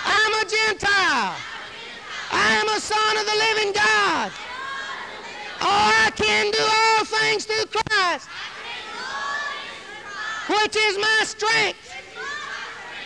I'm 0.06 0.32
a 0.38 0.44
Gentile. 0.46 1.34
I 2.30 2.62
am 2.62 2.68
a 2.68 2.78
son 2.78 3.16
of 3.18 3.26
the 3.26 3.34
living 3.34 3.72
God. 3.74 4.30
Oh, 5.60 6.06
I 6.06 6.12
can 6.14 6.52
do 6.52 6.62
all 6.62 7.04
things 7.04 7.44
through 7.44 7.66
Christ, 7.74 8.28
which 10.46 10.76
is 10.76 10.96
my 10.96 11.22
strength. 11.24 11.90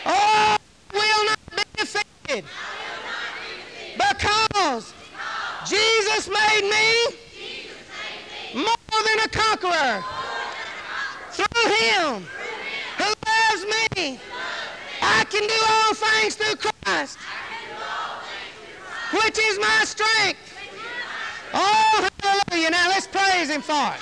Oh, 0.05 0.11
I 0.13 0.59
will 0.93 1.25
not 1.25 1.39
be 1.57 1.87
defeated 2.27 2.45
because 3.97 4.95
Jesus 5.67 6.29
made 6.29 6.63
me 6.63 7.17
more 8.63 9.03
than 9.05 9.21
a 9.25 9.29
conqueror 9.29 10.05
through 11.31 11.73
him 11.73 12.27
who 12.99 13.05
loves 13.05 13.65
me. 13.97 14.19
I 15.01 15.25
can 15.31 15.47
do 15.47 15.55
all 15.69 15.95
things 15.95 16.35
through 16.37 16.57
Christ, 16.57 17.19
which 19.13 19.39
is 19.39 19.59
my 19.59 19.85
strength. 19.85 20.39
Oh, 21.55 22.09
hallelujah. 22.23 22.71
Now 22.71 22.89
let's 22.89 23.07
praise 23.07 23.49
him 23.51 23.63
for 23.63 23.73
it. 23.73 24.01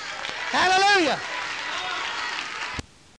Hallelujah. 0.51 1.19